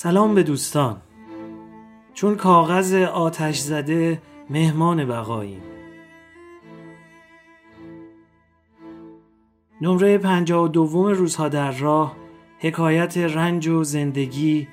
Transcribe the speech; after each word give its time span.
سلام 0.00 0.34
به 0.34 0.42
دوستان. 0.42 0.96
چون 2.14 2.34
کاغذ 2.34 2.94
آتش 2.94 3.58
زده 3.58 4.22
مهمان 4.50 5.04
بقاییم. 5.04 5.62
نمره 9.80 10.18
پنجاه 10.18 10.64
و 10.64 10.68
دوم 10.68 11.06
روزها 11.06 11.48
در 11.48 11.70
راه 11.70 12.16
حکایت 12.58 13.18
رنج 13.18 13.68
و 13.68 13.84
زندگی 13.84 14.68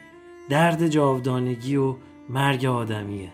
درد 0.49 0.87
جاودانگی 0.87 1.75
و 1.75 1.95
مرگ 2.29 2.65
آدمیه. 2.65 3.33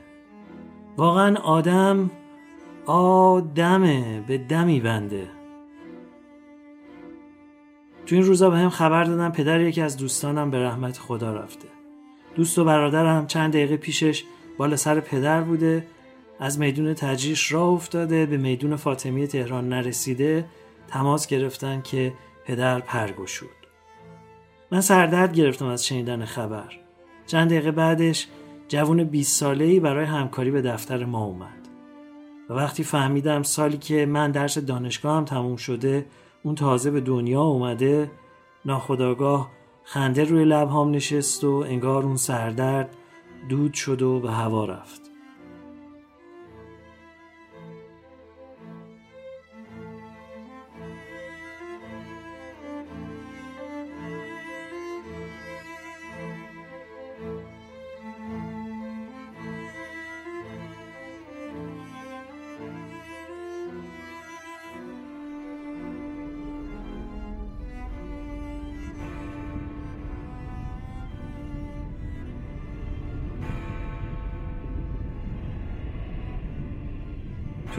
واقعا 0.98 1.36
آدم 1.36 2.12
آدمه 2.86 4.24
به 4.28 4.38
دمی 4.38 4.80
بنده. 4.80 5.28
تو 8.06 8.16
این 8.16 8.26
روزا 8.26 8.50
به 8.50 8.58
هم 8.58 8.70
خبر 8.70 9.04
دادن 9.04 9.30
پدر 9.30 9.62
یکی 9.62 9.82
از 9.82 9.98
دوستانم 9.98 10.52
به 10.52 10.64
رحمت 10.64 10.98
خدا 10.98 11.34
رفته. 11.34 11.81
دوست 12.36 12.60
و 12.60 12.64
برادرم 12.64 13.28
چند 13.28 13.54
دقیقه 13.54 13.78
پیشش 13.78 14.24
بالا 14.58 14.76
سر 14.76 15.00
پدر 15.00 15.42
بوده 15.42 15.86
از 16.40 16.60
میدون 16.60 16.94
تجریش 16.94 17.52
راه 17.52 17.70
افتاده 17.70 18.26
به 18.26 18.38
میدون 18.38 18.76
فاطمی 18.76 19.28
تهران 19.28 19.70
نرسیده 19.70 20.46
تماس 20.88 21.28
گرفتن 21.28 21.82
که 21.82 22.14
پدر 22.46 22.80
پرگشود. 22.80 23.50
من 24.72 24.82
سردرد 24.82 25.34
گرفتم 25.34 25.66
از 25.66 25.86
شنیدن 25.86 26.26
خبر. 26.26 26.80
چند 27.28 27.50
دقیقه 27.50 27.72
بعدش 27.72 28.28
جوون 28.68 29.04
20 29.04 29.40
ساله‌ای 29.40 29.80
برای 29.80 30.06
همکاری 30.06 30.52
به 30.52 30.62
دفتر 30.62 31.06
ما 31.06 31.24
اومد. 31.24 31.68
و 32.50 32.54
وقتی 32.54 32.84
فهمیدم 32.84 33.44
سالی 33.44 33.78
که 33.78 34.06
من 34.06 34.32
درس 34.32 34.58
دانشگاه 34.58 35.18
هم 35.18 35.26
تموم 35.26 35.56
شده 35.56 36.06
اون 36.44 36.56
تازه 36.56 36.92
به 36.92 37.02
دنیا 37.02 37.42
اومده 37.42 38.12
ناخداگاه 38.66 39.52
خنده 39.84 40.24
روی 40.24 40.46
لبهام 40.46 40.92
نشست 40.92 41.44
و 41.44 41.50
انگار 41.68 42.04
اون 42.04 42.16
سردرد 42.16 42.96
دود 43.50 43.74
شد 43.74 44.02
و 44.02 44.20
به 44.20 44.32
هوا 44.32 44.66
رفت. 44.66 45.11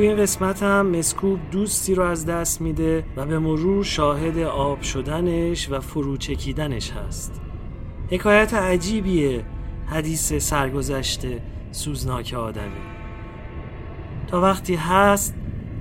توی 0.02 0.08
این 0.08 0.20
قسمت 0.20 0.62
هم 0.62 0.86
مسکوب 0.86 1.38
دوستی 1.50 1.94
رو 1.94 2.02
از 2.02 2.26
دست 2.26 2.60
میده 2.60 3.04
و 3.16 3.26
به 3.26 3.38
مرور 3.38 3.84
شاهد 3.84 4.38
آب 4.38 4.80
شدنش 4.80 5.70
و 5.70 5.80
فرو 5.80 6.16
چکیدنش 6.16 6.90
هست. 6.90 7.40
حکایت 8.10 8.54
عجیبیه 8.54 9.44
حدیث 9.86 10.32
سرگذشته 10.32 11.42
سوزناک 11.70 12.34
آدمی 12.34 12.82
تا 14.26 14.40
وقتی 14.40 14.74
هست 14.74 15.34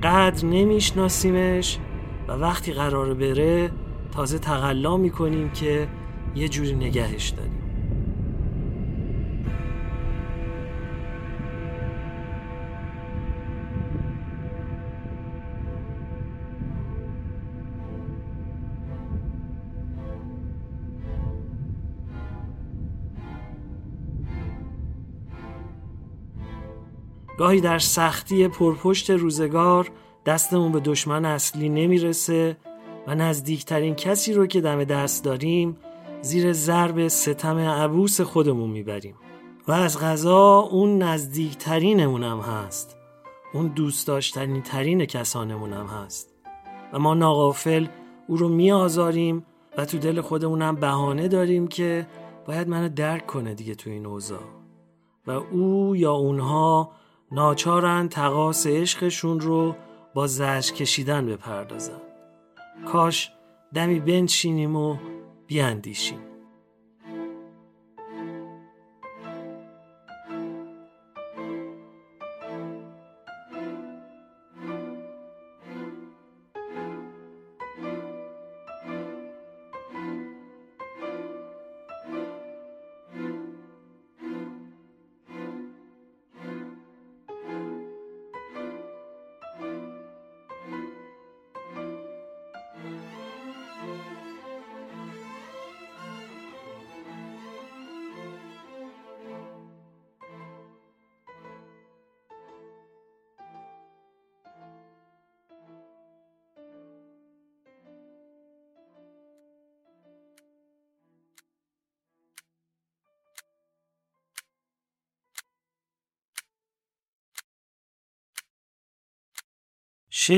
قدر 0.04 0.46
نمیشناسیمش 0.46 1.80
و 2.28 2.32
وقتی 2.32 2.74
قرار 2.74 3.14
بره 3.14 3.72
تازه 4.12 4.40
تقلا 4.40 4.98
می‌کنیم 4.98 5.50
که 5.50 5.88
یه 6.36 6.50
جوری 6.50 6.76
نگهش 6.76 7.30
داریم. 7.30 7.61
گاهی 27.42 27.62
در 27.62 27.80
سختی 27.80 28.48
پرپشت 28.48 29.10
روزگار 29.10 29.92
دستمون 30.26 30.72
به 30.72 30.80
دشمن 30.80 31.26
اصلی 31.26 31.70
نمی‌رسه 31.70 32.58
و 33.08 33.16
نزدیکترین 33.16 33.96
کسی 33.96 34.34
رو 34.34 34.48
که 34.48 34.62
دم 34.62 34.84
دست 34.84 35.24
داریم 35.24 35.78
زیر 36.22 36.54
ضرب 36.54 37.08
ستم 37.08 37.58
عبوس 37.58 38.22
خودمون 38.22 38.70
می‌بریم. 38.70 39.16
و 39.68 39.72
از 39.72 40.00
غذا 40.00 40.58
اون 40.58 40.98
نزدیکترینمون 40.98 42.24
هم 42.24 42.40
هست. 42.40 42.98
اون 43.54 43.68
دوست 43.68 44.08
داشتنی 44.08 44.62
ترین 44.62 45.06
کسانمون 45.06 45.74
هم 45.74 45.86
هست. 45.86 46.34
و 46.94 47.00
ما 47.00 47.14
ناغافل 47.14 47.88
او 48.28 48.38
رو 48.38 48.50
میآزاریم 48.50 49.46
و 49.78 49.86
تو 49.86 49.98
دل 49.98 50.22
خودمونم 50.22 50.76
بهانه 50.76 51.28
داریم 51.28 51.68
که 51.68 52.08
باید 52.48 52.68
منو 52.68 52.90
درک 52.90 53.28
کنه 53.28 53.54
دیگه 53.54 53.76
تو 53.76 53.90
این 53.90 54.06
اوضاع. 54.06 54.44
و 55.28 55.32
او 55.32 55.96
یا 55.96 56.14
اونها 56.14 57.01
ناچارن 57.32 58.10
تقاس 58.10 58.68
عشقشون 58.68 59.40
رو 59.40 59.76
با 60.14 60.28
زج 60.28 60.72
کشیدن 60.74 61.26
بپردازن. 61.26 62.02
کاش 62.86 63.32
دمی 63.74 64.00
بنشینیم 64.00 64.76
و 64.76 64.98
بیاندیشیم. 65.48 66.31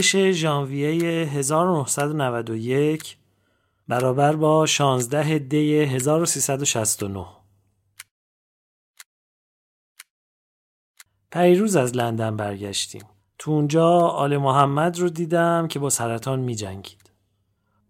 شش 0.02 0.32
ژانویه 0.32 1.28
1991 1.28 3.18
برابر 3.88 4.36
با 4.36 4.66
16 4.66 5.40
دی 5.40 5.76
1369 5.80 7.26
پیروز 11.32 11.76
از 11.76 11.96
لندن 11.96 12.38
برگشتیم. 12.38 13.04
تو 13.40 13.52
اونجا 13.52 13.90
آل 14.00 14.38
محمد 14.38 15.00
رو 15.00 15.10
دیدم 15.10 15.68
که 15.68 15.80
با 15.80 15.90
سرطان 15.90 16.40
می 16.40 16.56
جنگید. 16.56 17.12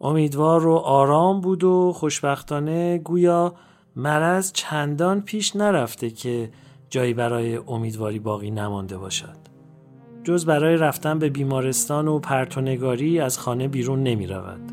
امیدوار 0.02 0.68
و 0.68 0.76
آرام 0.76 1.42
بود 1.42 1.64
و 1.64 1.94
خوشبختانه 1.94 2.98
گویا 2.98 3.56
مرض 3.96 4.52
چندان 4.52 5.22
پیش 5.22 5.56
نرفته 5.56 6.10
که 6.10 6.52
جایی 6.90 7.14
برای 7.14 7.58
امیدواری 7.58 8.20
باقی 8.20 8.52
نمانده 8.52 8.98
باشد. 8.98 9.53
جز 10.24 10.46
برای 10.46 10.78
رفتن 10.78 11.20
به 11.20 11.30
بیمارستان 11.30 12.08
و 12.08 12.20
پرتونگاری 12.20 13.20
از 13.20 13.40
خانه 13.40 13.68
بیرون 13.68 14.04
نمی 14.04 14.28
رود. 14.28 14.72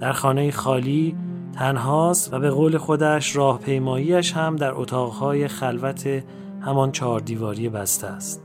در 0.00 0.12
خانه 0.12 0.50
خالی 0.50 1.16
تنهاست 1.52 2.34
و 2.34 2.38
به 2.38 2.50
قول 2.50 2.78
خودش 2.78 3.36
راهپیماییش 3.36 4.32
هم 4.32 4.56
در 4.56 4.72
اتاقهای 4.74 5.48
خلوت 5.48 6.24
همان 6.60 6.92
چهار 6.92 7.20
دیواری 7.20 7.68
بسته 7.68 8.06
است. 8.06 8.42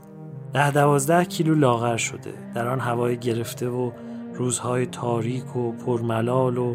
ده 0.52 0.70
دوازده 0.70 1.24
کیلو 1.24 1.54
لاغر 1.54 1.96
شده 1.96 2.32
در 2.54 2.68
آن 2.68 2.80
هوای 2.80 3.16
گرفته 3.16 3.68
و 3.68 3.90
روزهای 4.34 4.86
تاریک 4.86 5.56
و 5.56 5.72
پرملال 5.72 6.58
و 6.58 6.74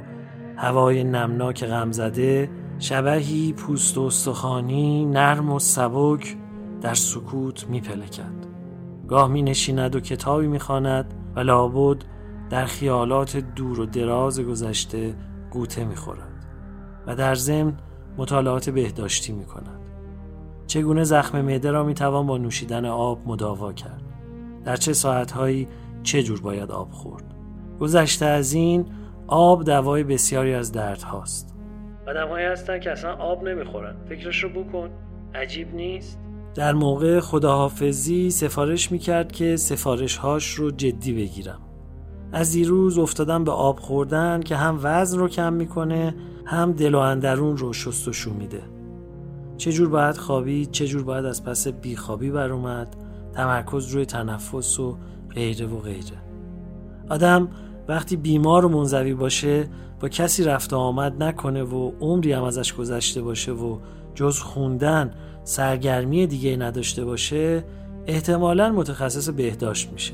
هوای 0.58 1.04
نمناک 1.04 1.66
غمزده 1.66 2.50
شبهی 2.80 3.54
پوست 3.54 3.98
و 3.98 4.02
استخوانی 4.02 5.06
نرم 5.06 5.52
و 5.52 5.60
سبک 5.60 6.38
در 6.82 6.94
سکوت 6.94 7.68
می 7.70 7.82
پلکد. 7.82 8.46
گاه 9.08 9.28
می 9.28 9.42
نشیند 9.42 9.96
و 9.96 10.00
کتابی 10.00 10.48
می 10.48 10.60
خاند 10.60 11.14
و 11.36 11.40
لابد 11.40 12.04
در 12.50 12.66
خیالات 12.66 13.38
دور 13.38 13.80
و 13.80 13.86
دراز 13.86 14.40
گذشته 14.40 15.16
گوته 15.52 15.86
می‌خورد 15.86 16.46
و 17.08 17.16
در 17.16 17.36
ضمن 17.36 17.74
مطالعات 18.18 18.70
بهداشتی 18.70 19.34
می 19.34 19.46
کند. 19.46 19.80
چگونه 20.68 21.04
زخم 21.04 21.42
معده 21.42 21.72
را 21.72 21.84
می 21.84 21.94
توان 21.94 22.28
با 22.28 22.38
نوشیدن 22.38 22.86
آب 22.86 23.22
مداوا 23.26 23.74
کرد؟ 23.74 24.04
در 24.66 24.76
چه 24.76 24.94
ساعتهایی 24.94 25.68
چه 26.04 26.24
جور 26.24 26.42
باید 26.42 26.72
آب 26.72 26.92
خورد؟ 26.92 27.36
گذشته 27.80 28.26
از 28.26 28.54
این 28.54 28.86
آب 29.28 29.64
دوای 29.64 30.04
بسیاری 30.04 30.54
از 30.54 30.72
درد 30.72 31.02
هاست. 31.02 31.55
آدمهایی 32.08 32.46
هستن 32.46 32.80
که 32.80 32.92
اصلا 32.92 33.14
آب 33.14 33.44
نمی‌خورن. 33.44 33.96
فکرش 34.10 34.44
رو 34.44 34.50
بکن. 34.50 34.90
عجیب 35.36 35.76
نیست؟ 35.76 36.20
در 36.56 36.74
موقع 36.74 37.20
خداحافظی 37.20 38.32
سفارش 38.32 38.92
می‌کرد 38.92 39.32
که 39.32 39.58
سفارش 39.58 40.18
هاش 40.18 40.54
رو 40.54 40.72
جدی 40.72 41.14
بگیرم. 41.14 41.60
از 42.32 42.52
دیروز 42.52 42.98
افتادم 42.98 43.44
به 43.44 43.52
آب 43.52 43.80
خوردن 43.80 44.42
که 44.42 44.56
هم 44.56 44.80
وزن 44.84 45.20
رو 45.20 45.28
کم 45.28 45.54
می‌کنه 45.54 46.16
هم 46.46 46.72
دل 46.72 46.96
و 46.96 47.00
اندرون 47.00 47.58
رو 47.58 47.74
شست 47.74 48.28
و 48.28 48.34
میده 48.34 48.62
چجور 49.58 49.90
باید 49.90 50.18
خوابید 50.18 50.72
چجور 50.72 51.04
باید 51.04 51.26
از 51.26 51.44
پس 51.44 51.68
بیخوابی 51.68 52.32
بر 52.32 52.52
اومد 52.52 52.96
تمرکز 53.34 53.88
روی 53.88 54.06
تنفس 54.06 54.80
و 54.80 54.98
غیره 55.36 55.66
و 55.66 55.80
غیره 55.80 56.22
آدم 57.10 57.48
وقتی 57.88 58.16
بیمار 58.16 58.66
و 58.66 58.70
منزوی 58.70 59.14
باشه 59.14 59.68
با 60.00 60.10
کسی 60.10 60.44
رفت 60.44 60.74
و 60.74 60.78
آمد 60.78 61.24
نکنه 61.24 61.64
و 61.64 61.92
عمری 62.02 62.32
هم 62.34 62.44
ازش 62.44 62.74
گذشته 62.74 63.22
باشه 63.22 63.52
و 63.52 63.80
جز 64.16 64.40
خوندن 64.40 65.12
سرگرمی 65.44 66.28
دیگه 66.28 66.58
نداشته 66.58 67.06
باشه 67.06 67.64
احتمالا 68.08 68.72
متخصص 68.72 69.30
بهداشت 69.30 69.92
میشه. 69.94 70.14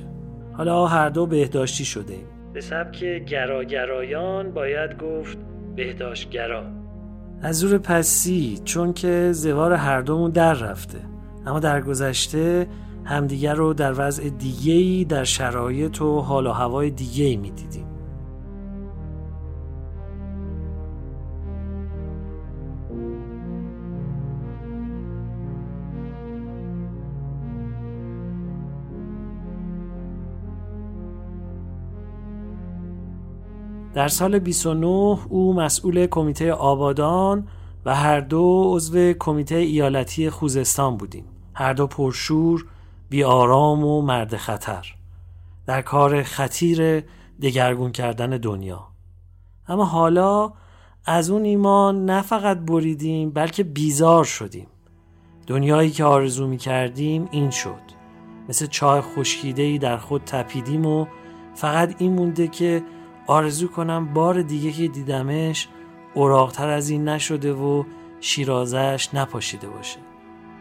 حالا 0.53 0.88
هر 0.88 1.09
دو 1.09 1.25
بهداشتی 1.25 1.85
شده 1.85 2.13
ایم. 2.13 2.25
به 2.53 2.62
سبک 2.62 3.03
گراگرایان 3.03 4.51
باید 4.51 4.97
گفت 4.97 5.38
بهداشتگرا. 5.75 6.63
از 7.41 7.59
زور 7.59 7.77
پسی 7.77 8.62
چون 8.65 8.94
که 8.94 9.29
زوار 9.31 9.74
هر 9.74 10.01
دومون 10.01 10.31
در 10.31 10.53
رفته. 10.53 10.97
اما 11.45 11.59
در 11.59 11.81
گذشته 11.81 12.67
همدیگر 13.03 13.53
رو 13.53 13.74
در 13.74 13.94
وضع 13.98 14.30
دیگهی 14.30 15.06
در 15.06 15.24
شرایط 15.24 16.01
و 16.01 16.19
حال 16.19 16.48
و 16.48 16.51
هوای 16.51 16.89
دیگهی 16.89 17.38
می‌دیدیم. 17.38 17.86
در 33.94 34.07
سال 34.07 34.39
29 34.39 35.18
او 35.30 35.53
مسئول 35.53 36.06
کمیته 36.06 36.53
آبادان 36.53 37.48
و 37.86 37.95
هر 37.95 38.19
دو 38.19 38.63
عضو 38.75 39.13
کمیته 39.13 39.56
ایالتی 39.56 40.30
خوزستان 40.30 40.98
بودیم. 40.98 41.25
هر 41.53 41.74
دو 41.74 41.88
پرشور 41.88 42.65
بی 43.12 43.24
آرام 43.24 43.86
و 43.86 44.02
مرد 44.02 44.38
خطر. 44.38 44.96
در 45.66 45.81
کار 45.81 46.24
خطیر 46.24 47.04
دگرگون 47.42 47.92
کردن 47.92 48.30
دنیا. 48.30 48.88
اما 49.68 49.86
حالا 49.86 50.54
از 51.06 51.30
اون 51.30 51.44
ایمان 51.46 52.06
نه 52.06 52.22
فقط 52.22 52.60
بریدیم 52.60 53.31
بلکه 53.31 53.63
بیزار 53.63 54.24
شدیم. 54.24 54.68
دنیایی 55.48 55.92
که 55.92 56.04
آرزو 56.04 56.48
می 56.48 56.58
کردیم 56.58 57.28
این 57.31 57.50
شد. 57.50 57.81
مثل 58.50 58.66
چای 58.66 59.02
خشکیده 59.02 59.78
در 59.78 59.98
خود 59.98 60.22
تپیدیم 60.25 60.86
و 60.86 61.06
فقط 61.56 61.96
این 61.98 62.13
مونده 62.13 62.48
که 62.48 62.84
آرزو 63.28 63.68
کنم 63.68 64.13
بار 64.13 64.42
دیگه 64.42 64.72
که 64.72 64.88
دیدمش 64.88 65.68
اوراقتر 66.13 66.69
از 66.69 66.90
این 66.90 67.08
نشده 67.08 67.54
و 67.54 67.84
شیرازش 68.19 69.10
نپاشیده 69.13 69.68
باشه. 69.68 70.00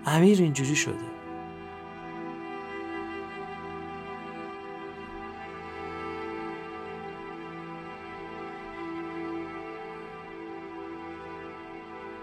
امیر 0.06 0.42
اینجوری 0.42 0.76
شده. 0.76 1.09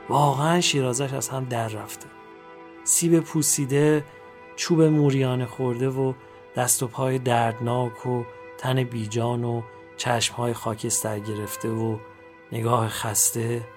واقعا 0.10 0.62
شیرازش 0.62 1.14
از 1.14 1.30
هم 1.30 1.44
در 1.44 1.68
رفته. 1.68 2.08
سیب 2.84 3.20
پوسیده 3.20 4.04
چوب 4.56 4.82
موریانه 4.82 5.46
خورده 5.46 5.90
و 5.90 6.14
دست 6.56 6.84
و 6.84 6.88
پای 6.88 7.20
دردناک 7.20 8.06
و 8.06 8.24
تن 8.58 8.84
بیجان 8.84 9.44
و 9.44 9.62
چشمهای 9.98 10.54
خاکستر 10.54 11.20
گرفته 11.20 11.70
و 11.70 11.98
نگاه 12.52 12.88
خسته 12.88 13.68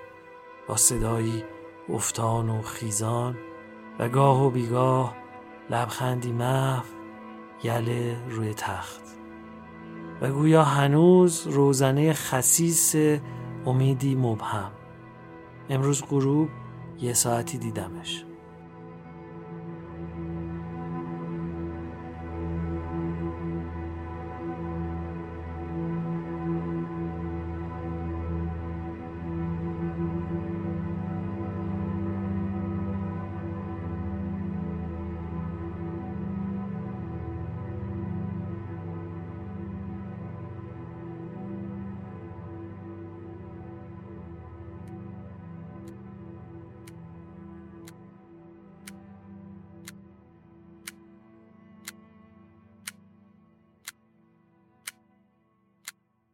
با 0.68 0.76
صدایی 0.76 1.44
افتان 1.88 2.48
و 2.48 2.62
خیزان 2.62 3.36
و 3.98 4.08
گاه 4.08 4.46
و 4.46 4.50
بیگاه 4.50 5.16
لبخندی 5.70 6.32
محو 6.32 6.84
یله 7.62 8.16
روی 8.28 8.54
تخت. 8.54 9.00
و 10.20 10.30
گویا 10.30 10.64
هنوز 10.64 11.46
روزنه 11.46 12.12
خسیس 12.12 12.94
امیدی 13.66 14.14
مبهم. 14.14 14.70
امروز 15.70 16.02
غروب 16.02 16.48
یه 17.00 17.14
ساعتی 17.14 17.58
دیدمش. 17.58 18.24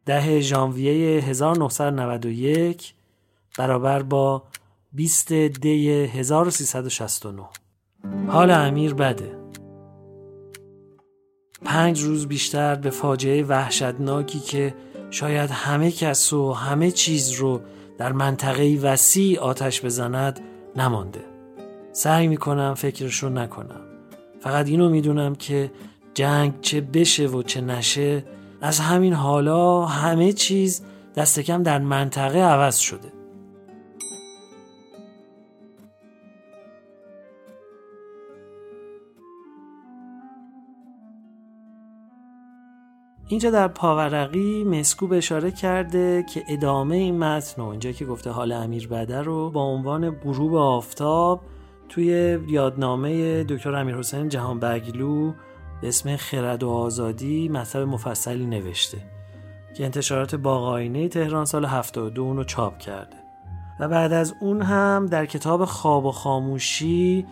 ده 0.07 0.39
ژانویه 0.39 1.21
1991 1.21 2.93
برابر 3.57 4.03
با 4.03 4.43
20 4.93 5.33
دی 5.33 5.89
1369 5.89 7.43
حال 8.27 8.51
امیر 8.51 8.93
بده. 8.93 9.37
پنج 11.65 12.01
روز 12.01 12.27
بیشتر 12.27 12.75
به 12.75 12.89
فاجعه 12.89 13.43
وحشتناکی 13.43 14.39
که 14.39 14.73
شاید 15.11 15.49
همه 15.49 15.91
کس 15.91 16.33
و 16.33 16.53
همه 16.53 16.91
چیز 16.91 17.31
رو 17.31 17.61
در 17.97 18.11
منطقه 18.11 18.79
وسیع 18.81 19.39
آتش 19.39 19.85
بزند 19.85 20.39
نمانده. 20.75 21.25
سعی 21.91 22.27
می‌کنم 22.27 22.73
فکرش 22.73 23.23
رو 23.23 23.29
نکنم. 23.29 23.81
فقط 24.39 24.67
اینو 24.67 24.89
می‌دونم 24.89 25.35
که 25.35 25.71
جنگ 26.13 26.61
چه 26.61 26.81
بشه 26.81 27.27
و 27.27 27.43
چه 27.43 27.61
نشه 27.61 28.23
از 28.61 28.79
همین 28.79 29.13
حالا 29.13 29.85
همه 29.85 30.33
چیز 30.33 30.81
دست 31.15 31.39
کم 31.39 31.63
در 31.63 31.79
منطقه 31.79 32.39
عوض 32.39 32.77
شده. 32.77 33.17
اینجا 43.29 43.49
در 43.51 43.67
پاورقی 43.67 44.63
مسکوب 44.63 45.13
اشاره 45.13 45.51
کرده 45.51 46.25
که 46.33 46.43
ادامه 46.49 46.95
این 46.95 47.19
متن 47.19 47.61
و 47.61 47.79
که 47.79 48.05
گفته 48.05 48.29
حال 48.29 48.51
امیر 48.51 48.87
بده 48.87 49.21
رو 49.21 49.49
با 49.49 49.61
عنوان 49.61 50.09
غروب 50.11 50.55
آفتاب 50.55 51.41
توی 51.89 52.39
یادنامه 52.47 53.43
دکتر 53.43 53.75
امیر 53.75 53.95
حسین 53.95 54.29
جهان 54.29 54.59
بگلو 54.59 55.33
به 55.81 55.87
اسم 55.87 56.15
خرد 56.15 56.63
و 56.63 56.69
آزادی 56.69 57.49
مطلب 57.49 57.87
مفصلی 57.87 58.45
نوشته 58.45 58.97
که 59.73 59.85
انتشارات 59.85 60.35
باقاینه 60.35 61.07
تهران 61.07 61.45
سال 61.45 61.65
72 61.65 62.21
اونو 62.21 62.43
چاپ 62.43 62.77
کرده. 62.77 63.17
و 63.79 63.87
بعد 63.87 64.13
از 64.13 64.35
اون 64.39 64.61
هم 64.61 65.05
در 65.05 65.25
کتاب 65.25 65.65
خواب 65.65 66.05
و 66.05 66.11
خاموشی 66.11 67.25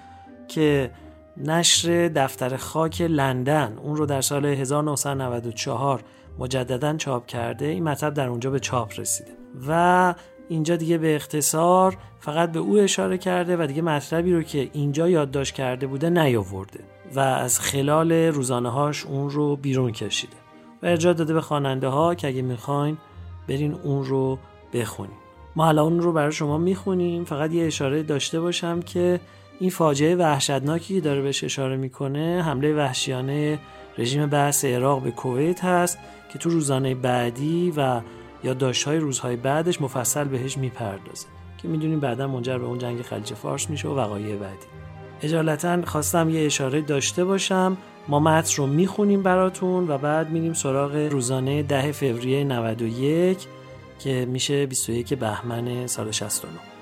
که 0.47 0.91
نشر 1.37 2.07
دفتر 2.07 2.57
خاک 2.57 3.01
لندن 3.01 3.77
اون 3.83 3.95
رو 3.95 4.05
در 4.05 4.21
سال 4.21 4.45
1994 4.45 6.03
مجددا 6.39 6.97
چاپ 6.97 7.25
کرده 7.25 7.65
این 7.65 7.83
مطلب 7.83 8.13
در 8.13 8.27
اونجا 8.27 8.49
به 8.49 8.59
چاپ 8.59 8.99
رسیده. 8.99 9.31
و 9.67 10.13
اینجا 10.49 10.75
دیگه 10.75 10.97
به 10.97 11.15
اختصار 11.15 11.97
فقط 12.19 12.51
به 12.51 12.59
او 12.59 12.77
اشاره 12.77 13.17
کرده 13.17 13.57
و 13.57 13.67
دیگه 13.67 13.81
مطلبی 13.81 14.33
رو 14.33 14.43
که 14.43 14.69
اینجا 14.73 15.09
یادداشت 15.09 15.53
کرده 15.53 15.87
بوده 15.87 16.09
نیاورده. 16.09 16.79
و 17.15 17.19
از 17.19 17.59
خلال 17.59 18.11
روزانه 18.11 18.69
هاش 18.69 19.05
اون 19.05 19.29
رو 19.29 19.55
بیرون 19.55 19.91
کشیده 19.91 20.37
و 20.83 20.85
ارجاع 20.85 21.13
داده 21.13 21.33
به 21.33 21.41
خواننده 21.41 21.87
ها 21.87 22.15
که 22.15 22.27
اگه 22.27 22.41
می‌خواین 22.41 22.97
برین 23.47 23.73
اون 23.73 24.05
رو 24.05 24.39
بخونیم 24.73 25.17
ما 25.55 25.67
الان 25.67 25.85
اون 25.85 26.01
رو 26.01 26.13
برای 26.13 26.31
شما 26.31 26.57
می‌خونیم. 26.57 27.25
فقط 27.25 27.53
یه 27.53 27.65
اشاره 27.65 28.03
داشته 28.03 28.39
باشم 28.39 28.81
که 28.81 29.19
این 29.59 29.69
فاجعه 29.69 30.15
وحشتناکی 30.15 30.95
که 30.95 31.01
داره 31.01 31.21
بهش 31.21 31.43
اشاره 31.43 31.77
می‌کنه 31.77 32.43
حمله 32.45 32.75
وحشیانه 32.75 33.59
رژیم 33.97 34.25
بحث 34.25 34.65
عراق 34.65 35.03
به 35.03 35.11
کویت 35.11 35.63
هست 35.63 35.97
که 36.33 36.39
تو 36.39 36.49
روزانه 36.49 36.95
بعدی 36.95 37.73
و 37.77 38.01
یا 38.43 38.55
های 38.85 38.97
روزهای 38.97 39.35
بعدش 39.35 39.81
مفصل 39.81 40.23
بهش 40.23 40.57
می‌پردازه 40.57 41.27
که 41.57 41.67
می‌دونیم 41.67 41.99
بعدا 41.99 42.27
منجر 42.27 42.57
به 42.57 42.65
اون 42.65 42.77
جنگ 42.77 43.01
خلیج 43.01 43.33
فارس 43.33 43.69
میشه 43.69 43.87
و 43.87 43.95
وقایع 43.95 44.35
بعدی. 44.35 44.74
اجالتا 45.25 45.81
خواستم 45.81 46.29
یه 46.29 46.45
اشاره 46.45 46.81
داشته 46.81 47.25
باشم. 47.25 47.77
ما 48.07 48.19
متن 48.19 48.55
رو 48.57 48.67
می‌خونیم 48.67 49.23
براتون 49.23 49.87
و 49.87 49.97
بعد 49.97 50.29
میریم 50.29 50.53
سراغ 50.53 50.95
روزانه 50.95 51.63
ده 51.63 51.91
فوریه 51.91 52.43
91 52.43 53.37
که 53.99 54.25
میشه 54.25 54.65
21 54.65 55.13
بهمن 55.13 55.87
سال 55.87 56.11
69 56.11 56.74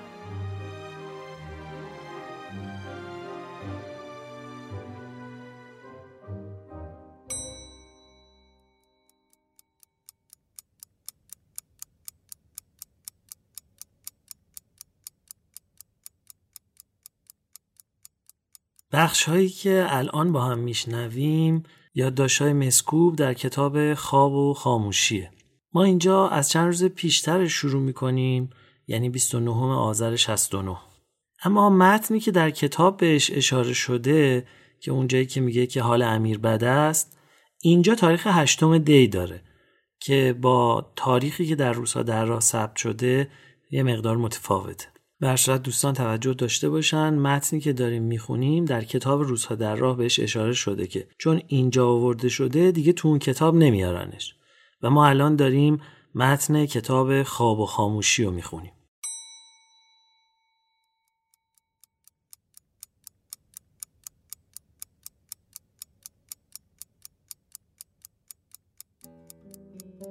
بخش 18.93 19.23
هایی 19.23 19.49
که 19.49 19.85
الان 19.89 20.31
با 20.31 20.41
هم 20.41 20.59
میشنویم 20.59 21.63
یادداشت 21.95 22.41
های 22.41 22.53
مسکوب 22.53 23.15
در 23.15 23.33
کتاب 23.33 23.93
خواب 23.93 24.33
و 24.33 24.53
خاموشیه. 24.53 25.31
ما 25.73 25.83
اینجا 25.83 26.27
از 26.27 26.49
چند 26.49 26.65
روز 26.65 26.83
پیشتر 26.83 27.47
شروع 27.47 27.81
می‌کنیم 27.81 28.49
یعنی 28.87 29.09
29 29.09 29.51
آذر 29.61 30.15
69 30.15 30.77
اما 31.43 31.69
متنی 31.69 32.19
که 32.19 32.31
در 32.31 32.49
کتاب 32.49 32.97
بهش 32.97 33.31
اشاره 33.31 33.73
شده 33.73 34.47
که 34.79 34.91
اونجایی 34.91 35.25
که 35.25 35.41
میگه 35.41 35.67
که 35.67 35.81
حال 35.81 36.01
امیر 36.01 36.37
بد 36.37 36.63
است 36.63 37.17
اینجا 37.61 37.95
تاریخ 37.95 38.27
هشتم 38.27 38.77
دی 38.77 39.07
داره 39.07 39.41
که 39.99 40.35
با 40.41 40.91
تاریخی 40.95 41.45
که 41.45 41.55
در 41.55 41.73
روسا 41.73 42.03
در 42.03 42.25
راه 42.25 42.39
ثبت 42.39 42.75
شده 42.75 43.29
یه 43.71 43.83
مقدار 43.83 44.17
متفاوته. 44.17 44.92
به 45.19 45.35
دوستان 45.63 45.93
توجه 45.93 46.33
داشته 46.33 46.69
باشن 46.69 47.13
متنی 47.13 47.59
که 47.59 47.73
داریم 47.73 48.03
می‌خونیم 48.03 48.65
در 48.65 48.83
کتاب 48.83 49.21
روزها 49.21 49.55
در 49.55 49.75
راه 49.75 49.97
بهش 49.97 50.19
اشاره 50.19 50.53
شده 50.53 50.87
که 50.87 51.07
چون 51.17 51.41
اینجا 51.47 51.87
آورده 51.87 52.29
شده 52.29 52.71
دیگه 52.71 52.93
تو 52.93 53.07
اون 53.07 53.19
کتاب 53.19 53.55
نمیارنش. 53.55 54.35
و 54.81 54.89
ما 54.89 55.07
الان 55.07 55.35
داریم 55.35 55.81
متن 56.15 56.65
کتاب 56.65 57.23
خواب 57.23 57.59
و 57.59 57.65
خاموشی 57.65 58.23
رو 58.23 58.31
می‌خونیم. 58.31 58.71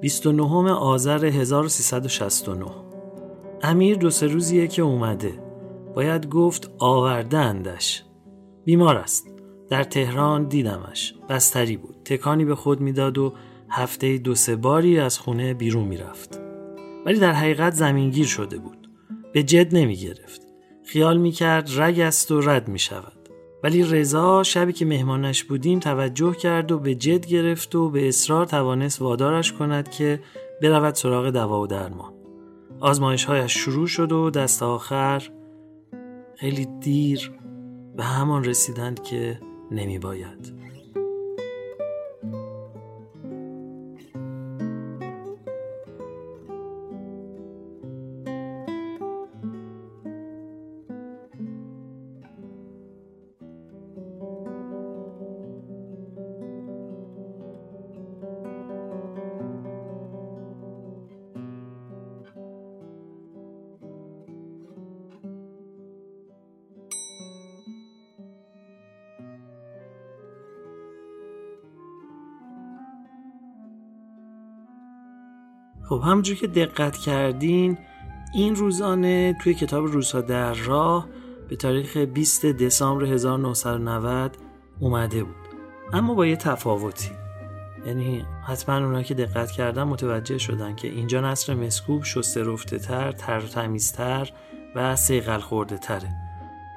بیست 0.01 0.27
و 0.27 0.33
نهم 0.33 0.67
آذر 0.67 1.25
1369 1.25 2.92
امیر 3.63 3.97
دو 3.97 4.11
سه 4.11 4.27
روزیه 4.27 4.69
که 4.69 4.83
اومده. 4.83 5.33
باید 5.95 6.29
گفت 6.29 6.71
آوردندش 6.79 8.03
بیمار 8.65 8.97
است. 8.97 9.27
در 9.71 9.85
تهران 9.85 10.49
دیدمش. 10.49 11.15
بستری 11.29 11.77
بود. 11.77 11.97
تکانی 12.05 12.45
به 12.45 12.55
خود 12.55 12.81
می‌داد 12.81 13.19
و 13.19 13.33
هفته 13.71 14.19
دو 14.19 14.35
سه 14.35 14.57
باری 14.57 14.99
از 14.99 15.19
خونه 15.19 15.55
بیرون 15.55 15.85
می‌رفت. 15.85 16.41
ولی 17.07 17.19
در 17.19 17.33
حقیقت 17.33 17.75
زمینگیر 17.75 18.27
شده 18.27 18.59
بود. 18.59 18.91
به 19.33 19.43
جد 19.43 19.75
نمی 19.75 19.97
گرفت 19.97 20.43
خیال 20.85 21.17
می 21.17 21.31
کرد 21.31 21.71
رگ 21.77 22.01
است 22.01 22.31
و 22.31 22.41
رد 22.41 22.69
می 22.69 22.79
شود 22.79 23.29
ولی 23.63 23.83
رضا 23.83 24.43
شبی 24.43 24.73
که 24.73 24.85
مهمانش 24.85 25.45
بودیم 25.45 25.79
توجه 25.79 26.35
کرد 26.35 26.73
و 26.73 26.79
به 26.79 26.95
جد 26.95 27.27
گرفت 27.27 27.75
و 27.75 27.91
به 27.91 28.09
اصرار 28.09 28.47
توانست 28.47 29.03
وادارش 29.03 29.53
کند 29.53 29.91
که 29.91 30.21
برود 30.63 30.95
سراغ 30.95 31.31
دوا 31.31 31.61
و 31.61 31.67
درمان. 31.67 32.22
آزمایش 32.83 33.25
هایش 33.25 33.55
شروع 33.55 33.87
شد 33.87 34.13
و 34.13 34.31
دست 34.31 34.63
آخر 34.63 35.31
خیلی 36.37 36.67
دیر 36.81 37.33
به 37.97 38.05
همان 38.05 38.45
رسیدند 38.45 39.03
که 39.03 39.41
نمی 39.71 39.99
باید. 39.99 40.62
خب 75.93 76.03
همونجور 76.05 76.37
که 76.37 76.47
دقت 76.47 76.97
کردین 76.97 77.79
این 78.35 78.55
روزانه 78.57 79.37
توی 79.43 79.55
کتاب 79.55 79.87
روزها 79.87 80.21
در 80.21 80.55
راه 80.55 81.09
به 81.49 81.57
تاریخ 81.57 81.97
20 81.97 82.47
دسامبر 82.47 83.05
1990 83.05 84.37
اومده 84.81 85.25
بود. 85.25 85.35
اما 85.93 86.15
با 86.15 86.27
یه 86.27 86.37
تفاوتی. 86.37 87.11
یعنی 87.87 88.25
حتما 88.47 88.77
اونا 88.77 89.03
که 89.03 89.15
دقت 89.15 89.51
کردن 89.51 89.83
متوجه 89.83 90.39
شدن 90.39 90.75
که 90.75 90.89
اینجا 90.89 91.21
نصر 91.21 91.55
مسکوب 91.55 92.05
شسته 92.05 92.43
رفته 92.43 92.79
تر 92.79 93.13
تر 93.13 93.41
تمیزتر 93.41 94.31
و 94.75 94.97
سیقل 94.97 95.39
خورده 95.39 95.79
تره. 95.79 96.09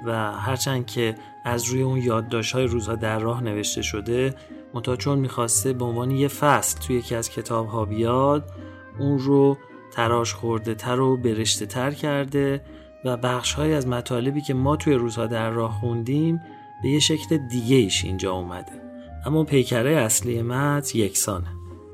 و 0.06 0.32
هرچند 0.32 0.86
که 0.86 1.16
از 1.46 1.66
روی 1.66 1.82
اون 1.82 1.98
یادداشت 1.98 2.54
های 2.54 2.68
روزها 2.68 2.96
در 2.96 3.20
راه 3.20 3.44
نوشته 3.44 3.82
شده 3.82 4.36
متا 4.74 4.96
چون 4.96 5.20
می‌خواسته 5.20 5.74
به 5.74 5.86
عنوان 5.86 6.12
یه 6.12 6.28
فصل 6.28 6.80
توی 6.80 6.96
یکی 6.96 7.16
از 7.16 7.30
کتاب 7.30 7.68
ها 7.68 7.86
بیاد 7.86 8.52
اون 9.00 9.20
رو 9.20 9.58
تراش 9.92 10.34
خورده 10.34 10.76
تر 10.76 11.00
و 11.00 11.18
برشته 11.18 11.66
تر 11.66 11.92
کرده 11.92 12.62
و 13.06 13.18
بخش 13.18 13.60
از 13.60 13.88
مطالبی 13.88 14.42
که 14.42 14.54
ما 14.54 14.76
توی 14.76 14.94
روزها 14.94 15.28
در 15.28 15.50
راه 15.50 15.72
خوندیم 15.72 16.42
به 16.84 16.90
یه 16.90 17.00
شکل 17.00 17.38
دیگه 17.38 17.76
ایش 17.76 18.06
اینجا 18.06 18.32
اومده. 18.32 18.72
اما 19.26 19.44
پیکره 19.44 19.92
اصلی 19.92 20.42
متن 20.42 21.00
یکسانه. 21.00 21.48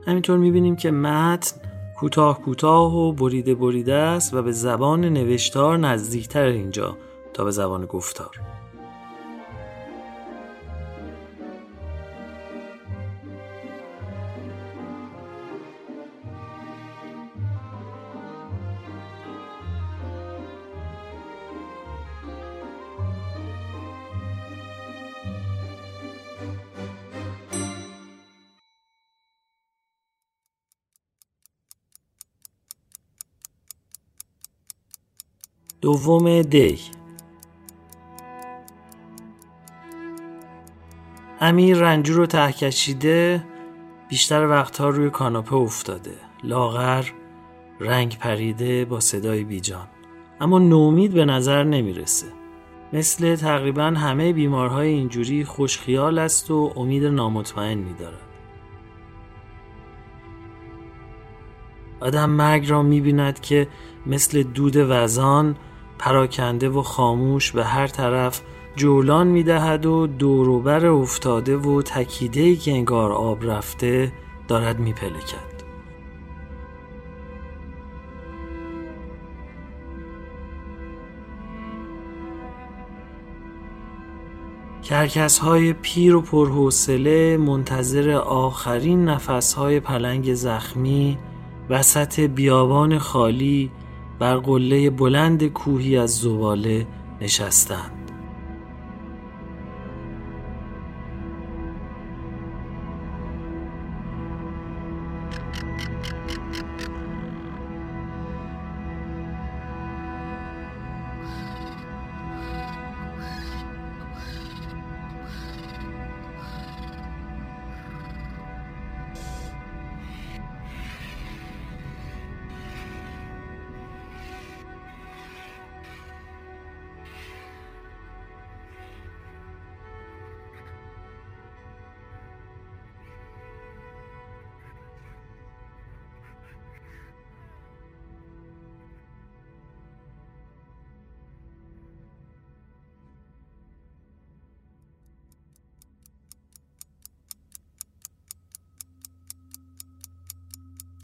همینطور 0.08 0.38
می‌بینیم 0.38 0.76
که 0.76 0.92
متن 0.92 1.62
کوتاه 2.00 2.42
کوتاه 2.42 2.96
و 2.96 3.14
بریده 3.14 3.56
بریده 3.56 3.94
است 3.94 4.34
و 4.34 4.42
به 4.42 4.52
زبان 4.52 5.06
نوشتار 5.06 5.78
نزدیکتر 5.78 6.46
اینجا 6.46 6.98
تا 7.34 7.44
به 7.44 7.52
زبان 7.52 7.86
گفتار. 7.86 8.51
دوم 35.82 36.42
دی 36.42 36.80
امیر 41.40 41.78
رنجور 41.78 42.16
رو 42.16 42.26
ته 42.26 42.52
کشیده 42.52 43.44
بیشتر 44.10 44.48
وقتها 44.48 44.90
روی 44.90 45.10
کاناپه 45.10 45.56
افتاده. 45.56 46.16
لاغر 46.44 47.06
رنگ 47.80 48.18
پریده 48.18 48.86
با 48.86 49.00
صدای 49.00 49.44
بیجان. 49.44 49.88
اما 50.42 50.60
نومید 50.60 51.14
به 51.14 51.26
نظر 51.26 51.64
نمی‌رسه. 51.64 52.28
مثل 52.94 53.36
تقریبا 53.36 53.84
همه 53.84 54.34
بیمارهای 54.34 54.88
اینجوری 54.88 55.46
خوشخیال 55.46 56.20
است 56.20 56.52
و 56.52 56.74
امید 56.76 57.06
نامطمئن 57.06 57.78
میدارد. 57.78 58.28
آدم 62.00 62.30
مرگ 62.30 62.70
را 62.70 62.84
می‌بیند 62.84 63.40
که 63.40 63.68
مثل 64.06 64.44
دود 64.44 64.74
وزان 64.76 65.56
پراکنده 66.02 66.70
و 66.70 66.82
خاموش 66.82 67.52
به 67.52 67.64
هر 67.64 67.88
طرف 67.88 68.42
جولان 68.76 69.28
می‌دهد 69.28 69.86
و 69.86 70.08
دوروبر 70.08 70.86
افتاده 70.86 71.58
و 71.58 71.82
تکیده 71.82 72.56
که 72.56 72.72
انگار 72.72 73.12
آب 73.12 73.46
رفته 73.46 74.12
دارد 74.48 74.80
میپلکد. 74.80 75.52
کرکس 84.84 85.40
های 85.40 85.74
پیر 85.74 86.16
و 86.16 86.22
پرحوصله 86.22 87.38
منتظر 87.38 88.12
آخرین 88.12 89.06
نفس 89.06 89.54
های 89.54 89.80
پلنگ 89.80 90.34
زخمی 90.34 91.18
وسط 91.70 92.20
بیابان 92.20 92.98
خالی 92.98 93.72
بر 94.22 94.38
قله 94.38 94.90
بلند 94.90 95.48
کوهی 95.48 95.98
از 95.98 96.20
زباله 96.20 96.88
نشستند. 97.22 98.01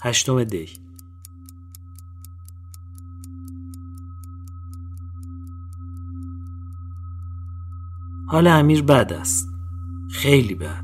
هشتم 0.08 0.44
دی 0.44 0.70
حال 8.30 8.48
امیر 8.48 8.82
بد 8.82 9.14
است. 9.14 9.50
خیلی 10.12 10.56
بد. 10.56 10.84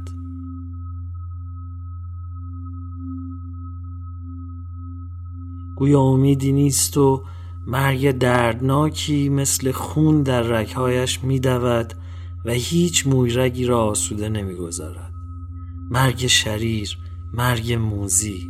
گویا 5.75 5.99
امیدی 5.99 6.51
نیست 6.51 6.97
و 6.97 7.23
مرگ 7.67 8.11
دردناکی 8.11 9.29
مثل 9.29 9.71
خون 9.71 10.23
در 10.23 10.41
رگهایش 10.41 11.23
میدود 11.23 11.93
و 12.45 12.51
هیچ 12.51 13.07
مویرگی 13.07 13.65
را 13.65 13.83
آسوده 13.83 14.29
نمی‌گذارد. 14.29 15.13
مرگ 15.91 16.27
شریر 16.27 16.97
مرگ 17.33 17.73
موزی 17.73 18.49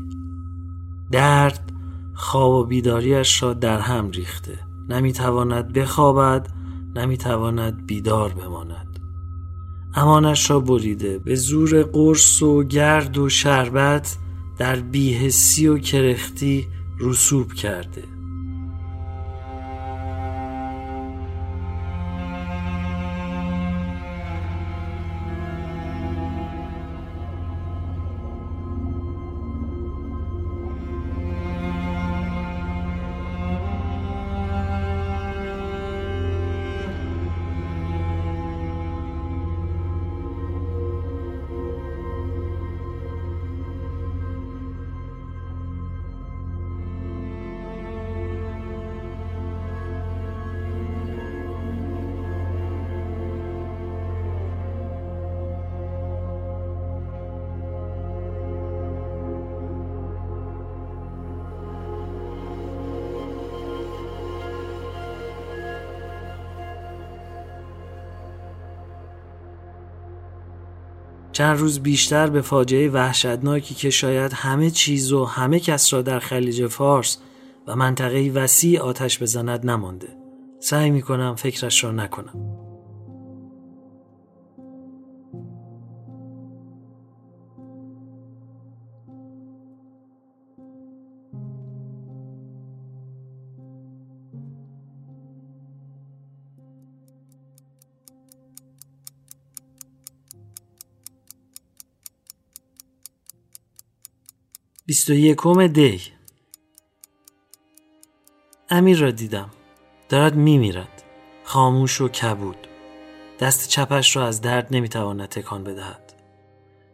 درد 1.13 1.71
خواب 2.13 2.51
و 2.51 2.63
بیداریش 2.65 3.43
را 3.43 3.53
در 3.53 3.79
هم 3.79 4.11
ریخته. 4.11 4.59
نمی‌تواند 4.89 5.73
بخوابد 5.73 6.47
نمی‌تواند 6.95 7.85
بیدار 7.85 8.33
بماند. 8.33 8.99
امانش 9.95 10.49
را 10.49 10.59
بریده. 10.59 11.19
به 11.19 11.35
زور 11.35 11.83
قرص 11.83 12.41
و 12.41 12.63
گرد 12.63 13.17
و 13.17 13.29
شربت 13.29 14.17
در 14.57 14.75
بیهسی 14.75 15.67
و 15.67 15.77
کرختی 15.77 16.67
رسوب 16.99 17.53
کرده. 17.53 18.03
چند 71.33 71.59
روز 71.59 71.79
بیشتر 71.79 72.27
به 72.27 72.41
فاجعه 72.41 72.89
وحشتناکی 72.89 73.75
که 73.75 73.89
شاید 73.89 74.33
همه 74.33 74.69
چیز 74.69 75.11
و 75.11 75.25
همه 75.25 75.59
کس 75.59 75.93
را 75.93 76.01
در 76.01 76.19
خلیج 76.19 76.67
فارس 76.67 77.17
و 77.67 77.75
منطقه 77.75 78.31
وسیع 78.33 78.81
آتش 78.81 79.21
بزند 79.21 79.69
نمانده. 79.69 80.07
سعی 80.59 80.89
می 80.89 81.01
کنم 81.01 81.35
فکرش 81.35 81.83
را 81.83 81.91
نکنم. 81.91 82.62
بیست 104.93 105.09
و 105.09 105.13
یکم 105.13 105.67
دی. 105.67 106.01
امیر 108.69 108.97
را 108.97 109.11
دیدم. 109.11 109.49
دارد 110.09 110.35
میمیرد. 110.35 111.03
خاموش 111.43 112.01
و 112.01 112.07
کبود. 112.07 112.67
دست 113.39 113.69
چپش 113.69 114.15
را 114.15 114.27
از 114.27 114.41
درد 114.41 114.67
نمی‌تواند 114.71 115.29
تکان 115.29 115.63
بدهد. 115.63 116.13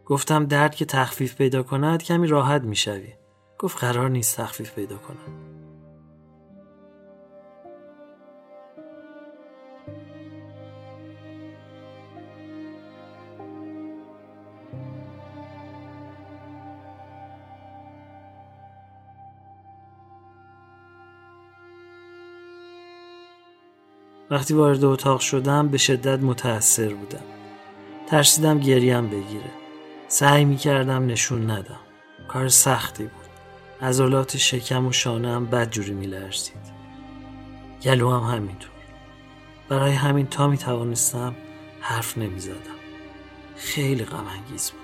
گفتم 0.06 0.46
درد 0.46 0.74
که 0.74 0.84
تخفیف 0.84 1.34
پیدا 1.34 1.62
کند 1.62 2.02
کمی 2.02 2.26
راحت 2.26 2.62
می‌شوی. 2.62 3.12
گفت 3.58 3.78
قرار 3.78 4.10
نیست 4.10 4.36
تخفیف 4.36 4.74
پیدا 4.74 4.96
کند. 4.96 5.59
وقتی 24.30 24.54
وارد 24.54 24.84
اتاق 24.84 25.20
شدم 25.20 25.68
به 25.68 25.78
شدت 25.78 26.18
متأثر 26.18 26.94
بودم. 26.94 27.24
ترسیدم 28.06 28.58
گریم 28.58 29.06
بگیره. 29.06 29.50
سعی 30.08 30.44
می 30.44 30.56
کردم 30.56 31.06
نشون 31.06 31.50
ندم. 31.50 31.80
کار 32.28 32.48
سختی 32.48 33.02
بود. 33.02 33.30
عضلات 33.82 34.36
شکم 34.36 34.86
و 34.86 34.92
شانه 34.92 35.32
هم 35.32 35.46
بد 35.46 35.70
جوری 35.70 35.92
می 35.92 36.06
لرزید 36.06 36.80
گلو 37.82 38.10
هم 38.10 38.36
همینطور. 38.36 38.70
برای 39.68 39.92
همین 39.92 40.26
تا 40.26 40.48
می 40.48 40.58
توانستم 40.58 41.34
حرف 41.80 42.18
نمی 42.18 42.40
زدم 42.40 42.80
خیلی 43.56 44.04
غم 44.04 44.26
انگیز 44.26 44.70
بود. 44.70 44.79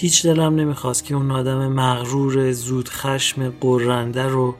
هیچ 0.00 0.26
دلم 0.26 0.54
نمی‌خواست 0.54 1.04
که 1.04 1.14
اون 1.14 1.30
آدم 1.30 1.68
مغرور 1.68 2.52
زود 2.52 2.88
خشم 2.88 3.50
قرنده 3.50 4.22
رو 4.22 4.54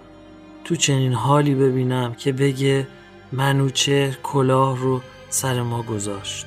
تو 0.64 0.76
چنین 0.76 1.12
حالی 1.12 1.54
ببینم 1.54 2.14
که 2.14 2.32
بگه 2.32 2.86
منوچهر 3.32 4.18
کلاه 4.22 4.78
رو 4.78 5.00
سر 5.28 5.62
ما 5.62 5.82
گذاشت. 5.82 6.46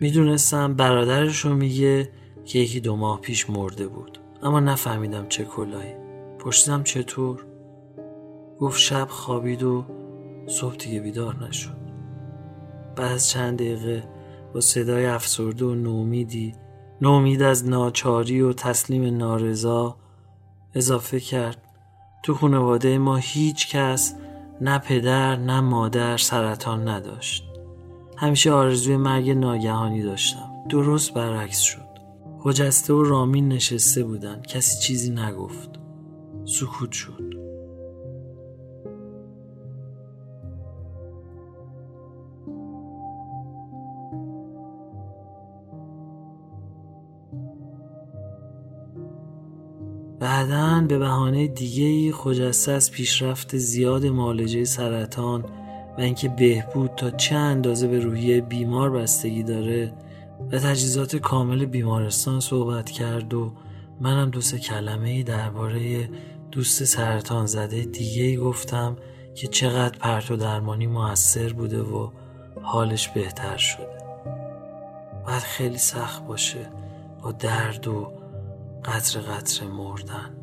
می‌دونستم 0.00 0.74
برادرش 0.74 1.40
رو 1.40 1.54
میگه 1.54 2.10
که 2.44 2.58
یکی 2.58 2.80
دو 2.80 2.96
ماه 2.96 3.20
پیش 3.20 3.50
مرده 3.50 3.86
بود. 3.86 4.18
اما 4.42 4.60
نفهمیدم 4.60 5.28
چه 5.28 5.44
کلاهی. 5.44 5.94
پرسیدم 6.38 6.82
چطور؟ 6.82 7.46
گفت 8.58 8.78
شب 8.78 9.08
خوابید 9.10 9.62
و 9.62 9.84
صبح 10.48 10.76
دیگه 10.76 11.00
بیدار 11.00 11.44
نشد. 11.48 11.76
بعد 12.96 13.18
چند 13.18 13.58
دقیقه 13.58 14.19
با 14.54 14.60
صدای 14.60 15.06
افسرده 15.06 15.64
و 15.64 15.74
نومیدی 15.74 16.54
نومید 17.00 17.42
از 17.42 17.68
ناچاری 17.68 18.40
و 18.40 18.52
تسلیم 18.52 19.16
نارضا 19.16 19.96
اضافه 20.74 21.20
کرد. 21.20 21.62
تو 22.22 22.34
خانواده 22.34 22.98
ما 22.98 23.16
هیچ 23.16 23.68
کس 23.68 24.14
نه 24.60 24.78
پدر 24.78 25.36
نه 25.36 25.60
مادر 25.60 26.16
سرطان 26.16 26.88
نداشت. 26.88 27.44
همیشه 28.16 28.52
آرزوی 28.52 28.96
مرگ 28.96 29.30
ناگهانی 29.30 30.02
داشتم. 30.02 30.50
درست 30.68 31.14
برعکس 31.14 31.60
شد. 31.60 31.90
خجسته 32.38 32.92
و 32.92 33.02
رامین 33.02 33.48
نشسته 33.48 34.04
بودن. 34.04 34.42
کسی 34.42 34.80
چیزی 34.80 35.10
نگفت. 35.10 35.70
سکوت 36.44 36.92
شد. 36.92 37.29
بعدا 50.40 50.86
به 50.88 50.98
بهانه 50.98 51.46
دیگه 51.46 52.12
خجسته 52.12 52.72
از 52.72 52.90
پیشرفت 52.90 53.56
زیاد 53.56 54.06
معالجه 54.06 54.64
سرطان 54.64 55.44
و 55.98 56.00
اینکه 56.00 56.28
بهبود 56.28 56.90
تا 56.96 57.10
چه 57.10 57.36
اندازه 57.36 57.88
به 57.88 58.00
روحیه 58.00 58.40
بیمار 58.40 58.90
بستگی 58.90 59.42
داره 59.42 59.92
و 60.52 60.58
تجهیزات 60.58 61.16
کامل 61.16 61.64
بیمارستان 61.64 62.40
صحبت 62.40 62.90
کرد 62.90 63.34
و 63.34 63.52
منم 64.00 64.30
دو 64.30 64.40
سه 64.40 64.58
کلمه 64.58 65.08
ای 65.08 65.22
درباره 65.22 66.08
دوست 66.52 66.84
سرطان 66.84 67.46
زده 67.46 67.84
دیگه 67.84 68.22
ای 68.22 68.36
گفتم 68.36 68.96
که 69.34 69.48
چقدر 69.48 69.98
پرت 69.98 70.30
و 70.30 70.36
درمانی 70.36 70.86
موثر 70.86 71.52
بوده 71.52 71.82
و 71.82 72.10
حالش 72.62 73.08
بهتر 73.08 73.56
شده. 73.56 73.98
باید 75.26 75.42
خیلی 75.42 75.78
سخت 75.78 76.26
باشه 76.26 76.70
با 77.22 77.32
درد 77.32 77.88
و 77.88 78.19
قطر 78.84 79.20
قطر 79.20 79.66
مردن. 79.66 80.40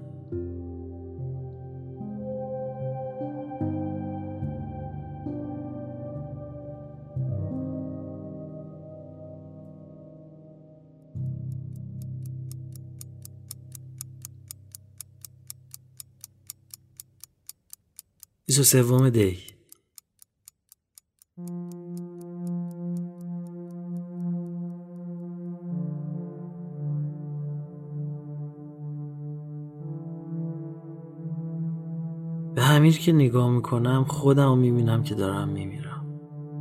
بیست 18.58 18.60
و 18.60 18.64
سوم 18.64 19.10
دی 19.10 19.57
به 32.88 32.94
همیر 32.94 33.02
که 33.02 33.12
نگاه 33.12 33.50
می‌کنم 33.50 34.06
خودم 34.08 34.58
می‌بینم 34.58 35.04
که 35.04 35.16
دارم 35.16 35.50
میمیرم. 35.50 36.06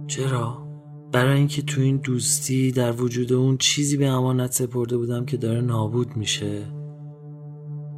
چرا؟ 0.07 0.69
برای 1.12 1.39
اینکه 1.39 1.62
تو 1.62 1.81
این 1.81 1.97
دوستی 1.97 2.73
در 2.73 2.93
وجود 2.93 3.33
اون 3.33 3.57
چیزی 3.57 3.97
به 3.97 4.07
امانت 4.07 4.53
سپرده 4.53 4.97
بودم 4.97 5.25
که 5.25 5.37
داره 5.37 5.61
نابود 5.61 6.17
میشه. 6.17 6.62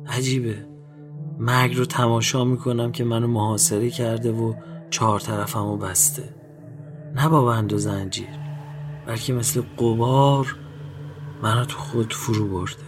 عجیبه. 0.06 0.66
مرگ 1.38 1.76
رو 1.76 1.84
تماشا 1.84 2.44
می‌کنم 2.44 2.92
که 2.92 3.04
منو 3.04 3.26
محاصره 3.26 3.90
کرده 3.90 4.32
و 4.32 4.54
چهار 4.90 5.20
طرفمو 5.20 5.76
بسته. 5.76 6.34
نه 7.16 7.28
با 7.28 7.44
بند 7.44 7.72
و 7.72 7.78
زنجیر 7.78 8.28
بلکه 9.06 9.32
مثل 9.32 9.62
قبار 9.78 10.56
منو 11.42 11.64
تو 11.64 11.78
خود 11.78 12.12
فرو 12.12 12.48
برده. 12.48 12.87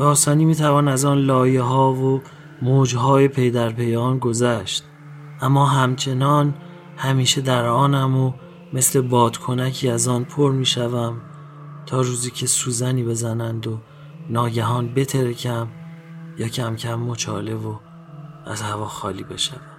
به 0.00 0.06
آسانی 0.06 0.44
می‌توان 0.44 0.88
از 0.88 1.04
آن 1.04 1.18
لایه 1.18 1.62
ها 1.62 1.92
و 1.92 2.22
موج 2.62 2.96
های 2.96 3.28
پی 3.28 3.50
در 3.50 3.70
پیان 3.70 4.18
گذشت. 4.18 4.84
اما 5.40 5.66
همچنان 5.66 6.54
همیشه 6.96 7.40
در 7.40 7.66
آنم 7.66 8.16
و 8.16 8.32
مثل 8.72 9.00
بادکنکی 9.00 9.88
از 9.88 10.08
آن 10.08 10.24
پر 10.24 10.52
می‌شوم 10.52 11.20
تا 11.86 12.00
روزی 12.00 12.30
که 12.30 12.46
سوزنی 12.46 13.04
بزنند 13.04 13.66
و 13.66 13.78
ناگهان 14.30 14.94
بترکم 14.94 15.68
یا 16.38 16.48
کم 16.48 16.76
کم 16.76 16.94
مچاله 16.94 17.54
و 17.54 17.74
از 18.46 18.62
هوا 18.62 18.86
خالی 18.86 19.22
بشوم. 19.22 19.69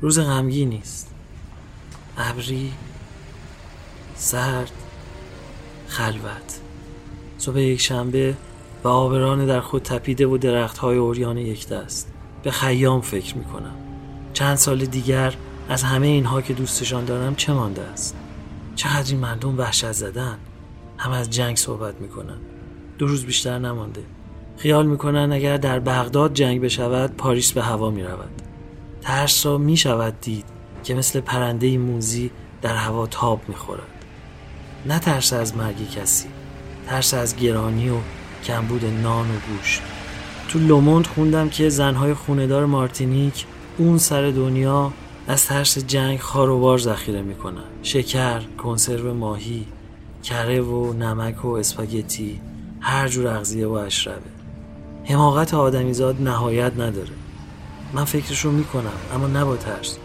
روز 0.00 0.18
غمگی 0.18 0.66
نیست. 0.66 1.14
ابری 2.18 2.72
سرد 4.14 4.72
خلوت. 5.86 6.60
صبح 7.38 7.58
یک 7.58 7.80
شنبه 7.80 8.34
و 8.84 8.88
آبران 8.88 9.46
در 9.46 9.60
خود 9.60 9.82
تپیده 9.82 10.26
و 10.26 10.38
درخت 10.38 10.78
های 10.78 10.98
اوریان 10.98 11.38
یک 11.38 11.68
دست. 11.68 12.12
به 12.42 12.50
خیام 12.50 13.00
فکر 13.00 13.36
می 13.36 13.44
کنم 13.44 13.74
چند 14.32 14.56
سال 14.56 14.84
دیگر 14.84 15.34
از 15.68 15.82
همه 15.82 16.06
اینها 16.06 16.42
که 16.42 16.54
دوستشان 16.54 17.04
دارم 17.04 17.34
چه 17.34 17.52
مانده 17.52 17.82
است؟ 17.82 18.16
چقدر 18.74 19.10
این 19.10 19.20
مردم 19.20 19.58
وحشت 19.58 19.92
زدن؟ 19.92 20.38
هم 20.98 21.10
از 21.10 21.30
جنگ 21.30 21.56
صحبت 21.56 22.00
می‌کنن. 22.00 22.38
دو 22.98 23.06
روز 23.06 23.24
بیشتر 23.24 23.58
نمانده. 23.58 24.02
خیال 24.56 24.86
می‌کنن 24.86 25.32
اگر 25.32 25.56
در 25.56 25.80
بغداد 25.80 26.34
جنگ 26.34 26.60
بشود 26.60 27.16
پاریس 27.16 27.52
به 27.52 27.62
هوا 27.62 27.90
می‌رود. 27.90 28.42
ترس 29.02 29.46
را 29.46 29.58
می 29.58 29.76
شود 29.76 30.20
دید 30.20 30.44
که 30.84 30.94
مثل 30.94 31.20
پرنده 31.20 31.78
موزی 31.78 32.30
در 32.62 32.76
هوا 32.76 33.06
تاب 33.06 33.40
می 33.48 33.54
خورد. 33.54 34.04
نه 34.86 34.98
ترس 34.98 35.32
از 35.32 35.56
مرگ 35.56 35.90
کسی 35.90 36.28
ترس 36.86 37.14
از 37.14 37.36
گرانی 37.36 37.90
و 37.90 37.96
کمبود 38.44 38.84
نان 38.84 39.30
و 39.30 39.38
گوشت. 39.48 39.82
تو 40.48 40.58
لوموند 40.58 41.06
خوندم 41.06 41.48
که 41.48 41.68
زنهای 41.68 42.14
خوندار 42.14 42.66
مارتینیک 42.66 43.46
اون 43.78 43.98
سر 43.98 44.30
دنیا 44.30 44.92
از 45.28 45.46
ترس 45.46 45.78
جنگ 45.78 46.18
خاروبار 46.18 46.78
ذخیره 46.78 47.22
می‌کنن 47.22 47.64
شکر، 47.82 48.40
کنسرو 48.58 49.14
ماهی، 49.14 49.66
کره 50.22 50.60
و 50.60 50.92
نمک 50.92 51.44
و 51.44 51.48
اسپاگتی 51.48 52.40
هر 52.80 53.08
جور 53.08 53.26
اغذیه 53.26 53.66
و 53.66 53.72
اشربه. 53.72 54.30
حماقت 55.04 55.54
آدمیزاد 55.54 56.22
نهایت 56.22 56.72
نداره. 56.72 57.19
من 57.92 58.04
فکرش 58.04 58.44
رو 58.44 58.50
می‌کنم 58.50 58.92
اما 59.14 59.26
نه 59.26 59.44
با 59.44 59.56
ترس. 59.56 59.98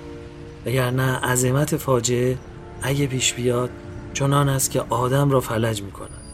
نه 0.90 1.16
عظمت 1.16 1.78
فاجعه 1.78 2.38
اگه 2.82 3.08
پیش 3.08 3.34
بیاد 3.34 3.70
چنان 4.14 4.50
است 4.50 4.72
که 4.72 4.82
آدم 4.90 5.32
را 5.32 5.40
فلج 5.40 5.82
می‌کنه 5.82 6.25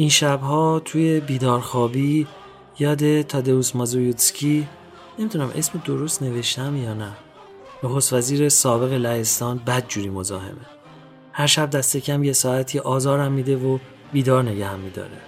این 0.00 0.08
شبها 0.08 0.80
توی 0.84 1.20
بیدارخوابی 1.20 2.26
یاد 2.78 3.22
تادeusz 3.22 3.74
مازویوتسکی 3.74 4.68
نمی‌دونم 5.18 5.52
اسم 5.54 5.82
درست 5.84 6.22
نوشتم 6.22 6.76
یا 6.76 6.94
نه. 6.94 7.12
نخست 7.82 8.12
وزیر 8.12 8.48
سابق 8.48 8.92
لهستان 8.92 9.58
بدجوری 9.58 10.08
مزاحمه. 10.08 10.66
هر 11.32 11.46
شب 11.46 11.70
دست 11.70 11.96
کم 11.96 12.24
یه 12.24 12.32
ساعتی 12.32 12.78
آزارم 12.78 13.32
میده 13.32 13.56
و 13.56 13.78
بیدار 14.12 14.42
نگهم 14.42 14.78
میداره. 14.78 15.20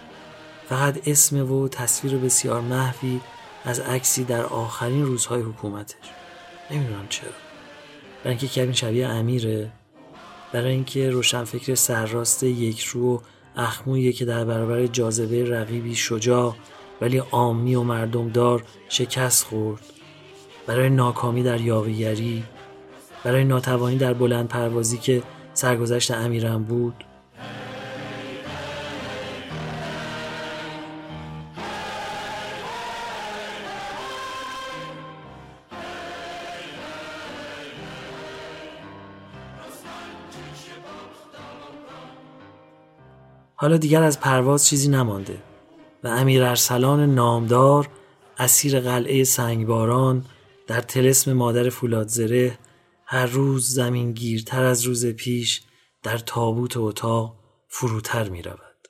فقط 0.68 1.09
اسم 1.09 1.52
و 1.52 1.68
تصویر 1.68 2.16
بسیار 2.16 2.61
محوی 2.61 3.20
از 3.64 3.80
عکسی 3.80 4.24
در 4.24 4.42
آخرین 4.42 5.06
روزهای 5.06 5.42
حکومتش. 5.42 5.94
نمی‌دونم 6.70 7.06
چرا. 7.09 7.30
برای 8.24 8.37
اینکه 8.37 8.46
کبین 8.46 8.72
شبیه 8.72 9.09
امیره 9.09 9.72
برای 10.52 10.72
اینکه 10.72 11.11
روشنفکر 11.11 11.74
سرراست 11.74 12.42
یک 12.42 12.83
رو 12.83 13.22
و 13.56 13.60
اخمویه 13.60 14.12
که 14.12 14.24
در 14.24 14.44
برابر 14.44 14.86
جاذبه 14.86 15.44
رقیبی 15.44 15.94
شجاع 15.94 16.54
ولی 17.00 17.18
عامی 17.18 17.74
و 17.74 17.82
مردمدار 17.82 18.64
شکست 18.88 19.44
خورد. 19.44 19.82
برای 20.66 20.90
ناکامی 20.90 21.42
در 21.42 21.60
یاویگری 21.60 22.44
برای 23.24 23.44
ناتوانی 23.44 23.96
در 23.96 24.12
بلند 24.12 24.48
پروازی 24.48 24.98
که 24.98 25.22
سرگذشت 25.54 26.10
امیرم 26.10 26.64
بود 26.64 27.04
حالا 43.62 43.76
دیگر 43.76 44.02
از 44.02 44.20
پرواز 44.20 44.66
چیزی 44.66 44.88
نمانده 44.88 45.42
و 46.04 46.08
امیر 46.08 46.44
ارسلان 46.44 47.14
نامدار 47.14 47.88
اسیر 48.38 48.80
قلعه 48.80 49.24
سنگباران 49.24 50.24
در 50.66 50.80
تلسم 50.80 51.32
مادر 51.32 51.68
فولادزره 51.68 52.58
هر 53.06 53.26
روز 53.26 53.68
زمین 53.68 54.12
گیرتر 54.12 54.64
از 54.64 54.82
روز 54.82 55.06
پیش 55.06 55.62
در 56.02 56.18
تابوت 56.18 56.76
اتاق 56.76 57.36
فروتر 57.68 58.28
می 58.28 58.42
رود. 58.42 58.88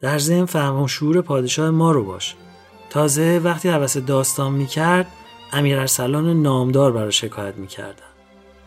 در 0.00 0.18
ذهن 0.18 0.44
فهم 0.44 0.82
و 0.82 0.88
شعور 0.88 1.20
پادشاه 1.20 1.70
ما 1.70 1.92
رو 1.92 2.04
باش. 2.04 2.34
تازه 2.90 3.40
وقتی 3.44 3.68
حوث 3.68 3.96
داستان 3.96 4.52
می 4.52 4.66
کرد 4.66 5.06
امیر 5.52 5.78
ارسلان 5.78 6.42
نامدار 6.42 6.92
برای 6.92 7.12
شکایت 7.12 7.56
می 7.56 7.66
کردن. 7.66 8.12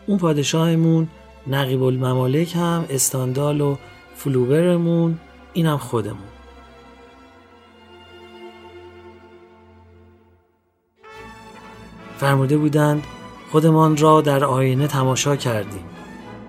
اون 0.06 0.18
پادشاهمون 0.18 1.08
نقیب 1.46 1.82
الممالک 1.82 2.56
هم 2.56 2.86
استاندال 2.90 3.60
و 3.60 3.76
فلوبرمون 4.24 5.18
اینم 5.52 5.76
خودمون. 5.76 6.28
فرموده 12.18 12.56
بودند 12.56 13.04
خودمان 13.52 13.96
را 13.96 14.20
در 14.20 14.44
آینه 14.44 14.86
تماشا 14.86 15.36
کردیم. 15.36 15.84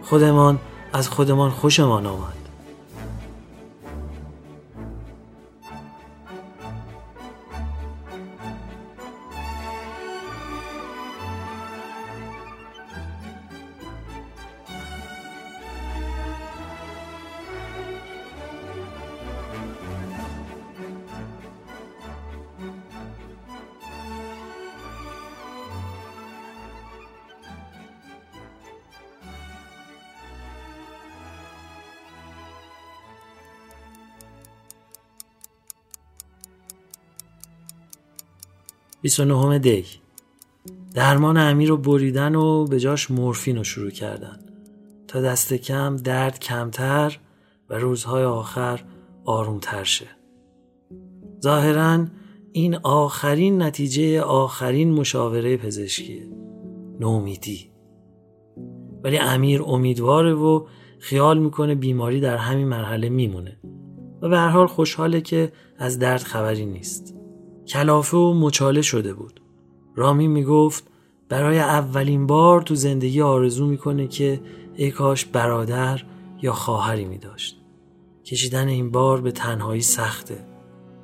خودمان 0.03 0.60
از 0.93 1.10
خودمان 1.10 1.49
خوشمان 1.49 2.05
آمد. 2.05 2.40
نهم 39.19 39.58
دی 39.58 39.86
درمان 40.93 41.38
امیر 41.38 41.69
رو 41.69 41.78
بریدن 41.78 42.36
و 42.36 42.65
به 42.65 42.80
جاش 42.80 43.12
مورفین 43.12 43.58
رو 43.58 43.63
شروع 43.63 43.89
کردن. 43.89 44.39
تا 45.08 45.21
دست 45.21 45.54
کم 45.54 45.95
درد 45.95 46.39
کمتر 46.39 47.17
و 47.69 47.76
روزهای 47.76 48.24
آخر 48.24 48.84
آرومتر 49.26 49.84
شه. 49.84 50.08
ظاهرا 51.43 52.06
این 52.52 52.76
آخرین 52.76 53.62
نتیجه 53.62 54.21
آخرین 54.21 54.93
مشاوره 54.93 55.58
پزشکیه. 55.58 56.30
نومیدی. 57.00 57.71
ولی 59.04 59.17
امیر 59.17 59.63
امیدواره 59.63 60.34
و 60.34 60.65
خیال 61.00 61.39
می‌کنه 61.39 61.76
بیماری 61.76 62.19
در 62.19 62.38
همین 62.38 62.67
مرحله 62.67 63.10
میمونه. 63.10 63.60
و 64.21 64.30
به 64.30 64.38
هر 64.38 64.50
حال 64.50 64.67
خوشحاله 64.67 65.21
که 65.21 65.52
از 65.78 66.00
درد 66.00 66.21
خبری 66.21 66.65
نیست. 66.65 67.20
کلافه 67.71 68.17
و 68.17 68.34
مچاله 68.34 68.81
شده 68.81 69.13
بود 69.13 69.41
رامی 69.95 70.27
می‌گفت 70.27 70.84
برای 71.29 71.60
اولین 71.60 72.27
بار 72.27 72.62
تو 72.62 72.75
زندگی 72.75 73.21
آرزو 73.21 73.65
می‌کنه 73.65 74.07
که 74.07 74.41
ای 74.75 74.91
کاش 74.91 75.25
برادر 75.25 76.03
یا 76.41 76.53
خواهری 76.53 77.05
می 77.05 77.17
داشت. 77.17 77.57
کشیدن 78.25 78.67
این 78.67 78.91
بار 78.91 79.21
به 79.21 79.31
تنهایی 79.31 79.81
سخته. 79.81 80.45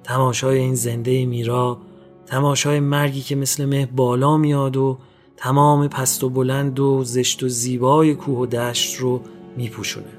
تماشای 0.03 0.58
این 0.58 0.75
زنده 0.75 1.25
میرا 1.25 1.77
تماشای 2.25 2.80
مرگی 2.80 3.21
که 3.21 3.36
مثل 3.36 3.65
مه 3.65 3.86
بالا 3.86 4.38
میاد 4.38 4.77
و 4.77 4.97
تمام 5.38 5.88
پست 5.88 6.23
و 6.23 6.30
بلند 6.30 6.80
و 6.80 7.03
زشت 7.03 7.43
و 7.43 7.49
زیبای 7.49 8.15
کوه 8.15 8.38
و 8.38 8.45
دشت 8.45 8.95
رو 8.95 9.21
میپوشونه. 9.58 10.16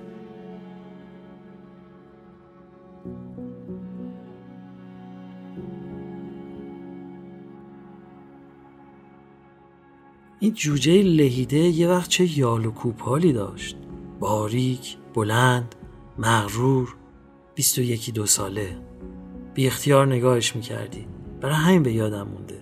این 10.41 10.55
جوجه 10.55 11.03
لهیده 11.03 11.59
یه 11.59 11.89
وقت 11.89 12.11
چه 12.11 12.39
یال 12.39 12.67
و 12.67 12.71
کوپالی 12.71 13.33
داشت. 13.33 13.77
باریک، 14.21 14.97
بلند، 15.15 15.75
مغرور 16.19 16.97
بیست 17.55 17.79
و 17.79 17.83
یکی 17.83 18.13
دو 18.13 18.27
ساله. 18.27 18.77
بی 19.55 19.67
اختیار 19.67 20.07
نگاهش 20.07 20.57
می‌کردی. 20.57 21.07
برای 21.41 21.55
همین 21.55 21.83
به 21.83 21.93
یادم 21.93 22.29
مونده. 22.29 22.59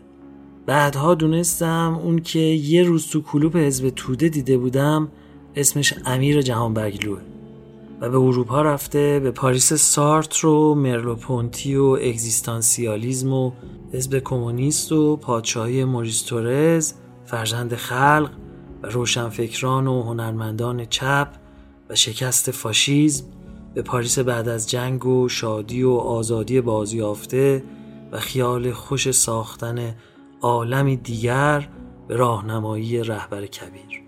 بعدها 0.67 1.15
دونستم 1.15 2.01
اون 2.03 2.19
که 2.19 2.39
یه 2.39 2.83
روز 2.83 3.07
تو 3.07 3.23
کلوپ 3.23 3.57
حزب 3.57 3.91
توده 3.91 4.29
دیده 4.29 4.59
بودم 4.59 5.09
اسمش 5.57 5.95
امیر 6.05 6.43
جهانبگلوئه 6.43 7.21
و 8.01 8.11
به 8.11 8.19
اروپا 8.19 8.63
رفته 8.63 9.21
به 9.21 9.31
پاریس 9.31 9.73
سارتر 9.73 10.47
و 10.47 10.75
مرلوپونتی 10.75 11.77
و 11.77 11.85
اگزیستانسیالیزم 11.85 13.33
و 13.33 13.53
حزب 13.93 14.19
کمونیست 14.19 14.93
و 14.93 15.17
پادشاهی 15.17 15.85
موریس 15.85 16.25
فرزند 17.27 17.75
خلق 17.75 18.31
و 18.83 18.87
روشنفکران 18.87 19.87
و 19.87 20.03
هنرمندان 20.03 20.85
چپ 20.85 21.29
و 21.91 21.95
شکست 21.95 22.51
فاشیزم 22.51 23.25
به 23.75 23.83
پاریس 23.83 24.19
بعد 24.19 24.49
از 24.49 24.71
جنگ 24.71 25.07
و 25.07 25.29
شادی 25.29 25.83
و 25.83 25.91
آزادی 25.91 26.61
بازیافته 26.61 27.65
و 28.13 28.21
خیال 28.21 28.73
خوش 28.73 29.11
ساختن 29.11 29.95
عالمی 30.41 30.97
دیگر 30.97 31.69
به 32.09 32.17
راهنمایی 32.17 33.03
رهبر 33.03 33.47
کبیر. 33.47 34.06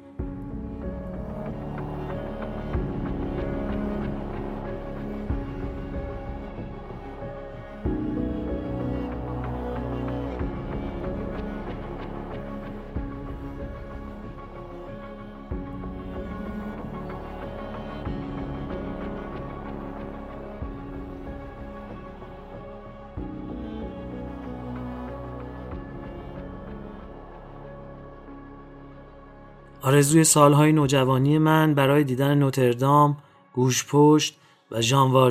آرزوی 29.82 30.24
سالهای 30.24 30.72
نوجوانی 30.72 31.38
من 31.38 31.74
برای 31.74 32.04
دیدن 32.04 32.38
نوتردام، 32.38 33.16
گوشپشت 33.52 34.38
و 34.70 34.80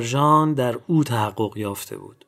ژان 0.00 0.54
در 0.54 0.78
او 0.86 1.04
تحقق 1.04 1.56
یافته 1.56 1.98
بود. 1.98 2.24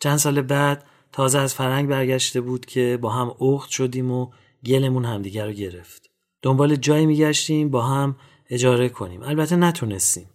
چند 0.00 0.16
سال 0.16 0.42
بعد 0.42 0.84
تازه 1.12 1.38
از 1.38 1.54
فرنگ 1.54 1.88
برگشته 1.88 2.40
بود 2.40 2.66
که 2.66 2.98
با 3.02 3.10
هم 3.10 3.34
اخت 3.40 3.70
شدیم 3.70 4.10
و 4.10 4.30
گلمون 4.66 5.04
همدیگر 5.04 5.46
رو 5.46 5.52
گرفت. 5.52 6.10
دنبال 6.42 6.76
جایی 6.76 7.06
میگشتیم 7.06 7.70
با 7.70 7.82
هم 7.82 8.16
اجاره 8.50 8.88
کنیم. 8.88 9.22
البته 9.22 9.56
نتونستیم. 9.56 10.30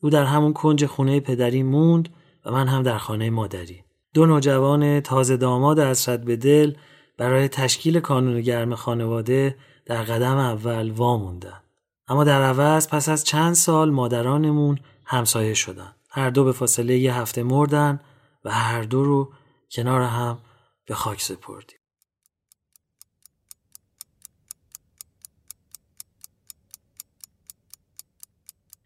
او 0.00 0.10
در 0.10 0.24
همون 0.24 0.52
کنج 0.52 0.86
خونه 0.86 1.20
پدری 1.20 1.62
موند 1.62 2.08
و 2.44 2.52
من 2.52 2.68
هم 2.68 2.82
در 2.82 2.98
خانه 2.98 3.30
مادری. 3.30 3.84
دو 4.14 4.26
نوجوان 4.26 5.00
تازه 5.00 5.36
داماد 5.36 5.78
اسرت 5.78 6.24
به 6.24 6.36
دل 6.36 6.72
برای 7.18 7.48
تشکیل 7.48 8.00
کانون 8.00 8.40
گرم 8.40 8.74
خانواده 8.74 9.56
در 9.88 10.02
قدم 10.02 10.36
اول 10.36 10.90
واموندن 10.90 11.60
اما 12.08 12.24
در 12.24 12.42
عوض 12.42 12.88
پس 12.88 13.08
از 13.08 13.24
چند 13.24 13.54
سال 13.54 13.90
مادرانمون 13.90 14.80
همسایه 15.04 15.54
شدن. 15.54 15.94
هر 16.10 16.30
دو 16.30 16.44
به 16.44 16.52
فاصله 16.52 16.98
یه 16.98 17.14
هفته 17.14 17.42
مردن 17.42 18.00
و 18.44 18.50
هر 18.50 18.82
دو 18.82 19.04
رو 19.04 19.32
کنار 19.70 20.02
هم 20.02 20.38
به 20.86 20.94
خاک 20.94 21.22
سپردیم. 21.22 21.78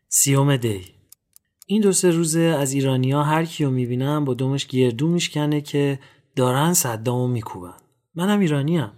سیوم 0.08 0.56
دی. 0.56 0.94
این 1.66 1.82
دو 1.82 1.92
سه 1.92 2.10
روزه 2.10 2.40
از 2.40 2.72
ایرانیا 2.72 3.22
هر 3.22 3.44
کیو 3.44 3.70
می‌بینم 3.70 4.24
با 4.24 4.34
دومش 4.34 4.66
گردو 4.66 5.08
میشکنه 5.08 5.60
که 5.60 5.98
دارن 6.36 6.74
صدامو 6.74 7.28
میکوبن. 7.28 7.76
منم 8.14 8.40
ایرانیم. 8.40 8.92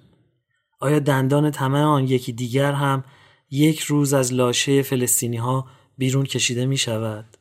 آیا 0.85 0.99
دندان 0.99 1.51
طمع 1.51 1.83
آن 1.83 2.05
یکی 2.05 2.33
دیگر 2.33 2.73
هم 2.73 3.05
یک 3.51 3.81
روز 3.81 4.15
از 4.15 4.33
لاشه 4.33 4.83
فلسطینی 4.83 5.37
ها 5.37 5.67
بیرون 5.99 6.25
کشیده 6.25 6.67
می 6.67 6.77
شود؟ 6.77 7.37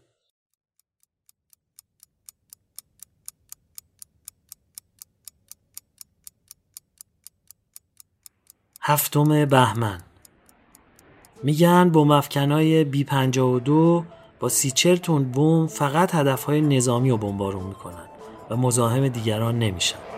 هفتم 8.82 9.46
بهمن 9.46 10.02
میگن 11.44 11.90
بمب 11.90 12.12
افکنای 12.12 12.84
بی 12.84 13.04
52 13.04 14.06
با 14.40 14.50
سی 14.50 14.72
تون 14.72 15.32
بمب 15.32 15.70
فقط 15.70 16.16
هدفهای 16.16 16.62
نظامی 16.62 17.10
رو 17.10 17.18
بمبارون 17.18 17.64
می‌کنن 17.64 18.08
و 18.50 18.58
مزاحم 18.58 19.08
دیگران 19.08 19.60
نمیشن. 19.60 20.13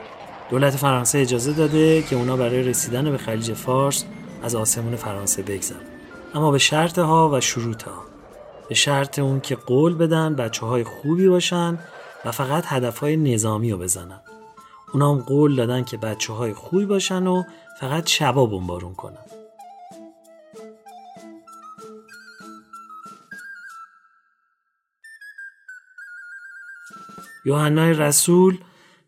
دولت 0.49 0.75
فرانسه 0.75 1.19
اجازه 1.19 1.53
داده 1.53 2.01
که 2.01 2.15
اونا 2.15 2.37
برای 2.37 2.63
رسیدن 2.63 3.11
به 3.11 3.17
خلیج 3.17 3.53
فارس 3.53 4.05
از 4.43 4.55
آسمون 4.55 4.95
فرانسه 4.95 5.41
بگذرن. 5.41 5.79
اما 6.33 6.51
به 6.51 6.57
شرط 6.57 6.99
ها 6.99 7.29
و 7.33 7.41
شروط 7.41 7.83
ها. 7.83 8.03
به 8.69 8.75
شرط 8.75 9.19
اون 9.19 9.39
که 9.39 9.55
قول 9.55 9.95
بدن 9.95 10.35
بچه 10.35 10.65
های 10.65 10.83
خوبی 10.83 11.27
باشن 11.27 11.79
و 12.25 12.31
فقط 12.31 12.63
هدف 12.67 12.99
های 12.99 13.17
نظامی 13.17 13.71
رو 13.71 13.77
بزنن. 13.77 14.19
اونا 14.93 15.11
هم 15.13 15.21
قول 15.21 15.55
دادن 15.55 15.83
که 15.83 15.97
بچه 15.97 16.33
های 16.33 16.53
خوبی 16.53 16.85
باشن 16.85 17.27
و 17.27 17.43
فقط 17.79 18.07
شبا 18.07 18.45
بمبارون 18.45 18.93
کنن. 18.93 19.17
یوحنای 27.45 27.93
رسول 27.93 28.57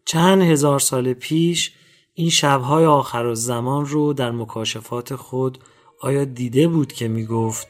چند 0.08 0.42
هزار 0.42 0.80
سال 0.80 1.14
پیش 1.14 1.74
این 2.14 2.30
شبهای 2.30 2.86
آخر 2.86 3.34
زمان 3.34 3.86
رو 3.86 4.14
در 4.14 4.32
مکاشفات 4.32 5.16
خود 5.16 5.58
آیا 6.02 6.26
دیده 6.26 6.68
بود 6.68 6.94
که 6.94 7.08
می 7.08 7.26
گفت 7.26 7.68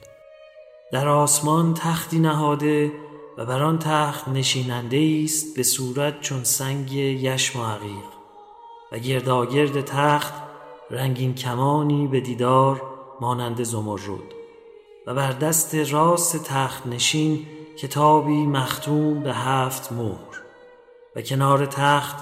در 0.91 1.07
آسمان 1.07 1.73
تختی 1.73 2.19
نهاده 2.19 2.91
و 3.37 3.45
بر 3.45 3.63
آن 3.63 3.79
تخت 3.79 4.27
نشیننده 4.27 5.21
است 5.23 5.55
به 5.55 5.63
صورت 5.63 6.21
چون 6.21 6.43
سنگ 6.43 6.91
یشم 6.93 7.59
و 7.59 7.65
عقیق 7.65 8.07
و 8.91 8.99
گرداگرد 8.99 9.81
تخت 9.81 10.33
رنگین 10.91 11.35
کمانی 11.35 12.07
به 12.07 12.19
دیدار 12.19 12.81
مانند 13.21 13.63
زمرد 13.63 14.09
و 15.07 15.13
بر 15.13 15.31
دست 15.31 15.75
راست 15.75 16.43
تخت 16.43 16.87
نشین 16.87 17.45
کتابی 17.77 18.45
مختوم 18.45 19.23
به 19.23 19.33
هفت 19.33 19.91
مهر. 19.91 20.26
و 21.17 21.21
کنار 21.21 21.65
تخت 21.65 22.15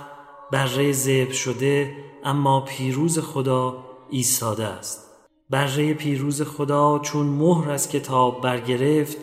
بره 0.51 0.91
زب 0.91 1.31
شده 1.31 1.95
اما 2.23 2.61
پیروز 2.61 3.19
خدا 3.19 3.85
ایستاده 4.09 4.65
است. 4.65 5.01
بره 5.49 5.93
پیروز 5.93 6.41
خدا 6.41 6.99
چون 6.99 7.25
مهر 7.25 7.71
از 7.71 7.89
کتاب 7.89 8.41
برگرفت 8.41 9.17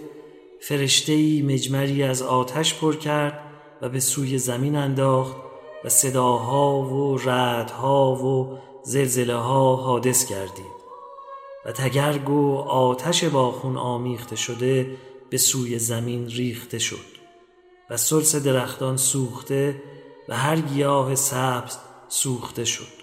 فرشته 0.60 1.42
مجمری 1.42 2.02
از 2.02 2.22
آتش 2.22 2.74
پر 2.74 2.96
کرد 2.96 3.40
و 3.82 3.88
به 3.88 4.00
سوی 4.00 4.38
زمین 4.38 4.76
انداخت 4.76 5.36
و 5.84 5.88
صداها 5.88 6.80
و 6.82 7.18
ردها 7.18 8.14
و 8.14 8.58
زلزله 8.82 9.36
ها 9.36 9.76
حادث 9.76 10.30
گردید. 10.30 10.82
و 11.66 11.72
تگرگ 11.72 12.30
و 12.30 12.56
آتش 12.56 13.24
با 13.24 13.52
خون 13.52 13.76
آمیخته 13.76 14.36
شده 14.36 14.96
به 15.30 15.38
سوی 15.38 15.78
زمین 15.78 16.28
ریخته 16.28 16.78
شد. 16.78 17.21
و 17.92 17.96
سلس 17.96 18.36
درختان 18.36 18.96
سوخته 18.96 19.82
و 20.28 20.36
هر 20.36 20.60
گیاه 20.60 21.14
سبز 21.14 21.78
سوخته 22.08 22.64
شد. 22.64 23.01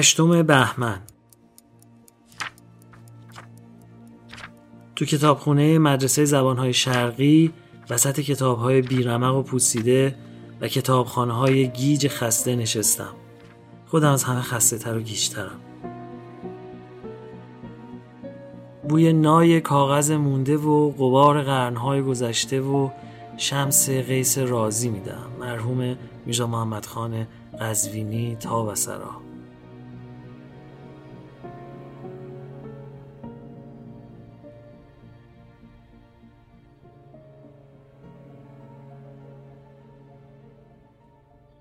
هشتم 0.00 0.42
بهمن. 0.42 1.00
تو 4.96 5.04
کتابخونه 5.04 5.78
مدرسه 5.78 6.24
زبانهای 6.24 6.72
شرقی 6.72 7.52
وسط 7.90 8.20
کتابهای 8.20 8.82
بیرمق 8.82 9.36
و 9.36 9.42
پوسیده 9.42 10.16
و 10.60 10.68
کتابخانه 10.68 11.32
های 11.32 11.68
گیج 11.68 12.08
خسته 12.08 12.56
نشستم. 12.56 13.14
خودم 13.86 14.12
از 14.12 14.24
همه 14.24 14.40
خسته 14.40 14.78
تر 14.78 14.96
و 14.96 15.00
گیجترم. 15.00 15.60
بوی 18.88 19.12
نای 19.12 19.60
کاغذ 19.60 20.10
مونده 20.10 20.56
و 20.56 20.90
قبار 20.90 21.42
قرنهای 21.42 22.02
گذشته 22.02 22.60
و 22.60 22.90
شمس 23.36 23.90
قیس 23.90 24.38
رازی 24.38 24.88
میدم. 24.88 25.30
مرحوم 25.40 25.96
میرزا 26.26 26.46
محمد 26.46 26.86
خان 26.86 27.26
قزوینی 27.60 28.36
تا 28.36 28.64
و 28.64 28.74
سرا. 28.74 29.29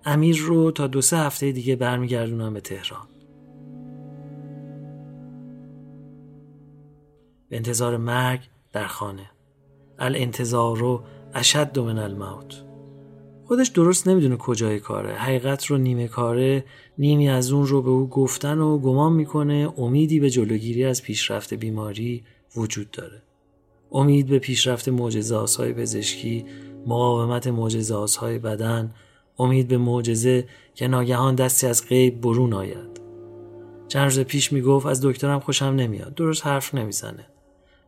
امیر 0.09 0.37
رو 0.37 0.71
تا 0.71 0.87
دو 0.87 1.01
سه 1.01 1.17
هفته 1.17 1.51
دیگه 1.51 1.75
برمیگردونم 1.75 2.53
به 2.53 2.61
تهران. 2.61 3.07
به 7.49 7.55
انتظار 7.55 7.97
مرگ 7.97 8.39
در 8.71 8.87
خانه. 8.87 9.29
الانتظار 9.99 10.77
رو 10.77 11.03
اشد 11.33 11.79
من 11.79 11.97
الموت. 11.97 12.63
خودش 13.45 13.67
درست 13.67 14.07
نمی‌دونه 14.07 14.37
کجای 14.37 14.79
کاره. 14.79 15.13
حقیقت 15.13 15.65
رو 15.65 15.77
نیمه 15.77 16.07
کاره 16.07 16.65
نیمی 16.97 17.29
از 17.29 17.51
اون 17.51 17.67
رو 17.67 17.81
به 17.81 17.89
او 17.89 18.09
گفتن 18.09 18.59
و 18.59 18.77
گمان 18.77 19.13
می‌کنه 19.13 19.73
امیدی 19.77 20.19
به 20.19 20.29
جلوگیری 20.29 20.85
از 20.85 21.03
پیشرفت 21.03 21.53
بیماری 21.53 22.23
وجود 22.55 22.91
داره. 22.91 23.21
امید 23.91 24.27
به 24.27 24.39
پیشرفت 24.39 24.89
معجزه 24.89 25.73
پزشکی 25.73 26.45
مقاومت 26.87 27.47
های 28.19 28.39
بدن 28.39 28.93
امید 29.39 29.67
به 29.67 29.77
معجزه 29.77 30.47
که 30.75 30.87
ناگهان 30.87 31.35
دستی 31.35 31.67
از 31.67 31.87
غیب 31.87 32.21
برون 32.21 32.53
آید. 32.53 33.01
چند 33.87 34.03
روز 34.03 34.19
پیش 34.19 34.53
می‌گفت 34.53 34.85
از 34.85 35.05
دکترم 35.05 35.39
خوشم 35.39 35.65
نمیاد 35.65 36.15
درست 36.15 36.47
حرف 36.47 36.75
نمی‌زنه. 36.75 37.25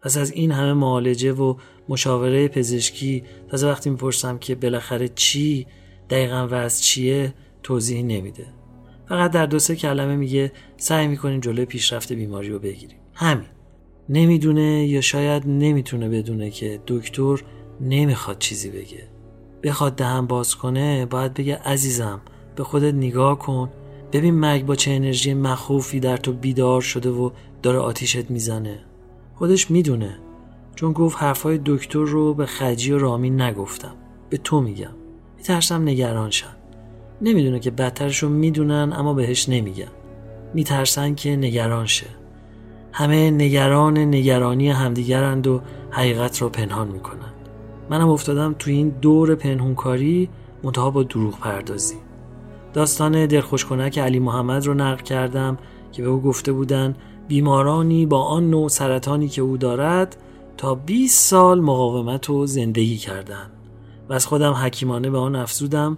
پس 0.02 0.18
از 0.18 0.32
این 0.32 0.52
همه 0.52 0.74
معالجه 0.74 1.34
و 1.34 1.56
مشاوره 1.90 2.48
پزشکی 2.48 3.24
تازه 3.50 3.68
وقتی 3.68 3.90
می‌پرسم 3.90 4.38
که 4.38 4.56
بالاخره 4.56 5.08
چی 5.08 5.68
دقیقا 6.10 6.36
از 6.36 6.84
چیه 6.84 7.34
توضیحی 7.64 8.04
نمیده. 8.04 8.46
فقط 9.10 9.32
در 9.32 9.46
دو 9.46 9.60
سه 9.60 9.76
کلمه 9.76 10.16
میگه 10.16 10.52
سعی 10.78 11.08
می‌کنیم 11.08 11.40
جلوی 11.40 11.66
پیشرفت 11.66 12.14
بیماری 12.14 12.50
رو 12.50 12.60
بگیریم. 12.60 12.98
همین. 13.14 13.46
نمی‌دونه 14.10 14.88
یا 14.88 15.02
شاید 15.02 15.48
نمی‌تونه 15.48 16.10
بدونه 16.10 16.50
که 16.50 16.82
دکتر 16.88 17.44
نمی‌خواد 17.82 18.40
چیزی 18.40 18.70
بگه. 18.70 19.11
بخواد 19.64 19.96
دهن 19.96 20.26
باز 20.26 20.56
کنه 20.56 21.06
باید 21.06 21.34
بگه 21.34 21.58
عزیزم 21.58 22.22
به 22.56 22.64
خودت 22.64 22.94
نگاه 22.94 23.40
کن. 23.40 23.70
ببین 24.12 24.34
مرگ 24.34 24.66
با 24.66 24.76
چه 24.76 24.92
انرژی 24.92 25.34
مخوفی 25.34 26.00
در 26.00 26.18
تو 26.18 26.34
بیدار 26.34 26.82
شده 26.82 27.10
و 27.10 27.30
داره 27.62 27.80
آتیشت 27.80 28.32
می‌زنه. 28.32 28.80
خودش 29.36 29.72
می‌دونه. 29.72 30.18
چون 30.76 30.94
گفت 30.94 31.18
حرفای 31.24 31.60
دکتر 31.66 32.00
رو 32.00 32.34
به 32.34 32.46
خجی 32.46 32.92
و 32.92 32.98
رامین 32.98 33.42
نگفتم. 33.42 33.94
به 34.30 34.38
تو 34.38 34.62
میگم. 34.62 34.92
میترسم 35.38 35.82
نگران 35.82 36.30
شن. 36.30 36.56
نمی‌دونه 37.22 37.60
که 37.60 37.72
بدترشو 37.72 38.30
می‌دونن 38.30 38.94
اما 38.96 39.14
بهش 39.14 39.50
نمیگن 39.50 39.92
میترسن 40.54 41.16
که 41.16 41.36
نگران 41.36 41.86
شه. 41.86 42.08
همه 42.94 43.32
نگران 43.32 43.98
نگرانی 43.98 44.70
همدیگرند 44.70 45.48
و 45.48 45.62
حقیقت 45.92 46.42
رو 46.42 46.50
پنهان 46.50 46.88
می‌کنن. 46.88 47.34
منم 47.92 48.10
افتادم 48.10 48.56
تو 48.60 48.72
این 48.72 48.90
دور 48.90 49.36
پنهونکاری 49.36 50.30
منتها 50.64 50.92
با 50.92 51.04
دروغ 51.04 51.40
پردازی. 51.40 51.98
داستان 52.74 53.26
دلخوشکنک 53.26 54.00
علی 54.00 54.20
محمد 54.20 54.66
رو 54.66 54.74
نقل 54.74 55.04
کردم 55.04 55.58
که 55.92 56.02
به 56.02 56.10
او 56.10 56.22
گفته 56.22 56.52
بودن 56.52 56.96
بیمارانی 57.28 58.06
با 58.06 58.24
آن 58.24 58.50
نوع 58.50 58.70
سرطانی 58.70 59.28
که 59.28 59.42
او 59.42 59.58
دارد 59.58 60.18
تا 60.58 60.76
20 60.76 61.30
سال 61.30 61.62
مقاومت 61.62 62.30
و 62.30 62.46
زندگی 62.46 62.98
کردند 62.98 63.52
و 64.10 64.14
از 64.14 64.26
خودم 64.26 64.54
حکیمانه 64.54 65.10
به 65.10 65.18
آن 65.18 65.36
افزودم 65.36 65.98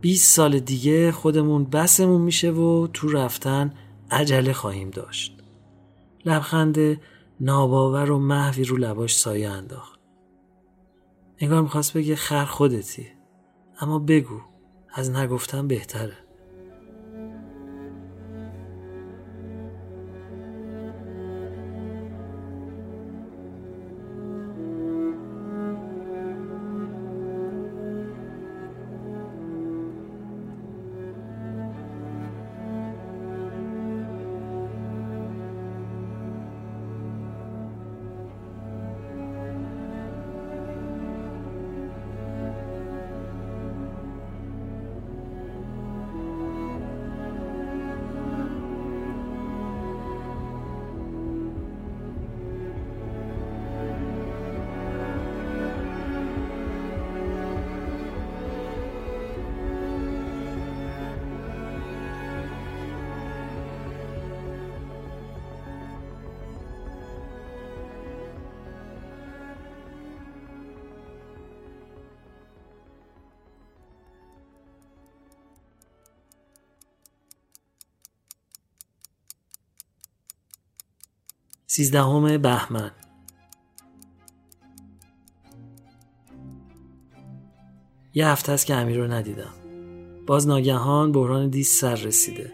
20 0.00 0.34
سال 0.34 0.58
دیگه 0.58 1.12
خودمون 1.12 1.64
بسمون 1.64 2.20
میشه 2.20 2.50
و 2.50 2.86
تو 2.86 3.08
رفتن 3.08 3.74
عجله 4.10 4.52
خواهیم 4.52 4.90
داشت. 4.90 5.38
لبخند 6.24 7.00
ناباور 7.40 8.10
و 8.10 8.18
محوی 8.18 8.64
رو 8.64 8.76
لباش 8.76 9.16
سایه 9.16 9.48
انداخت. 9.50 10.01
انگار 11.42 11.62
می‌خواست 11.62 11.96
بگه 11.96 12.16
خر 12.16 12.44
خودتی. 12.44 13.08
اما 13.80 13.98
بگو 13.98 14.40
از 14.94 15.10
نگفتن 15.10 15.68
بهتره. 15.68 16.16
سیزدهم 81.74 82.38
بهمن. 82.38 82.90
یه 88.14 88.28
هفته 88.28 88.52
است 88.52 88.66
که 88.66 88.74
امیر 88.74 88.98
رو 88.98 89.12
ندیدم. 89.12 89.54
باز 90.26 90.48
ناگهان 90.48 91.12
بحران 91.12 91.48
دیست 91.48 91.80
سر 91.80 91.94
رسیده. 91.94 92.52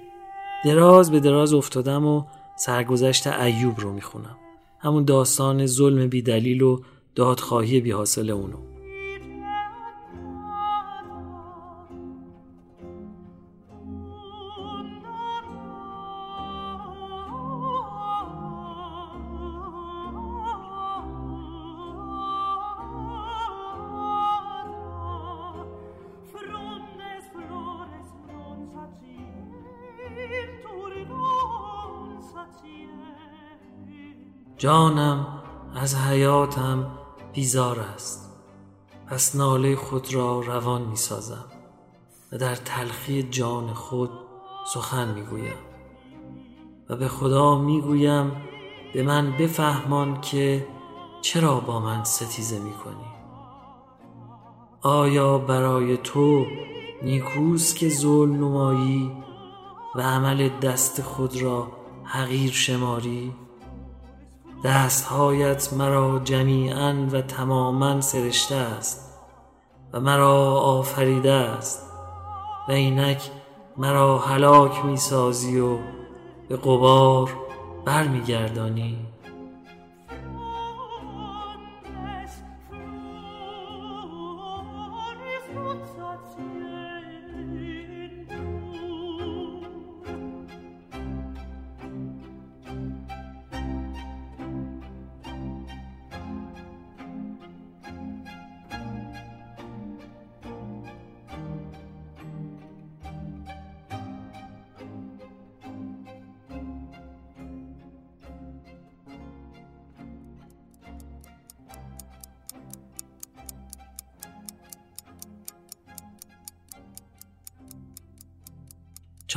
دراز 0.65 1.11
به 1.11 1.21
دراز 1.21 1.53
افتادم 1.53 2.07
و 2.07 2.25
سرگذشت 2.57 3.27
ایوب 3.27 3.81
رو 3.81 3.93
می‌خونم. 3.93 4.37
همون 4.79 5.05
داستان 5.05 5.67
ظلم 5.67 6.09
بیدلیل 6.09 6.63
و 6.63 6.81
دادخواهی 7.15 7.81
بیحاصل 7.81 8.31
اونو. 8.31 8.68
جانم 34.59 35.27
از 35.75 35.97
حیاتم 35.97 36.87
بیزار 37.33 37.81
است. 37.81 38.33
پس 39.07 39.37
ناله 39.37 39.77
خود 39.77 40.15
را 40.15 40.41
روان 40.41 40.83
می 40.83 40.97
سازم 40.97 41.45
و 42.33 42.39
در 42.39 42.55
تلخی 42.55 43.23
جان 43.23 43.75
خود 43.75 44.11
سخن 44.75 45.15
می 45.15 45.23
گویم. 45.23 45.57
و 46.89 46.97
به 46.97 47.09
خدا 47.09 47.59
می 47.59 47.81
گویم 47.81 48.33
به 48.95 49.03
من 49.03 49.37
بفهمان 49.37 50.21
که 50.21 50.67
چرا 51.23 51.61
با 51.61 51.81
من 51.81 52.05
ستیزه 52.05 52.59
می 52.59 52.73
کنی. 52.73 53.09
آیا 54.83 55.39
برای 55.39 55.97
تو 55.97 56.47
نیکوست 57.03 57.77
که 57.77 57.89
ظلم 57.89 58.35
نمایی 58.35 59.13
و 59.95 60.01
عمل 60.01 60.49
دست 60.49 61.03
خود 61.03 61.43
را 61.43 61.69
حقیر 62.05 62.51
شماری؟ 62.53 63.35
دستهایت 64.65 65.73
مرا 65.73 66.19
جمیعا 66.25 67.07
و 67.13 67.23
تماما 67.23 68.01
سرشته 68.01 68.55
است 68.55 69.15
و 69.93 70.01
مرا 70.01 70.61
آفریده 70.61 71.33
است 71.33 71.83
و 72.69 72.73
اینک 72.73 73.31
مرا 73.77 74.19
هلاک 74.19 74.85
می 74.85 74.97
سازی 74.97 75.61
و 75.61 75.79
به 76.49 76.57
قبار 76.57 77.31
برمیگردانی. 77.85 79.08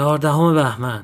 چهاردهم 0.01 0.53
بهمن. 0.53 1.03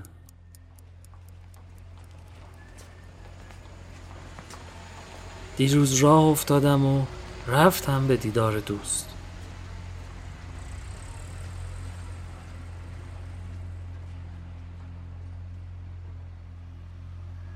دیروز 5.58 5.94
راه 5.94 6.24
افتادم 6.24 6.86
و 6.86 7.06
رفتم 7.48 8.08
به 8.08 8.18
دیدار 8.18 8.60
دوست. 8.60 9.10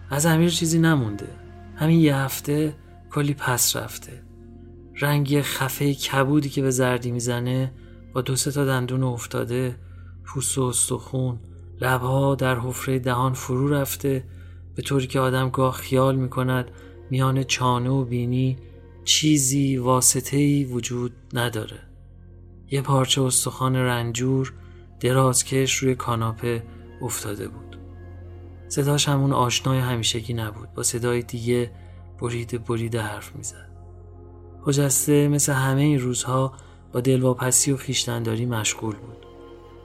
از 0.10 0.26
امیر 0.26 0.50
چیزی 0.50 0.80
نمونده. 0.80 1.28
همین 1.76 2.00
یه 2.00 2.16
هفته 2.16 2.76
کلی 3.12 3.34
پس 3.34 3.76
رفته. 3.76 4.24
رنگ 5.00 5.42
خفه 5.42 5.94
کبودی 5.94 6.50
که 6.50 6.62
به 6.62 6.72
زردی 6.72 7.12
می‌زنه 7.12 7.72
با 8.14 8.22
دو 8.22 8.36
سه 8.36 8.52
تا 8.52 8.66
دندون 8.66 9.04
افتاده 9.04 9.76
پوست 10.26 10.58
و 10.58 10.62
استخون. 10.64 11.40
لبها 11.82 12.36
در 12.36 12.60
حفره 12.60 13.00
دهان 13.00 13.34
فرو 13.34 13.68
رفته. 13.68 14.24
به 14.76 14.82
طوری 14.82 15.08
که 15.08 15.20
آدم 15.20 15.50
گاه 15.50 15.74
خیال 15.74 16.16
می 16.16 16.30
کند 16.30 16.72
میان 17.10 17.44
چانه 17.44 17.90
و 17.90 18.06
بینی 18.06 18.58
چیزی 19.04 19.78
واسطه‌ای 19.78 20.66
وجود 20.66 21.12
نداره. 21.34 21.80
یه 22.72 22.82
پارچه 22.82 23.22
استخوان 23.22 23.76
رنجور 23.76 24.54
درازکش 25.00 25.76
روی 25.76 25.96
کاناپه 25.96 26.64
افتاده 27.02 27.48
بود. 27.48 27.78
صداش 28.68 29.10
همون 29.10 29.34
آشنای 29.34 29.80
همیشگی 29.80 30.34
نبود. 30.34 30.74
با 30.74 30.84
صدای 30.84 31.22
دیگه 31.22 31.72
بریده 32.22 32.58
بریده 32.58 33.02
حرف 33.02 33.36
می‌زد. 33.36 33.72
خجسته 34.66 35.28
مثل 35.28 35.54
همه 35.54 35.82
این 35.82 36.00
روزها 36.00 36.54
با 36.94 37.02
دلواپسی 37.02 37.72
و 37.72 37.78
خیشتنداری 37.78 38.46
مشغول 38.46 38.96
بود. 38.96 39.26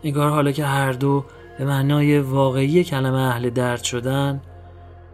نگار 0.04 0.30
حالا 0.30 0.52
که 0.52 0.64
هر 0.64 0.92
دو 0.92 1.24
به 1.58 1.64
معنای 1.64 2.18
واقعی 2.18 2.84
کلمه 2.84 3.18
اهل 3.18 3.50
درد 3.50 3.82
شدن 3.82 4.42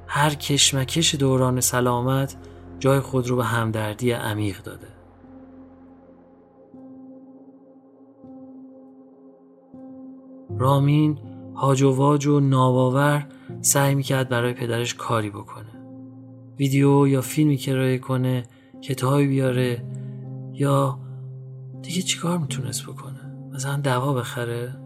هر 0.07 0.35
کشمکش 0.35 1.15
دوران 1.15 1.61
سلامت 1.61 2.37
جای 2.79 3.01
خود 3.01 3.29
رو 3.29 3.37
به 3.37 3.45
همدردی 3.45 4.11
عمیق 4.11 4.63
داده. 4.63 4.87
رامین 10.59 11.19
هاج 11.57 11.83
و 11.83 11.91
واج 11.97 12.27
و 12.27 12.41
ناباور 12.41 13.27
سعی 13.61 13.95
می‌کرد 13.95 14.29
برای 14.29 14.53
پدرش 14.53 14.95
کاری 14.95 15.31
بکنه. 15.31 15.73
ویدیو 16.59 17.07
یا 17.09 17.21
فیلمی 17.21 17.57
کرایه 17.57 17.99
کنه 17.99 18.43
کتابی 18.83 19.27
بیاره 19.27 19.85
یا 20.53 20.99
دیگه 21.83 22.03
چیکار 22.03 22.39
می‌تونست 22.39 22.87
بکنه؟ 22.87 23.12
مثلا 23.53 23.77
دوا 23.77 24.13
بخره. 24.13 24.77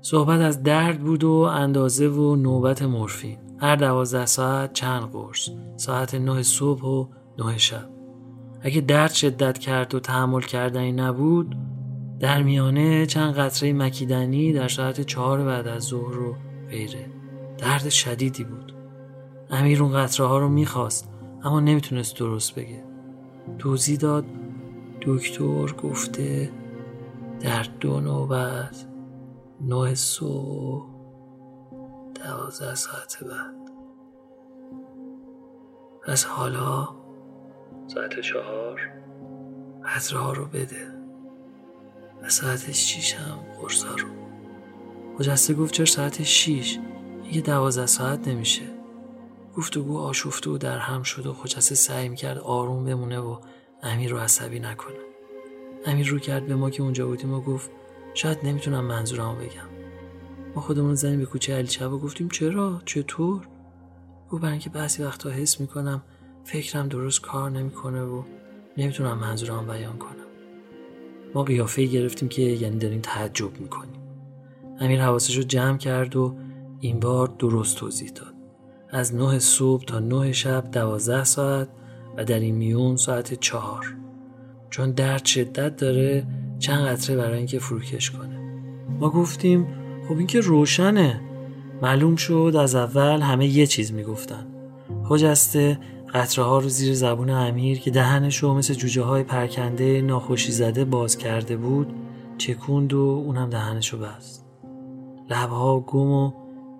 صحبت 0.00 0.40
از 0.40 0.62
درد 0.62 1.00
بود 1.00 1.24
و 1.24 1.30
اندازه 1.30 2.08
و 2.08 2.36
نوبت 2.36 2.82
مورفین. 2.82 3.38
هر 3.58 3.76
دوازده 3.76 4.26
ساعت 4.26 4.72
چند 4.72 5.02
قرص؟ 5.02 5.48
ساعت 5.76 6.14
نه 6.14 6.42
صبح 6.42 6.82
و 6.82 7.06
نه 7.38 7.58
شب. 7.58 7.88
اگه 8.62 8.80
درد 8.80 9.12
شدت 9.12 9.58
کرد 9.58 9.94
و 9.94 10.00
تحمل 10.00 10.40
کردنی 10.40 10.92
نبود 10.92 11.56
در 12.20 12.42
میانه 12.42 13.06
چند 13.06 13.34
قطره 13.34 13.72
مکیدنی 13.72 14.52
در 14.52 14.68
ساعت 14.68 15.00
چهار 15.00 15.44
بعد 15.44 15.68
از 15.68 15.82
ظهر 15.82 16.18
و 16.18 16.36
غیره. 16.70 17.06
درد 17.58 17.88
شدیدی 17.88 18.44
بود. 18.44 18.74
امیر 19.50 19.82
اون 19.82 19.92
قطره 19.92 20.26
ها 20.26 20.38
رو 20.38 20.48
می‌خواست 20.48 21.08
اما 21.44 21.60
نمی‌تونست 21.60 22.18
درست 22.18 22.54
بگه. 22.54 22.84
توضیح 23.58 23.98
داد 23.98 24.24
دکتر 25.00 25.72
گفته 25.72 26.50
در 27.40 27.62
دو 27.62 28.00
نوبت 28.00 28.86
نه 29.60 29.94
صبح 29.94 30.86
دوازده 32.14 32.74
ساعت 32.74 33.24
بعد. 33.24 33.70
از 36.06 36.24
حالا 36.24 36.88
ساعت 37.86 38.20
چهار 38.20 38.80
ها 40.12 40.32
رو 40.32 40.44
بده 40.44 40.92
و 42.22 42.28
ساعت 42.28 42.72
شیش 42.72 43.14
هم 43.14 43.38
قرصا 43.60 43.88
رو. 43.88 44.08
خجسته 45.18 45.54
گفت 45.54 45.74
چرا 45.74 45.86
ساعت 45.86 46.22
شیش؟ 46.22 46.78
یه 47.32 47.40
دوازده 47.40 47.86
ساعت 47.86 48.28
نمیشه. 48.28 48.62
گفتگو 49.56 49.98
آشفته 49.98 50.50
و 50.50 50.58
در 50.58 50.78
هم 50.78 51.02
شد 51.02 51.26
و 51.26 51.32
خجسته 51.32 51.74
سعی 51.74 52.08
می‌کرد 52.08 52.38
آروم 52.38 52.84
بمونه 52.84 53.18
و 53.18 53.38
امیر 53.82 54.10
رو 54.10 54.18
عصبی 54.18 54.60
نکنه. 54.60 55.09
امیر 55.86 56.08
رو 56.08 56.18
کرد 56.18 56.46
به 56.46 56.54
ما 56.54 56.70
که 56.70 56.82
اونجا 56.82 57.06
بودیم 57.06 57.34
و 57.34 57.40
گفت 57.40 57.70
شاید 58.14 58.38
نمی‌تونم 58.42 58.84
منظورمو 58.84 59.34
بگم. 59.34 59.68
ما 60.54 60.62
خودمون 60.62 60.94
زنیم 60.94 61.18
به 61.18 61.26
کوچه 61.26 61.54
علی 61.54 61.84
و 61.84 61.98
گفتیم 61.98 62.28
چرا؟ 62.28 62.82
چطور؟ 62.84 63.48
گفت 64.30 64.42
برای 64.42 64.52
اینکه 64.52 64.70
بعضی 64.70 65.02
وقتا 65.02 65.30
حس 65.30 65.60
می‌کنم 65.60 66.02
فکرم 66.44 66.88
درست 66.88 67.20
کار 67.20 67.50
نمی‌کنه 67.50 68.02
و 68.02 68.22
نمی‌تونم 68.76 69.18
منظورم 69.18 69.66
بیان 69.66 69.98
کنم. 69.98 70.10
ما 71.34 71.42
قیافه 71.42 71.84
گرفتیم 71.84 72.28
که 72.28 72.42
یعنی 72.42 72.78
داریم 72.78 73.00
تعجب 73.00 73.60
می‌کنیم. 73.60 74.00
امیر 74.80 75.02
حواسش 75.02 75.36
رو 75.36 75.42
جمع 75.42 75.78
کرد 75.78 76.16
و 76.16 76.36
این 76.80 77.00
بار 77.00 77.34
درست 77.38 77.76
توضیح 77.76 78.10
داد. 78.10 78.34
از 78.90 79.14
نه 79.14 79.38
صبح 79.38 79.84
تا 79.84 79.98
نه 79.98 80.32
شب 80.32 80.70
دوازده 80.70 81.24
ساعت 81.24 81.68
و 82.16 82.24
در 82.24 82.40
این 82.40 82.54
میون 82.54 82.96
ساعت 82.96 83.34
چهار. 83.34 83.96
چون 84.70 84.90
درد 84.90 85.24
شدت 85.24 85.76
داره 85.76 86.26
چند 86.58 86.86
قطره 86.86 87.16
برای 87.16 87.36
اینکه 87.36 87.58
فروکش 87.58 88.10
کنه. 88.10 88.40
ما 89.00 89.10
گفتیم 89.10 89.66
خب 90.08 90.16
این 90.16 90.26
که 90.26 90.40
روشنه. 90.40 91.20
معلوم 91.82 92.16
شد 92.16 92.56
از 92.58 92.74
اول 92.74 93.20
همه 93.20 93.46
یه 93.46 93.66
چیز 93.66 93.92
می‌گفتن. 93.92 94.46
خجسته 95.04 95.78
قطره 96.14 96.44
ها 96.44 96.58
رو 96.58 96.68
زیر 96.68 96.94
زبون 96.94 97.30
امیر 97.30 97.78
که 97.78 97.90
دهنش 97.90 98.36
رو 98.38 98.54
مثل 98.54 98.74
جوجه 98.74 99.02
های 99.02 99.22
پرکنده 99.22 100.02
ناخوشی 100.02 100.52
زده 100.52 100.84
باز 100.84 101.18
کرده 101.18 101.56
بود 101.56 101.94
چکوند 102.38 102.92
و 102.92 102.98
اونم 102.98 103.50
دهنش 103.50 103.88
رو 103.88 103.98
بست. 103.98 104.46
لبها 105.30 105.80
گم 105.80 106.10
و 106.10 106.32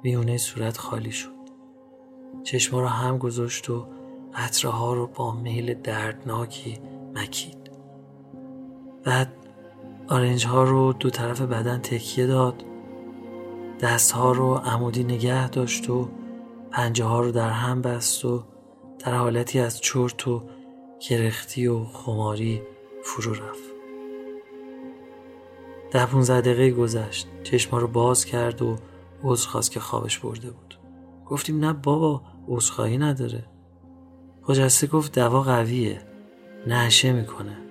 میونه 0.03 0.37
صورت 0.37 0.79
خالی 0.79 1.11
شد. 1.11 1.31
چشما 2.45 2.81
رو 2.81 2.87
هم 2.87 3.19
گذاشت 3.19 3.71
و 3.71 3.87
قطره 4.35 4.71
ها 4.71 4.95
رو 4.95 5.07
با 5.07 5.33
میل 5.35 5.75
دردناکی 5.75 6.79
مکید. 7.15 7.60
بعد 9.05 9.33
آرنج 10.09 10.47
ها 10.47 10.63
رو 10.63 10.93
دو 10.93 11.11
طرف 11.11 11.41
بدن 11.41 11.79
تکیه 11.79 12.27
داد. 12.27 12.65
دست 13.81 14.13
ها 14.13 14.33
رو 14.33 14.55
عمودی 14.55 15.05
نگه 15.05 15.49
داشت 15.49 15.91
و 15.91 16.09
پنجه 16.71 17.05
ها 17.05 17.21
رو 17.21 17.33
در 17.33 17.51
هم 17.51 17.83
بست 17.83 18.25
و 18.25 18.43
در 18.99 19.15
حالتی 19.15 19.59
از 19.59 19.81
چرت 19.81 20.29
و 20.29 20.43
کرختی 21.01 21.67
و 21.67 21.85
خماری 21.85 22.63
فرو 23.05 23.33
رفت. 23.33 23.71
ده 25.91 26.07
پونزده 26.07 26.41
دقیقه 26.41 26.71
گذشت. 26.71 27.29
چشما 27.43 27.79
رو 27.79 27.89
باز 27.89 28.25
کرد 28.25 28.63
و 28.63 28.77
عذر 29.23 29.49
خواست 29.49 29.71
که 29.71 29.81
خوابش 29.81 30.19
برده 30.19 30.51
بود. 30.51 30.79
گفتیم 31.27 31.65
نه 31.65 31.73
بابا 31.73 32.23
عذرخواهی 32.49 32.99
نداره. 32.99 33.45
خجسته 34.43 34.87
گفت 34.87 35.19
دوا 35.19 35.43
قویه. 35.43 36.03
نعشه 36.67 37.13
می‌کنه. 37.13 37.70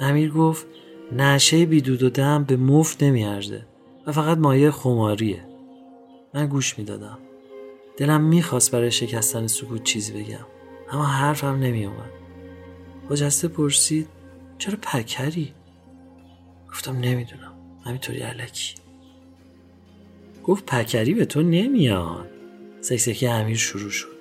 امیر 0.00 0.30
گفت 0.30 0.66
نعشه 1.12 1.66
بیدود 1.66 2.02
و 2.02 2.10
دم 2.10 2.44
به 2.44 2.56
مفت 2.56 3.02
نمیارزه 3.02 3.66
و 4.06 4.12
فقط 4.12 4.38
مایه 4.38 4.70
خماریه. 4.70 5.44
من 6.34 6.46
گوش 6.46 6.78
می‌دادم. 6.78 7.18
دلم 7.96 8.20
می‌خواست 8.20 8.72
برای 8.72 8.90
شکستن 8.90 9.46
سکوت 9.46 9.84
چیزی 9.84 10.12
بگم 10.12 10.46
اما 10.90 11.04
حرفم 11.04 11.56
نمیومد 11.56 12.10
خجسته 13.08 13.48
پرسید 13.48 14.08
چرا 14.58 14.78
پکری؟ 14.82 15.52
گفتم 16.70 16.96
نمی‌دونم. 16.96 17.52
همینطوری 17.84 18.18
علکی. 18.18 18.74
گفت 20.44 20.66
پکری 20.66 21.14
به 21.14 21.24
تو 21.24 21.42
نمیاد. 21.42 22.30
سکسکی 22.80 23.26
امیر 23.26 23.56
شروع 23.56 23.90
شد. 23.90 24.20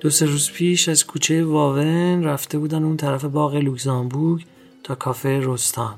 دو 0.00 0.10
سه 0.10 0.26
روز 0.26 0.50
پیش 0.50 0.88
از 0.88 1.06
کوچه 1.06 1.44
واون 1.44 2.24
رفته 2.24 2.58
بودن 2.58 2.84
اون 2.84 2.96
طرف 2.96 3.24
باغ 3.24 3.54
لوکزامبورگ 3.54 4.44
تا 4.84 4.94
کافه 4.94 5.40
رستان 5.42 5.94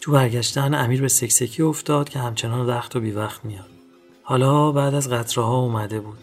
تو 0.00 0.12
برگشتن 0.12 0.74
امیر 0.74 1.00
به 1.00 1.08
سکسکی 1.08 1.62
افتاد 1.62 2.08
که 2.08 2.18
همچنان 2.18 2.66
وقت 2.66 2.96
و 2.96 3.00
بی 3.00 3.10
وقت 3.10 3.44
میاد. 3.44 3.66
حالا 4.22 4.72
بعد 4.72 4.94
از 4.94 5.10
قطره 5.10 5.44
ها 5.44 5.56
اومده 5.56 6.00
بود. 6.00 6.18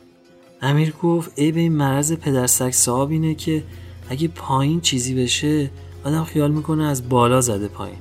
امیر 0.62 0.94
گفت 1.04 1.32
ای 1.36 1.52
به 1.52 1.60
این 1.60 1.74
مرض 1.74 2.14
پدرسک 2.14 2.72
صاحب 2.72 3.12
اینه 3.12 3.36
که 3.36 3.64
اگه 4.10 4.28
پایین 4.28 4.82
چیزی 4.82 5.24
بشه 5.24 5.72
آدم 6.04 6.24
خیال 6.24 6.52
می‌کنه 6.52 6.84
از 6.84 7.10
بالا 7.10 7.42
زده 7.42 7.68
پایین. 7.68 7.98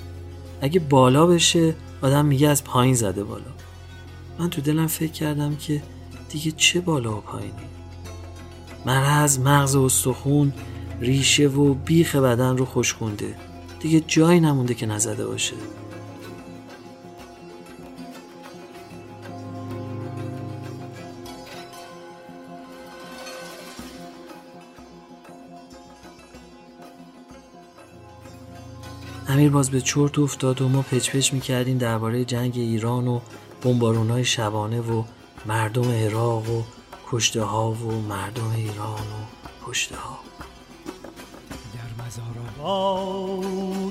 اگه 0.61 0.81
بالا 0.81 1.27
بشه 1.27 1.75
آدم 2.03 2.27
میگه 2.27 2.49
از 2.49 2.65
پایین 2.65 2.95
زده 2.95 3.25
بالا. 3.25 3.53
من 4.39 4.51
تو 4.51 4.61
دلم 4.61 4.87
فکر 4.87 5.13
کردم 5.13 5.57
که 5.57 5.83
دیگه 6.29 6.51
چه 6.51 6.81
بالا 6.81 7.17
و 7.17 7.21
پایینی. 7.21 7.53
مرض 8.87 9.39
مغز 9.39 9.77
و 9.77 9.83
استخون 9.83 10.53
ریشه 11.01 11.49
و 11.49 11.75
بیخ 11.75 12.17
بدن 12.17 12.57
رو 12.57 12.65
خوشخونده 12.65 13.35
دیگه 13.83 14.01
جایی 14.01 14.41
نمونده 14.41 14.75
که 14.75 14.87
نزده 14.87 15.27
باشه. 15.27 15.57
امیر 29.29 29.51
باز 29.51 29.71
به 29.71 29.81
چرت 29.81 30.19
افتاد 30.19 30.63
و 30.63 30.69
ما 30.69 30.83
پچ 30.83 31.11
پچ 31.11 31.33
می‌کردیم 31.33 31.79
درباره 31.79 32.25
جنگ 32.25 32.53
ایران 32.57 33.09
و 33.09 33.21
بمبارون 33.63 34.11
های 34.11 34.25
شبانه 34.25 34.81
و 34.81 35.05
مردم 35.47 35.91
عراق 35.91 36.51
و 36.51 36.63
کشته 37.11 37.43
ها 37.43 37.73
و 37.73 38.01
مردم 38.09 38.51
ایران 38.57 39.01
و 39.01 39.47
کشته 39.67 39.97
ها 39.97 40.19
در 41.75 42.05
مزار 42.05 42.35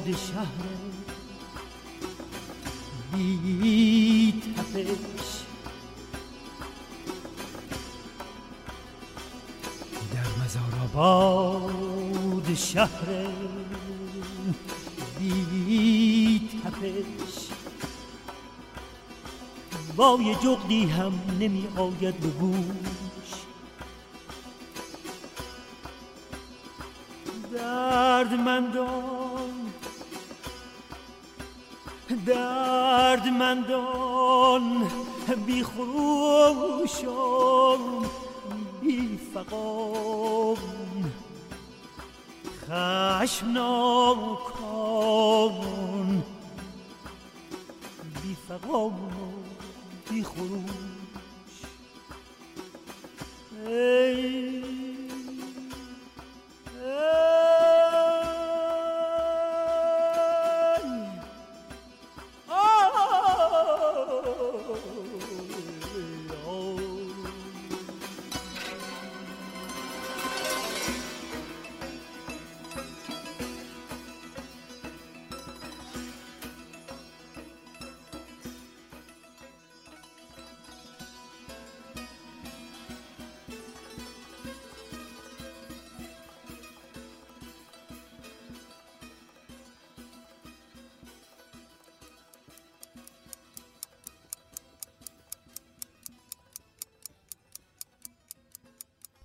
آباد 0.01 0.15
شهر 0.15 0.65
بی 3.13 4.41
تپش 4.41 5.29
در 10.13 10.43
مزار 10.43 10.73
آباد 10.83 12.53
شهر 12.53 13.27
بی 15.19 16.49
تپش 16.63 17.47
وای 19.95 20.35
جغدی 20.35 20.85
هم 20.85 21.13
نمی 21.39 21.67
آید 21.77 22.17
به 22.19 22.27
گوش. 22.27 23.31
دردمندان 27.53 29.00
دردمندان 33.51 34.87
بی 35.45 35.63
خروشان 35.63 36.99
بی 38.81 39.19
فقام 39.33 40.57
خشمناکان 42.69 44.40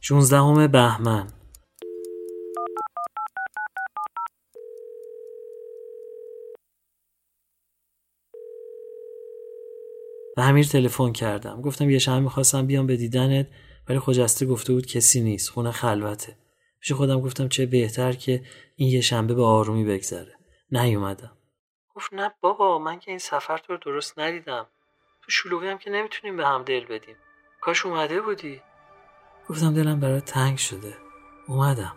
16 0.09 0.69
بهمن. 0.69 1.27
به 10.37 10.43
امیر 10.43 10.65
تلفن 10.65 11.13
کردم. 11.13 11.63
گفتم 11.63 11.91
یه 11.91 11.99
شب 11.99 12.13
می‌خواستم 12.13 12.67
بیام 12.67 12.87
به 12.87 12.97
دیدنت 12.97 13.47
ولی 13.89 13.99
خجسته 13.99 14.47
گفته 14.47 14.73
بود 14.73 14.87
کسی 14.87 15.21
نیست 15.21 15.51
خونه 15.51 15.71
خلوته. 15.71 16.37
پیش 16.81 16.93
خودم 16.93 17.21
گفتم 17.21 17.49
چه 17.49 17.67
بهتر 17.67 18.13
که 18.13 18.43
این 18.77 18.89
یه 18.89 19.01
شنبه 19.01 19.35
به 19.35 19.45
آرومی 19.45 19.85
بگذره. 19.85 20.35
نیومدم. 20.73 21.37
گفت 21.95 22.15
نه 22.15 22.35
بابا 22.41 22.79
من 22.79 22.99
که 22.99 23.11
این 23.11 23.19
سفر 23.19 23.59
تو 23.59 23.73
رو 23.73 23.79
درست 23.79 24.19
ندیدم. 24.19 24.67
تو 25.23 25.31
شلوغی 25.31 25.69
هم 25.69 25.79
که 25.79 25.91
نمی‌تونیم 25.91 26.37
به 26.37 26.47
هم 26.47 26.63
دل 26.63 26.85
بدیم. 26.85 27.17
کاش 27.61 27.87
اومده 27.87 28.21
بودی. 28.21 28.63
گفتم 29.49 29.75
دلم 29.75 30.01
برای 30.01 30.21
تنگ 30.21 30.59
شده. 30.59 30.97
اومدم. 31.47 31.93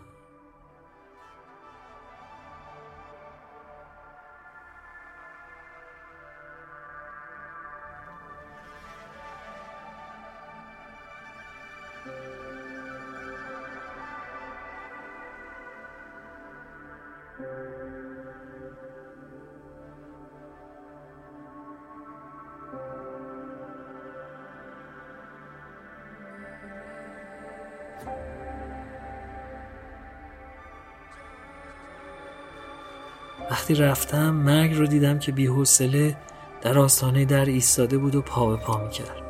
وقتی 33.50 33.74
رفتم 33.74 34.30
مرگ 34.30 34.74
رو 34.74 34.86
دیدم 34.86 35.18
که 35.18 35.32
بیحوصله 35.32 36.16
در 36.62 36.78
آستانه 36.78 37.24
در 37.24 37.44
ایستاده 37.44 37.98
بود 37.98 38.14
و 38.14 38.22
پا 38.22 38.46
به 38.46 38.56
پا 38.56 38.78
می‌کرد. 38.78 39.22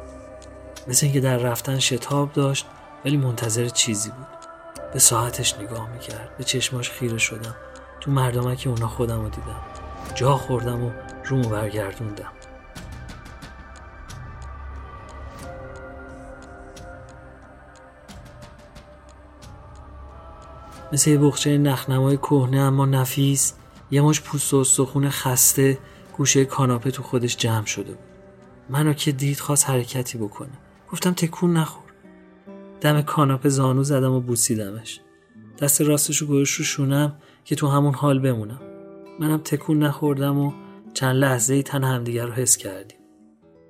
مثل 0.89 1.07
اینکه 1.07 1.21
در 1.21 1.37
رفتن 1.37 1.79
شتاب 1.79 2.33
داشت 2.33 2.67
ولی 3.05 3.17
منتظر 3.17 3.69
چیزی 3.69 4.11
بود. 4.11 4.27
به 4.93 4.99
ساعتش 4.99 5.59
نگاه 5.59 5.93
می‌کرد. 5.93 6.37
به 6.39 6.45
چشماش 6.45 6.91
خیره 6.91 7.19
شدم. 7.19 7.55
تو 8.01 8.11
مردمک 8.11 8.65
اونا 8.67 8.89
خودم 8.89 9.23
رو 9.23 9.29
دیدم. 9.29 9.61
جا 10.15 10.37
خوردم 10.37 10.85
و 10.85 10.91
رومو 11.25 11.49
برگردوندم. 11.49 12.33
مثل 20.93 21.11
یه 21.11 21.19
بخچه 21.19 21.59
نخنمای 21.59 22.17
کهنه 22.17 22.59
اما 22.59 22.87
نفیس 22.87 23.55
یه 23.91 24.01
مش 24.01 24.21
پوست 24.21 24.55
و 24.55 24.57
استخون 24.57 25.11
خسته 25.11 25.79
گوشه 26.17 26.45
کاناپه 26.45 26.91
تو 26.91 27.03
خودش 27.03 27.37
جمع 27.37 27.67
شده 27.67 27.93
بود. 27.93 28.05
منو 28.71 28.93
که 28.93 29.13
دید 29.13 29.41
خواست 29.41 29.71
حرکتی 29.71 30.19
بکنه. 30.19 30.59
گفتم 30.93 31.13
تکون 31.13 31.57
نخور. 31.57 31.83
دم 32.81 33.03
کاناپه 33.03 33.49
زانو 33.49 33.83
زدم 33.83 34.13
و 34.13 34.21
بوسیدمش. 34.21 35.01
دست 35.59 35.81
راستشو 35.81 36.27
گوش 36.27 36.53
رو 36.53 36.65
شونم 36.65 37.17
که 37.45 37.55
تو 37.55 37.67
همون 37.67 37.95
حال 37.95 38.19
بمونم. 38.19 38.61
منم 39.21 39.39
تکون 39.39 39.79
نخوردم 39.83 40.39
و 40.39 40.53
چند 40.95 41.17
لحظه 41.17 41.55
ای 41.55 41.63
تن 41.63 41.85
همدیگر 41.85 42.27
رو 42.27 42.33
حس 42.33 42.57
کردیم. 42.57 42.99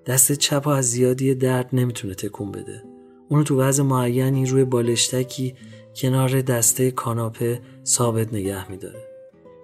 دست 0.06 0.32
چپ 0.32 0.68
از 0.68 0.90
زیادی 0.90 1.34
درد 1.34 1.68
نمی‌تونه 1.72 2.14
تکون 2.14 2.52
بده. 2.52 2.84
اونو 3.28 3.42
تو 3.42 3.60
وضع 3.60 3.82
معینی 3.82 4.46
روی 4.46 4.64
بالشتکی 4.64 5.54
کنار 5.96 6.40
دسته 6.40 6.90
کاناپه 6.90 7.60
ثابت 7.86 8.34
نگه 8.34 8.70
میداره. 8.70 9.09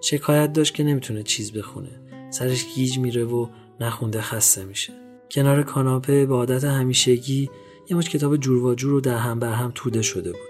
شکایت 0.01 0.53
داشت 0.53 0.73
که 0.73 0.83
نمی‌تونه 0.83 1.23
چیز 1.23 1.51
بخونه. 1.51 2.01
سرش 2.29 2.65
گیج 2.75 2.99
میره 2.99 3.23
و 3.23 3.47
نخونده 3.79 4.21
خسته 4.21 4.65
میشه. 4.65 4.93
کنار 5.31 5.63
کاناپه 5.63 6.25
به 6.25 6.35
عادت 6.35 6.63
همیشگی 6.63 7.49
یه 7.89 7.97
مش 7.97 8.09
کتاب 8.09 8.37
جور 8.37 8.63
و 8.63 8.75
جور 8.75 8.91
رو 8.91 9.01
در 9.01 9.17
هم 9.17 9.39
بر 9.39 9.53
هم 9.53 9.71
توده 9.75 10.01
شده 10.01 10.31
بود. 10.31 10.41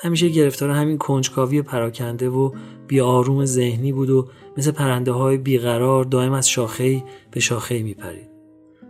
همیشه 0.00 0.28
گرفتار 0.28 0.70
همین 0.70 0.98
کنجکاوی 0.98 1.62
پراکنده 1.62 2.28
و 2.28 2.50
بی 2.86 3.00
آروم 3.00 3.44
ذهنی 3.44 3.92
بود 3.92 4.10
و 4.10 4.28
مثل 4.56 4.70
پرنده 4.70 5.12
های 5.12 5.36
بیقرار 5.36 6.04
دائم 6.04 6.32
از 6.32 6.48
شاخه 6.48 7.04
به 7.30 7.40
شاخه 7.40 7.82
میپرید. 7.82 8.28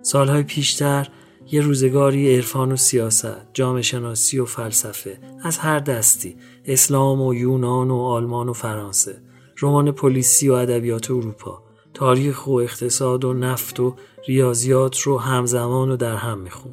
سالهای 0.02 0.42
پیشتر 0.42 1.08
یه 1.50 1.60
روزگاری 1.60 2.34
عرفان 2.34 2.72
و 2.72 2.76
سیاست، 2.76 3.36
جامعه 3.54 3.82
شناسی 3.82 4.38
و 4.38 4.44
فلسفه 4.44 5.18
از 5.42 5.58
هر 5.58 5.78
دستی، 5.78 6.36
اسلام 6.64 7.22
و 7.22 7.34
یونان 7.34 7.90
و 7.90 7.96
آلمان 7.96 8.48
و 8.48 8.52
فرانسه، 8.52 9.22
رمان 9.60 9.92
پلیسی 9.92 10.48
و 10.48 10.52
ادبیات 10.52 11.10
اروپا، 11.10 11.62
تاریخ 11.94 12.46
و 12.46 12.50
اقتصاد 12.50 13.24
و 13.24 13.32
نفت 13.32 13.80
و 13.80 13.94
ریاضیات 14.28 14.98
رو 14.98 15.18
همزمان 15.18 15.90
و 15.90 15.96
در 15.96 16.16
هم 16.16 16.38
میخون. 16.38 16.72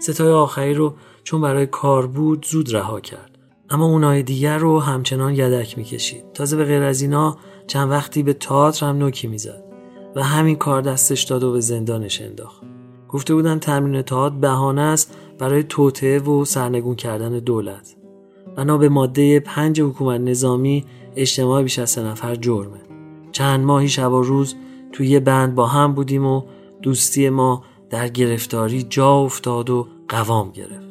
ستای 0.00 0.32
آخری 0.32 0.74
رو 0.74 0.94
چون 1.24 1.40
برای 1.40 1.66
کار 1.66 2.06
بود 2.06 2.46
زود 2.46 2.74
رها 2.74 3.00
کرد. 3.00 3.38
اما 3.70 3.86
اونای 3.86 4.22
دیگر 4.22 4.58
رو 4.58 4.80
همچنان 4.80 5.34
یدک 5.34 5.78
می‌کشید. 5.78 6.32
تازه 6.34 6.56
به 6.56 6.64
غیر 6.64 6.82
از 6.82 7.02
اینا 7.02 7.36
چند 7.66 7.90
وقتی 7.90 8.22
به 8.22 8.32
تئاتر 8.32 8.86
هم 8.86 8.98
نوکی 8.98 9.26
می‌زد 9.26 9.64
و 10.16 10.22
همین 10.22 10.56
کار 10.56 10.82
دستش 10.82 11.22
داد 11.22 11.44
و 11.44 11.52
به 11.52 11.60
زندانش 11.60 12.20
انداخت. 12.20 12.62
گفته 13.08 13.34
بودن 13.34 13.58
تمرین 13.58 14.02
تئاتر 14.02 14.36
بهانه 14.36 14.80
است 14.80 15.14
برای 15.38 15.62
توطعه 15.62 16.18
و 16.18 16.44
سرنگون 16.44 16.94
کردن 16.94 17.38
دولت. 17.38 17.96
بنا 18.56 18.78
به 18.78 18.88
ماده 18.88 19.40
پنج 19.40 19.80
حکومت 19.80 20.20
نظامی 20.20 20.84
اجتماع 21.16 21.62
بیش 21.62 21.78
از 21.78 21.90
سه 21.90 22.02
نفر 22.02 22.34
جرمه. 22.34 22.80
چند 23.32 23.64
ماهی 23.64 23.88
شب 23.88 24.12
و 24.12 24.22
روز 24.22 24.56
توی 24.92 25.06
یه 25.06 25.20
بند 25.20 25.54
با 25.54 25.66
هم 25.66 25.94
بودیم 25.94 26.26
و 26.26 26.42
دوستی 26.82 27.28
ما 27.28 27.64
در 27.90 28.08
گرفتاری 28.08 28.82
جا 28.82 29.14
افتاد 29.14 29.70
و 29.70 29.88
قوام 30.08 30.50
گرفت. 30.50 30.90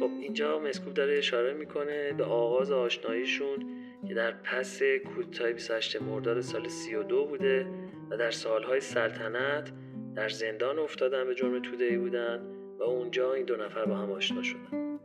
خب 0.00 0.10
اینجا 0.20 0.58
مسکوب 0.58 0.94
داره 0.94 1.18
اشاره 1.18 1.54
می‌کنه 1.54 2.12
به 2.12 2.24
آغاز 2.24 2.72
آشناییشون 2.72 3.66
که 4.08 4.14
در 4.14 4.32
پس 4.32 4.80
کودتای 5.14 5.52
28 5.52 6.02
مرداد 6.02 6.40
سال 6.40 6.68
32 6.68 7.26
بوده 7.26 7.66
و 8.10 8.16
در 8.16 8.30
سالهای 8.30 8.80
سلطنت 8.80 9.72
در 10.14 10.28
زندان 10.28 10.78
افتادن 10.78 11.24
به 11.26 11.34
جرم 11.34 11.62
تودهی 11.62 11.96
بودن 11.96 12.40
و 12.78 12.82
اونجا 12.82 13.32
این 13.32 13.44
دو 13.44 13.56
نفر 13.56 13.84
با 13.84 13.96
هم 13.96 14.12
آشنا 14.12 14.42
شدن 14.42 14.98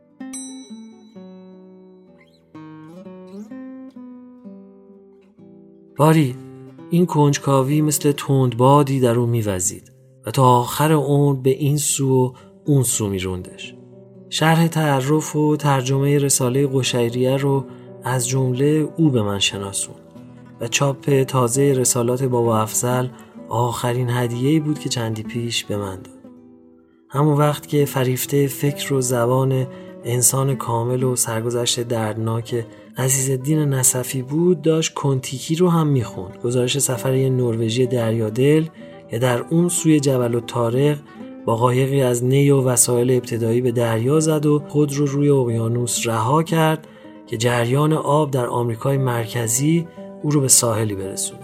باری 6.00 6.36
این 6.90 7.06
کنجکاوی 7.06 7.80
مثل 7.80 8.12
تندبادی 8.12 9.00
در 9.00 9.18
او 9.18 9.26
میوزید 9.26 9.92
و 10.26 10.30
تا 10.30 10.44
آخر 10.44 10.92
اون 10.92 11.42
به 11.42 11.50
این 11.50 11.76
سو 11.76 12.26
و 12.26 12.32
اون 12.66 12.82
سو 12.82 13.08
میروندش. 13.08 13.74
شرح 14.30 14.66
تعرف 14.66 15.36
و 15.36 15.56
ترجمه 15.56 16.18
رساله 16.18 16.66
قشیریه 16.66 17.36
رو 17.36 17.64
از 18.04 18.28
جمله 18.28 18.88
او 18.96 19.10
به 19.10 19.22
من 19.22 19.38
شناسون 19.38 19.94
و 20.60 20.68
چاپ 20.68 21.22
تازه 21.22 21.72
رسالات 21.76 22.22
بابا 22.22 22.60
افزل 22.60 23.08
آخرین 23.48 24.10
هدیه 24.10 24.60
بود 24.60 24.78
که 24.78 24.88
چندی 24.88 25.22
پیش 25.22 25.64
به 25.64 25.76
من 25.76 25.96
داد. 25.96 26.18
همون 27.08 27.38
وقت 27.38 27.66
که 27.66 27.84
فریفته 27.84 28.46
فکر 28.46 28.94
و 28.94 29.00
زبان 29.00 29.66
انسان 30.04 30.56
کامل 30.56 31.02
و 31.02 31.16
سرگذشت 31.16 31.80
دردناک 31.80 32.64
دین 33.42 33.58
نصفی 33.58 34.22
بود 34.22 34.62
داشت 34.62 34.94
کنتیکی 34.94 35.56
رو 35.56 35.68
هم 35.68 35.86
می‌خوند. 35.86 36.38
گزارش 36.44 36.78
سفر 36.78 37.14
یه 37.14 37.30
نروژی 37.30 37.86
دریادل 37.86 38.64
که 39.10 39.18
در 39.18 39.44
اون 39.50 39.68
سوی 39.68 40.00
جبل 40.00 40.34
و 40.34 40.40
تارق 40.40 40.98
با 41.44 41.56
قایقی 41.56 42.02
از 42.02 42.24
نی 42.24 42.50
و 42.50 42.62
وسایل 42.62 43.10
ابتدایی 43.10 43.60
به 43.60 43.72
دریا 43.72 44.20
زد 44.20 44.46
و 44.46 44.62
خود 44.68 44.92
رو 44.94 45.06
روی 45.06 45.30
اقیانوس 45.30 46.06
رها 46.06 46.42
کرد 46.42 46.86
که 47.26 47.36
جریان 47.36 47.92
آب 47.92 48.30
در 48.30 48.46
آمریکای 48.46 48.98
مرکزی 48.98 49.88
او 50.22 50.30
رو 50.30 50.40
به 50.40 50.48
ساحلی 50.48 50.94
برسونه. 50.94 51.40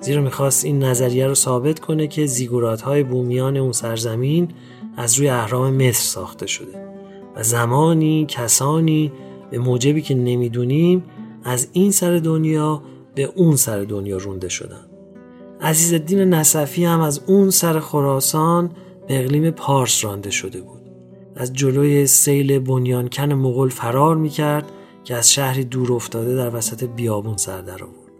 زیرا 0.00 0.22
می‌خواست 0.22 0.64
این 0.64 0.84
نظریه 0.84 1.26
رو 1.26 1.34
ثابت 1.34 1.80
کنه 1.80 2.06
که 2.06 2.26
زیگورات 2.26 2.82
های 2.82 3.02
بومیان 3.02 3.56
اون 3.56 3.72
سرزمین 3.72 4.48
از 4.96 5.18
روی 5.18 5.28
اهرام 5.28 5.74
مصر 5.74 6.02
ساخته 6.02 6.46
شده. 6.46 6.93
و 7.36 7.42
زمانی 7.42 8.26
کسانی 8.28 9.12
به 9.50 9.58
موجبی 9.58 10.02
که 10.02 10.14
نمی‌دونیم 10.14 11.04
از 11.44 11.68
این 11.72 11.90
سر 11.90 12.16
دنیا 12.16 12.82
به 13.14 13.32
اون 13.34 13.56
سر 13.56 13.80
دنیا 13.80 14.16
رونده 14.16 14.48
شدن. 14.48 14.86
عزیز 15.60 15.92
الدین 15.92 16.20
نصفی 16.20 16.84
هم 16.84 17.00
از 17.00 17.20
اون 17.26 17.50
سر 17.50 17.80
خراسان 17.80 18.70
به 19.08 19.18
اقلیم 19.18 19.50
پارس 19.50 20.04
رانده 20.04 20.30
شده 20.30 20.60
بود. 20.60 20.80
از 21.36 21.52
جلوی 21.52 22.06
سیل 22.06 22.58
بنیانکن 22.58 23.32
مغول 23.32 23.68
فرار 23.68 24.16
می‌کرد 24.16 24.70
که 25.04 25.14
از 25.14 25.32
شهری 25.32 25.64
دور 25.64 25.92
افتاده 25.92 26.34
در 26.34 26.56
وسط 26.56 26.84
بیابون 26.84 27.36
سر 27.36 27.60
در 27.60 27.84
آورد. 27.84 28.12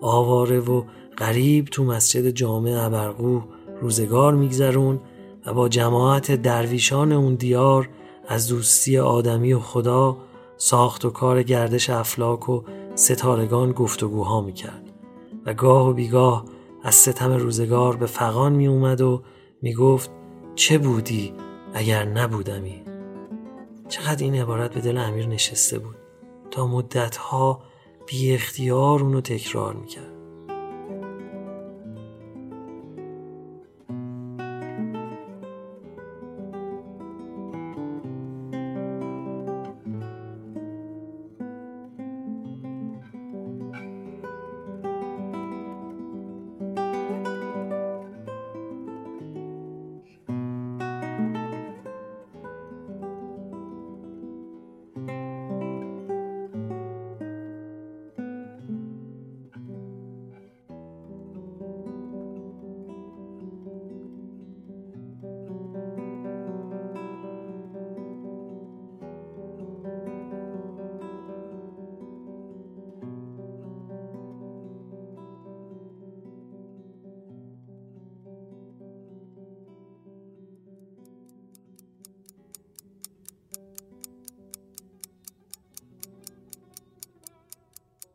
آواره 0.00 0.60
و 0.60 0.82
غریب 1.18 1.64
تو 1.64 1.84
مسجد 1.84 2.30
جامع 2.30 2.84
ابرقو 2.84 3.40
روزگار 3.80 4.34
میگذرون 4.34 5.00
و 5.46 5.54
با 5.54 5.68
جماعت 5.68 6.32
درویشان 6.32 7.12
اون 7.12 7.34
دیار 7.34 7.88
از 8.30 8.48
دوستی 8.48 8.98
آدمی 8.98 9.52
و 9.52 9.60
خدا 9.60 10.16
ساخت 10.56 11.04
و 11.04 11.10
کار 11.10 11.42
گردش 11.42 11.90
افلاک 11.90 12.48
و 12.48 12.62
ستارگان 12.94 13.72
گفتگوها 13.72 14.40
می‌کرد. 14.40 14.82
و 15.46 15.54
گاه 15.54 15.88
و 15.88 15.92
بیگاه 15.92 16.44
از 16.82 16.94
ستم 16.94 17.32
روزگار 17.32 17.96
به 17.96 18.06
فقان 18.06 18.52
می 18.52 18.66
اومد 18.66 19.00
و 19.00 19.22
می 19.62 19.74
گفت 19.74 20.10
چه 20.54 20.78
بودی 20.78 21.34
اگر 21.74 22.04
نبودمی؟ 22.04 22.82
چقدر 23.88 24.24
این 24.24 24.34
عبارت 24.34 24.74
به 24.74 24.80
دل 24.80 24.98
امیر 24.98 25.26
نشسته 25.26 25.78
بود. 25.78 25.96
تا 26.50 26.66
مدتها 26.66 27.62
بی 28.06 28.34
اختیار 28.34 29.02
اونو 29.02 29.20
تکرار 29.20 29.74
می‌کرد. 29.74 30.09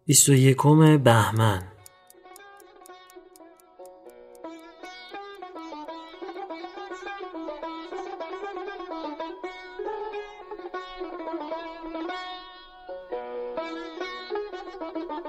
21 0.07 0.57
بهمن. 1.03 1.63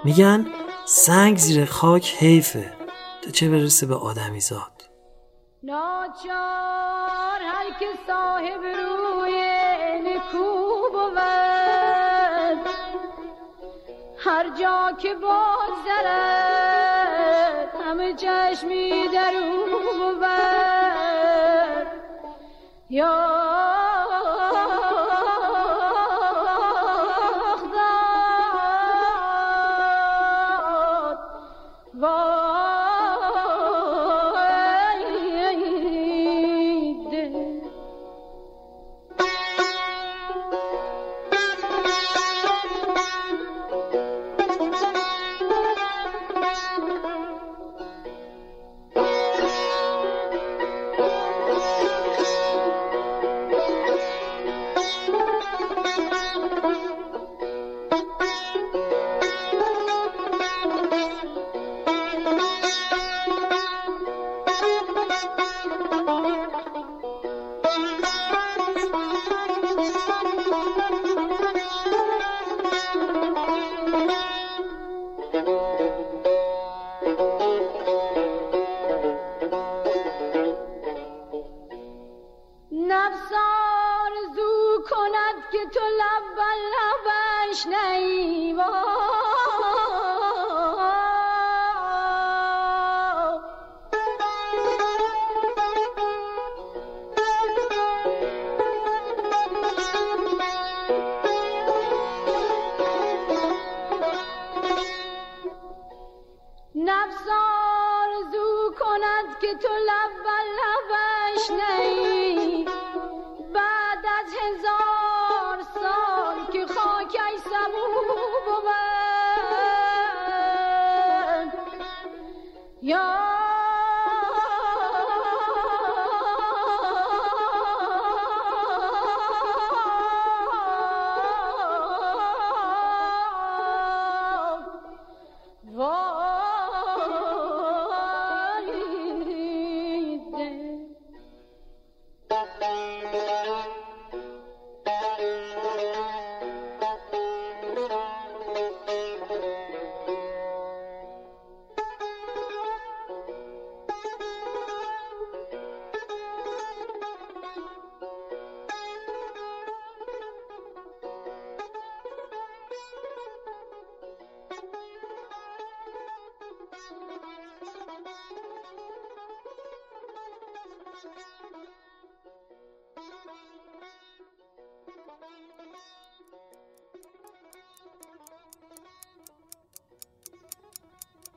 میگن 0.05 0.47
سنگ 0.87 1.37
زیر 1.37 1.65
خاک 1.65 2.15
حیفه 2.19 2.73
تا 3.25 3.31
چه 3.31 3.49
برسه 3.49 3.87
به 3.87 3.95
آدمی 3.95 4.41
زاد 4.41 4.91
ناچار 5.63 7.41
هر 7.43 7.79
که 7.79 7.87
صاحب 8.07 8.61
روی 8.61 9.06
هر 14.37 14.49
جا 14.49 14.93
که 14.99 15.15
بگذرد 15.15 16.07
همه 17.85 18.15
چشمی 18.15 19.09
در 19.09 19.33
او 19.35 19.67
بود 19.67 20.27
یا 22.91 23.56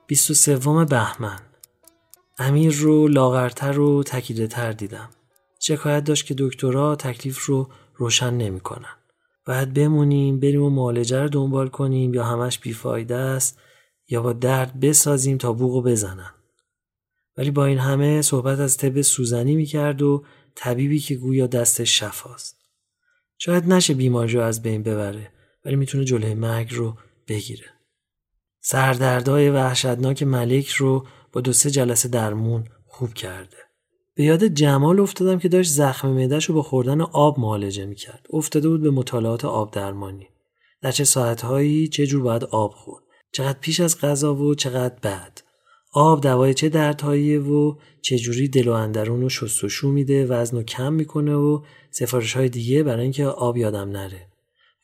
23 0.09 0.57
بهمن 0.85 1.39
امیر 2.37 2.73
رو 2.73 3.07
لاغرتر 3.07 3.79
و 3.79 4.03
تکیده 4.03 4.47
تر 4.47 4.71
دیدم. 4.71 5.09
شکایت 5.59 6.03
داشت 6.03 6.25
که 6.25 6.35
دکترها 6.37 6.95
تکلیف 6.95 7.45
رو 7.45 7.69
روشن 7.95 8.33
نمی‌کنن. 8.33 8.95
باید 9.45 9.73
بمونیم 9.73 10.39
بریم 10.39 10.63
و 10.63 10.69
معالجه 10.69 11.21
رو 11.21 11.29
دنبال 11.29 11.67
کنیم 11.67 12.13
یا 12.13 12.23
همش 12.23 12.59
بیفایده 12.59 13.15
است 13.15 13.59
یا 14.07 14.21
با 14.21 14.33
درد 14.33 14.79
بسازیم 14.79 15.37
تا 15.37 15.53
بوغو 15.53 15.81
بزنن. 15.81 16.33
ولی 17.37 17.51
با 17.51 17.65
این 17.65 17.79
همه 17.79 18.21
صحبت 18.21 18.59
از 18.59 18.77
طب 18.77 19.01
سوزنی 19.01 19.55
می‌کرد 19.55 20.01
و 20.01 20.23
طبیبی 20.55 20.99
که 20.99 21.15
گویا 21.15 21.47
دستش 21.47 21.99
شفاست. 21.99 22.57
شاید 23.37 23.73
نشه 23.73 23.93
بیماری 23.93 24.33
رو 24.33 24.41
از 24.41 24.61
بین 24.61 24.83
ببره 24.83 25.31
ولی 25.65 25.75
می‌تونه 25.75 26.03
جلوی 26.03 26.33
مرگ 26.33 26.73
رو 26.73 26.97
بگیره. 27.27 27.78
سردردهای 28.61 29.49
وحشتناک 29.49 30.23
ملک 30.23 30.69
رو 30.69 31.05
با 31.33 31.41
دو 31.41 31.53
سه 31.53 31.71
جلسه 31.71 32.09
درمون 32.09 32.63
خوب 32.87 33.13
کرده. 33.13 33.57
به 34.15 34.23
یاد 34.23 34.43
جمال 34.43 34.99
افتادم 34.99 35.39
که 35.39 35.49
داشت 35.49 35.71
زخم 35.71 36.09
معدهش 36.09 36.45
رو 36.45 36.55
با 36.55 36.61
خوردن 36.61 37.01
آب 37.01 37.39
معالجه 37.39 37.85
می‌کرد. 37.85 38.27
افتاده 38.33 38.69
بود 38.69 38.81
به 38.81 38.91
مطالعات 38.91 39.45
آب 39.45 39.71
درمانی. 39.71 40.27
در 40.81 40.91
چه 40.91 41.03
ساعتهایی 41.03 41.87
چه 41.87 42.07
جور 42.07 42.23
باید 42.23 42.43
آب 42.43 42.71
خورد. 42.71 43.03
چقدر 43.31 43.59
پیش 43.59 43.79
از 43.79 44.01
غذا 44.01 44.35
و 44.35 44.55
چقدر 44.55 44.95
بعد. 45.01 45.43
آب 45.93 46.21
دوای 46.21 46.53
چه 46.53 46.69
دردهایی 46.69 47.37
و 47.37 47.75
چجوری 48.01 48.47
دل 48.47 48.67
و 48.67 48.71
اندرون 48.71 49.21
رو 49.21 49.29
شستشو 49.29 49.87
میده 49.89 50.25
وزن 50.25 50.57
رو 50.57 50.63
کم 50.63 50.93
می‌کنه 50.93 51.35
و 51.35 51.61
سفارش 51.91 52.35
های 52.35 52.49
دیگه 52.49 52.83
برای 52.83 53.03
اینکه 53.03 53.25
آب 53.25 53.57
یادم 53.57 53.89
نره 53.89 54.28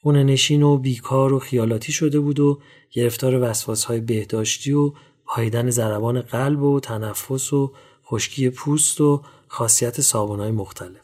خونه 0.05 0.23
نشین 0.23 0.63
و 0.63 0.77
بیکار 0.77 1.33
و 1.33 1.39
خیالاتی 1.39 1.91
شده 1.91 2.19
بود 2.19 2.39
و 2.39 2.59
گرفتار 2.91 3.41
وسواس 3.41 3.85
های 3.85 3.99
بهداشتی 3.99 4.71
و 4.71 4.93
پاییدن 5.25 5.69
ضربان 5.69 6.21
قلب 6.21 6.63
و 6.63 6.79
تنفس 6.79 7.53
و 7.53 7.71
خشکی 8.05 8.49
پوست 8.49 9.01
و 9.01 9.21
خاصیت 9.47 10.01
صابون 10.01 10.39
های 10.39 10.51
مختلف. 10.51 11.01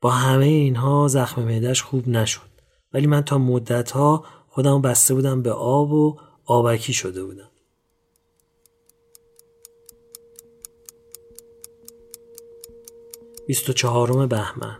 با 0.00 0.10
همه 0.10 0.44
اینها 0.44 1.08
زخم 1.08 1.42
معدش 1.42 1.82
خوب 1.82 2.08
نشد. 2.08 2.50
ولی 2.92 3.06
من 3.06 3.20
تا 3.20 3.38
مدت 3.38 3.90
ها 3.90 4.24
خودم 4.48 4.82
بسته 4.82 5.14
بودم 5.14 5.42
به 5.42 5.52
آب 5.52 5.92
و 5.92 6.16
آبکی 6.44 6.92
شده 6.92 7.24
بودم. 7.24 7.50
24 13.46 14.26
بهمن. 14.26 14.78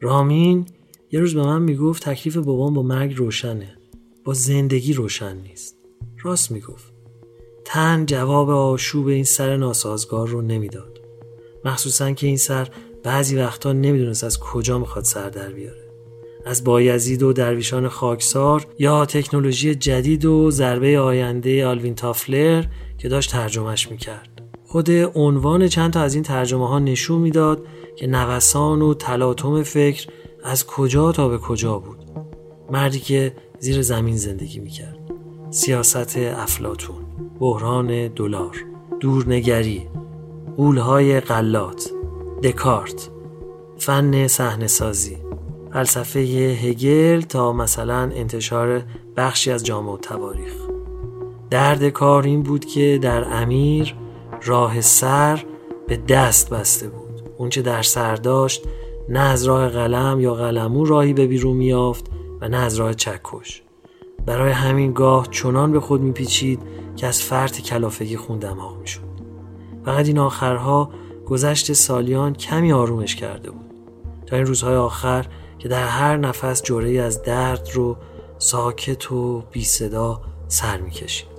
رامین 0.00 0.66
یه 1.14 1.20
روز 1.20 1.34
به 1.34 1.42
من 1.42 1.62
می‌گفت 1.62 2.08
تکلیف 2.08 2.36
بابام 2.36 2.74
با 2.74 2.82
مرگ 2.82 3.14
روشنه. 3.16 3.76
با 4.24 4.34
زندگی 4.34 4.92
روشن 4.92 5.36
نیست. 5.36 5.76
راست 6.22 6.50
می‌گفت. 6.50 6.92
تن 7.64 8.06
جواب 8.06 8.50
آشوب 8.50 9.06
این 9.06 9.24
سر 9.24 9.56
ناسازگار 9.56 10.28
رو 10.28 10.42
نمی‌داد. 10.42 11.00
مخصوصا 11.64 12.12
که 12.12 12.26
این 12.26 12.36
سر 12.36 12.68
بعضی 13.02 13.36
وقتا 13.36 13.72
نمی‌دونست 13.72 14.24
از 14.24 14.40
کجا 14.40 14.78
می‌خواد 14.78 15.04
سر 15.04 15.30
در 15.30 15.52
بیاره. 15.52 15.88
از 16.46 16.64
بایزید 16.64 17.22
و 17.22 17.32
درویشان 17.32 17.88
خاکسار 17.88 18.66
یا 18.78 19.06
تکنولوژی 19.06 19.74
جدید 19.74 20.24
و 20.24 20.50
ضربه 20.50 21.00
آینده 21.00 21.66
آلوین 21.66 21.94
تافلر 21.94 22.64
که 22.98 23.08
داشت 23.08 23.30
ترجمهش 23.30 23.90
می‌کرد. 23.90 24.28
خود 24.66 24.90
عنوان 25.14 25.68
چند 25.68 25.92
تا 25.92 26.00
از 26.00 26.14
این 26.14 26.22
ترجمه 26.22 26.68
ها 26.68 26.78
نشون 26.78 27.20
می‌داد 27.20 27.66
که 27.96 28.06
نوسان 28.06 28.82
و 28.82 28.94
تلاطم 28.94 29.62
فکر 29.62 30.06
از 30.44 30.66
کجا 30.66 31.12
تا 31.12 31.28
به 31.28 31.38
کجا 31.38 31.78
بود؟ 31.78 32.04
مردی 32.70 33.00
که 33.00 33.36
زیر 33.58 33.82
زمین 33.82 34.16
زندگی 34.16 34.60
می‌کرد. 34.60 34.98
سیاست 35.50 36.16
افلاتون 36.16 36.96
بحران 37.40 38.08
دلار 38.08 38.56
دورنگری 39.00 39.88
قولهای 40.56 41.20
غلات 41.20 41.90
دکارت 42.42 43.10
فن 43.78 44.26
صحنه 44.26 44.66
سازی 44.66 45.18
فلسفه 45.72 46.20
هگل 46.62 47.20
تا 47.20 47.52
مثلا 47.52 48.00
انتشار 48.00 48.82
بخشی 49.16 49.50
از 49.50 49.64
جامعه 49.64 49.94
و 49.94 49.96
تواریخ. 49.96 50.52
درد 51.50 51.88
کار 51.88 52.22
این 52.22 52.42
بود 52.42 52.64
که 52.64 52.98
در 53.02 53.42
امیر 53.42 53.94
راه 54.44 54.80
سر 54.80 55.44
به 55.86 55.96
دست 55.96 56.50
بسته 56.50 56.88
بود. 56.88 57.22
اونچه 57.38 57.62
در 57.62 57.82
سر 57.82 58.16
داشت 58.16 58.62
نه 59.08 59.20
از 59.20 59.44
راه 59.44 59.68
قلم 59.68 60.20
یا 60.20 60.34
قلمو 60.34 60.84
راهی 60.84 61.12
به 61.12 61.26
بیرون 61.26 61.56
میافت 61.56 62.06
و 62.40 62.48
نه 62.48 62.56
از 62.56 62.76
راه 62.76 62.94
چکش. 62.94 63.62
برای 64.26 64.52
همین 64.52 64.92
گاه 64.92 65.26
چنان 65.30 65.72
به 65.72 65.80
خود 65.80 66.00
میپیچید 66.00 66.60
که 66.96 67.06
از 67.06 67.22
فرط 67.22 67.60
کلافگی 67.60 68.16
خون 68.16 68.38
دماغ 68.38 68.76
می‌شد. 68.78 69.00
فقط 69.84 70.06
این 70.06 70.18
آخرها 70.18 70.90
گذشت 71.26 71.72
سالیان 71.72 72.34
کمی 72.34 72.72
آرومش 72.72 73.16
کرده 73.16 73.50
بود. 73.50 73.70
تا 74.26 74.36
این 74.36 74.46
روزهای 74.46 74.76
آخر 74.76 75.26
که 75.58 75.68
در 75.68 75.86
هر 75.86 76.16
نفس 76.16 76.62
جوره 76.62 76.90
از 77.00 77.22
درد 77.22 77.68
رو 77.74 77.96
ساکت 78.38 79.12
و 79.12 79.42
بی 79.50 79.64
صدا 79.64 80.20
سر 80.48 80.80
می‌کشید. 80.80 81.31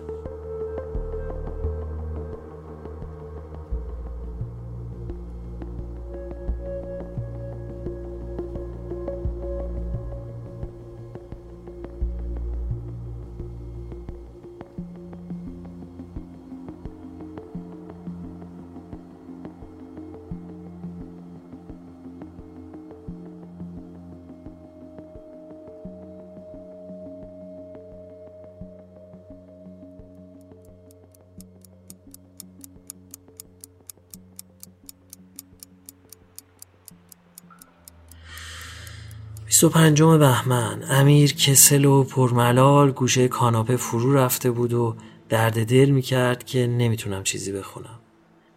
25 39.54 40.02
بهمن. 40.04 40.84
امیر 40.90 41.34
کسل 41.34 41.86
و 41.86 42.04
پرملال 42.04 42.92
گوشه 42.92 43.28
کاناپه 43.28 43.76
فرو 43.76 44.14
رفته 44.14 44.52
بود 44.52 44.74
و 44.74 44.96
درد 45.30 45.66
دل 45.66 45.90
می‌کرد 45.90 46.44
که 46.44 46.68
نمی‌تونم 46.68 47.24
چیزی 47.24 47.52
بخونم. 47.52 48.00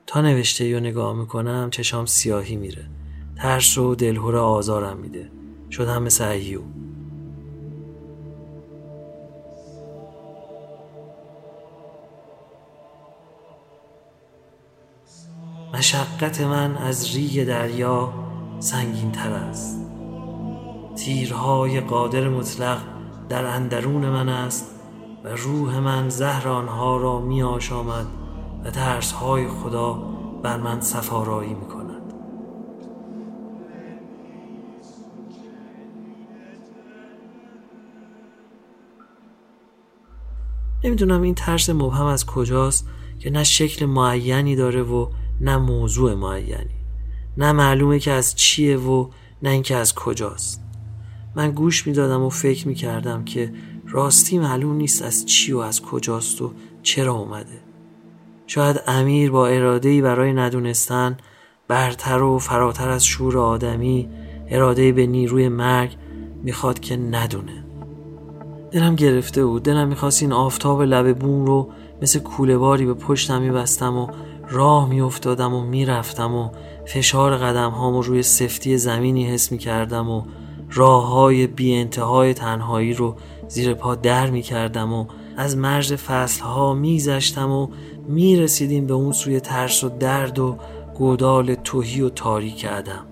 تا 0.06 0.20
نوشته 0.20 0.64
یا 0.64 0.80
نگاه 0.80 1.16
می‌کنم 1.16 1.68
چشام 1.70 2.06
سیاهی 2.06 2.56
میره. 2.56 2.88
ترس 3.36 3.78
و 3.78 3.94
دلهور 3.94 4.36
آزارم 4.36 4.96
میده. 4.96 5.30
شدم 5.70 6.02
مثل 6.02 6.24
ایو 6.24 6.60
مشقت 15.74 16.40
من 16.40 16.76
از 16.76 17.16
ریگ 17.16 17.44
دریا 17.44 18.12
سنگین 18.60 19.12
تر 19.12 19.32
است. 19.32 19.85
تیرهای 20.96 21.80
قادر 21.80 22.28
مطلق 22.28 22.78
در 23.28 23.44
اندرون 23.44 24.08
من 24.10 24.28
است 24.28 24.70
و 25.24 25.28
روح 25.28 25.78
من 25.78 26.08
زهر 26.08 26.48
آنها 26.48 26.96
را 26.96 27.20
می 27.20 27.42
آشامد 27.42 28.06
و 28.64 28.70
ترسهای 28.70 29.48
خدا 29.48 29.92
بر 30.42 30.56
من 30.56 30.80
سفارایی 30.80 31.54
می 31.54 31.66
کند. 31.66 32.02
نمی‌دونم 40.84 41.22
این 41.22 41.34
ترس 41.34 41.70
مبهم 41.70 42.06
از 42.06 42.26
کجاست 42.26 42.88
که 43.18 43.30
نه 43.30 43.44
شکل 43.44 43.86
معینی 43.86 44.56
داره 44.56 44.82
و 44.82 45.08
نه 45.40 45.56
موضوع 45.56 46.14
معینی. 46.14 46.76
نه 47.36 47.52
معلومه 47.52 47.98
که 47.98 48.12
از 48.12 48.34
چیه 48.34 48.76
و 48.76 49.08
نه 49.42 49.50
اینکه 49.50 49.76
از 49.76 49.94
کجاست. 49.94 50.65
من 51.36 51.50
گوش 51.50 51.86
می‌دادم 51.86 52.22
و 52.22 52.28
فکر 52.28 52.68
می‌کردم 52.68 53.24
که 53.24 53.52
راستی 53.88 54.38
معلوم 54.38 54.76
نیست 54.76 55.02
از 55.02 55.26
چی 55.26 55.52
و 55.52 55.58
از 55.58 55.82
کجاست 55.82 56.42
و 56.42 56.52
چرا 56.82 57.14
اومده. 57.14 57.60
شاید 58.46 58.80
امیر 58.86 59.30
با 59.30 59.46
ارادهی 59.46 60.02
برای 60.02 60.32
ندونستن 60.32 61.16
برتر 61.68 62.22
و 62.22 62.38
فراتر 62.38 62.88
از 62.88 63.04
شور 63.04 63.38
آدمی 63.38 64.08
اراده 64.48 64.92
به 64.92 65.06
نیروی 65.06 65.48
مرگ 65.48 65.96
می‌خواد 66.42 66.80
که 66.80 66.96
ندونه. 66.96 67.64
دلم 68.70 68.94
گرفته 68.94 69.44
بود. 69.44 69.62
دلم 69.62 69.88
می‌خواست 69.88 70.22
این 70.22 70.32
آفتاب 70.32 70.82
لب 70.82 71.18
بوم 71.18 71.46
رو 71.46 71.68
مثل 72.02 72.18
کوله 72.18 72.58
باری 72.58 72.86
به 72.86 72.94
پشتم 72.94 73.42
میبستم 73.42 73.96
و 73.96 74.08
راه 74.48 74.88
میافتادم 74.88 75.54
و 75.54 75.60
می‌رفتم 75.60 76.34
و 76.34 76.50
فشار 76.86 77.36
قدم 77.36 77.70
هامو 77.70 78.02
روی 78.02 78.22
سفتی 78.22 78.78
زمینی 78.78 79.26
حس 79.26 79.52
می‌کردم 79.52 80.10
و 80.10 80.22
راه 80.70 81.08
های 81.08 81.46
بی 81.46 81.74
انتهای 81.74 82.34
تنهایی 82.34 82.94
رو 82.94 83.16
زیر 83.48 83.74
پا 83.74 83.94
در 83.94 84.30
می 84.30 84.42
کردم 84.42 84.92
و 84.92 85.06
از 85.36 85.56
مرز 85.56 85.92
فصلها 85.92 86.74
میگذشتم 86.74 87.50
و 87.50 87.68
می‌رسیدیم 88.08 88.86
به 88.86 88.94
اون 88.94 89.12
سوی 89.12 89.40
ترس 89.40 89.84
و 89.84 89.88
درد 89.88 90.38
و 90.38 90.56
گودال 90.94 91.54
توهی 91.54 92.00
و 92.00 92.08
تاریک 92.08 92.64
عدم 92.64 93.06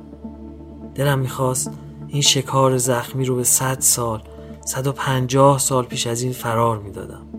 دلم 0.94 1.18
می‌خواست 1.18 1.70
این 2.08 2.22
شکار 2.22 2.76
زخمی 2.76 3.24
رو 3.24 3.36
به 3.36 3.44
صد 3.44 3.80
سال 3.80 4.22
صد 4.64 4.86
و 4.86 4.92
پنجاه 4.92 5.58
سال 5.58 5.84
پیش 5.84 6.06
از 6.06 6.22
این 6.22 6.32
فرار 6.32 6.78
می‌دادم. 6.78 7.33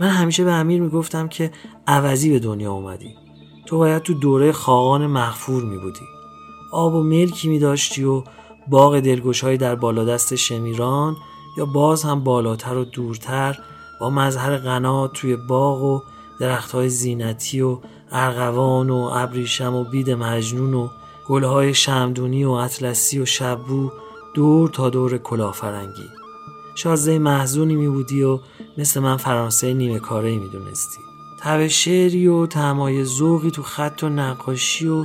من 0.00 0.08
همیشه 0.08 0.44
به 0.44 0.52
امیر 0.52 0.82
می‌گفتم 0.82 1.28
که 1.28 1.50
عوضی 1.86 2.30
به 2.30 2.38
دنیا 2.38 2.72
اومدی. 2.72 3.14
تو 3.68 3.78
باید 3.78 4.02
تو 4.02 4.14
دوره 4.14 4.52
خاقان 4.52 5.06
می 5.46 5.78
بودی 5.78 6.00
آب 6.72 6.94
و 6.94 7.02
ملکی 7.02 7.48
می 7.48 7.58
داشتی 7.58 8.04
و 8.04 8.22
باغ 8.68 9.00
دلگوشهایی 9.00 9.58
در 9.58 9.74
بالادست 9.74 10.34
شمیران 10.34 11.16
یا 11.56 11.64
باز 11.64 12.02
هم 12.02 12.24
بالاتر 12.24 12.76
و 12.76 12.84
دورتر 12.84 13.58
با 14.00 14.10
مظهر 14.10 14.56
قنات 14.56 15.12
توی 15.12 15.36
باغ 15.36 15.82
و 15.82 16.00
درختهای 16.40 16.88
زینتی 16.88 17.60
و 17.60 17.78
ارغوان 18.12 18.90
و 18.90 19.10
ابریشم 19.12 19.74
و 19.74 19.84
بید 19.84 20.10
مجنون 20.10 20.74
و 20.74 20.88
گلهای 21.28 21.74
شمدونی 21.74 22.44
و 22.44 22.50
اطلسی 22.50 23.20
و 23.20 23.24
شبو 23.24 23.90
دور 24.34 24.68
تا 24.68 24.90
دور 24.90 25.18
کلافرنگی. 25.18 26.17
شازده 26.78 27.18
محزونی 27.18 27.76
می 27.76 27.88
بودی 27.88 28.22
و 28.22 28.38
مثل 28.78 29.00
من 29.00 29.16
فرانسه 29.16 29.74
نیمه 29.74 29.98
کاره 29.98 30.38
می 30.38 30.48
دونستی. 30.48 31.00
تب 31.40 31.66
شعری 31.66 32.26
و 32.26 32.46
تمای 32.46 33.04
ذوقی 33.04 33.50
تو 33.50 33.62
خط 33.62 34.02
و 34.02 34.08
نقاشی 34.08 34.88
و 34.88 35.04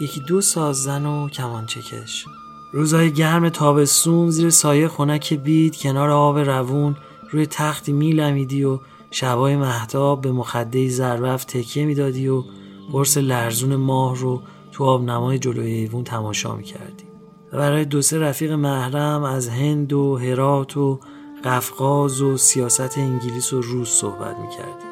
یکی 0.00 0.20
دو 0.20 0.40
سازن 0.40 1.06
و 1.06 1.28
کمان 1.28 1.66
چکش 1.66 2.24
روزای 2.72 3.12
گرم 3.12 3.48
تابستون 3.48 4.30
زیر 4.30 4.50
سایه 4.50 4.88
خونک 4.88 5.34
بید 5.34 5.76
کنار 5.76 6.10
آب 6.10 6.38
روون 6.38 6.96
روی 7.30 7.46
تختی 7.46 7.92
میلمیدی 7.92 8.64
و 8.64 8.78
شبای 9.10 9.56
مهتاب 9.56 10.20
به 10.20 10.32
مخده 10.32 10.88
زربف 10.88 11.44
تکیه 11.44 11.84
می‌دادی 11.84 12.28
و 12.28 12.42
قرص 12.92 13.16
لرزون 13.16 13.76
ماه 13.76 14.16
رو 14.16 14.42
تو 14.72 14.84
آب 14.84 15.02
نمای 15.02 15.38
جلوی 15.38 15.72
ایوون 15.72 16.04
تماشا 16.04 16.56
می‌کردی 16.56 17.04
و 17.52 17.56
برای 17.56 17.84
دو 17.84 18.02
سه 18.02 18.18
رفیق 18.18 18.52
محرم 18.52 19.22
از 19.22 19.48
هند 19.48 19.92
و 19.92 20.16
هرات 20.16 20.76
و 20.76 21.00
قفقاز 21.44 22.22
و 22.22 22.36
سیاست 22.36 22.98
انگلیس 22.98 23.52
و 23.52 23.60
روس 23.60 23.90
صحبت 23.90 24.36
می‌کردی 24.38 24.84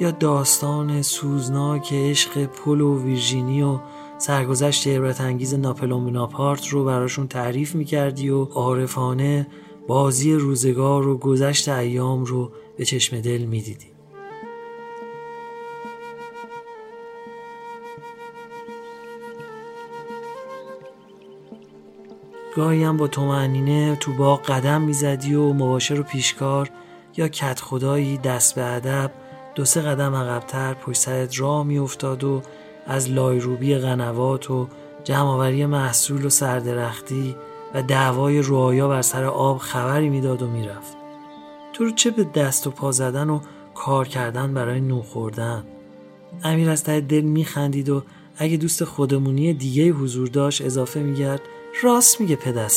یا 0.00 0.10
داستان 0.10 1.02
سوزناک 1.02 1.92
عشق 1.92 2.44
پل 2.44 2.80
و 2.80 3.02
ویرژینی 3.02 3.62
و 3.62 3.78
سرگذشت 4.18 4.86
عبرت 4.86 5.20
انگیز 5.20 5.54
ناپلون 5.54 6.06
بناپارت 6.06 6.68
رو 6.68 6.84
براشون 6.84 7.28
تعریف 7.28 7.74
می‌کردی 7.74 8.30
و 8.30 8.44
عارفانه 8.44 9.46
بازی 9.86 10.34
روزگار 10.34 11.08
و 11.08 11.18
گذشت 11.18 11.68
ایام 11.68 12.24
رو 12.24 12.52
به 12.76 12.84
چشم 12.84 13.20
دل 13.20 13.42
می‌دیدی. 13.42 13.89
گاهی 22.60 22.84
هم 22.84 22.96
با 22.96 23.08
تومعنینه 23.08 23.96
تو 23.96 24.12
باغ 24.12 24.42
قدم 24.42 24.82
می‌زدی 24.82 25.34
و 25.34 25.52
مباشر 25.52 26.00
و 26.00 26.02
پیشکار. 26.02 26.70
یا 27.16 27.28
کت 27.28 27.60
خدایی 27.60 28.18
دست 28.18 28.54
به 28.54 28.64
ادب. 28.64 29.10
دو 29.54 29.64
سه 29.64 29.80
قدم 29.80 30.14
عقبتر 30.14 30.74
پشت 30.74 30.98
سرت 30.98 31.40
راه 31.40 31.64
میافتاد 31.64 32.24
و 32.24 32.42
از 32.86 33.10
لایروبی 33.10 33.74
قنوات 33.74 34.50
و 34.50 34.68
جمعآوری 35.04 35.66
محصول 35.66 36.24
و 36.24 36.28
سردرختی 36.28 37.36
و 37.74 37.82
دعوای 37.82 38.42
روایا 38.42 38.88
بر 38.88 39.02
سر 39.02 39.24
آب 39.24 39.58
خبری 39.58 40.08
می‌داد 40.08 40.42
و 40.42 40.46
می‌رفت. 40.46 40.96
تو 41.72 41.84
رو 41.84 41.90
چه 41.90 42.10
به 42.10 42.24
دست 42.24 42.66
و 42.66 42.70
پا 42.70 42.92
زدن 42.92 43.30
و 43.30 43.40
کار 43.74 44.08
کردن 44.08 44.54
برای 44.54 44.80
نو 44.80 45.02
خوردن؟ 45.02 45.64
امیر 46.42 46.70
از 46.70 46.84
ته 46.84 47.00
دل 47.00 47.20
میخندید 47.20 47.88
و 47.88 48.02
اگه 48.36 48.56
دوست 48.56 48.84
خودمونی 48.84 49.54
دیگه 49.54 49.90
حضور 49.90 50.28
داشت 50.28 50.62
اضافه 50.62 51.00
میگرد 51.00 51.40
راست 51.82 52.20
میگه 52.20 52.36
پدر 52.36 52.68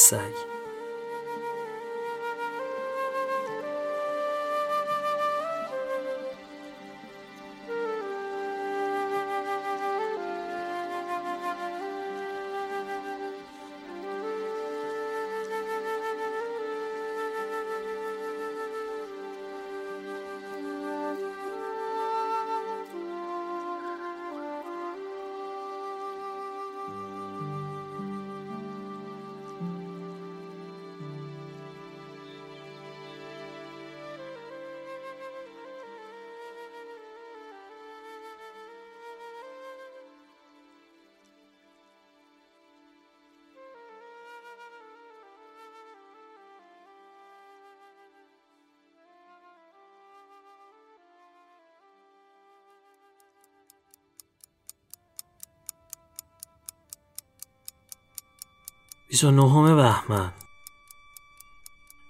29 59.31 59.75
بهمن. 59.75 60.33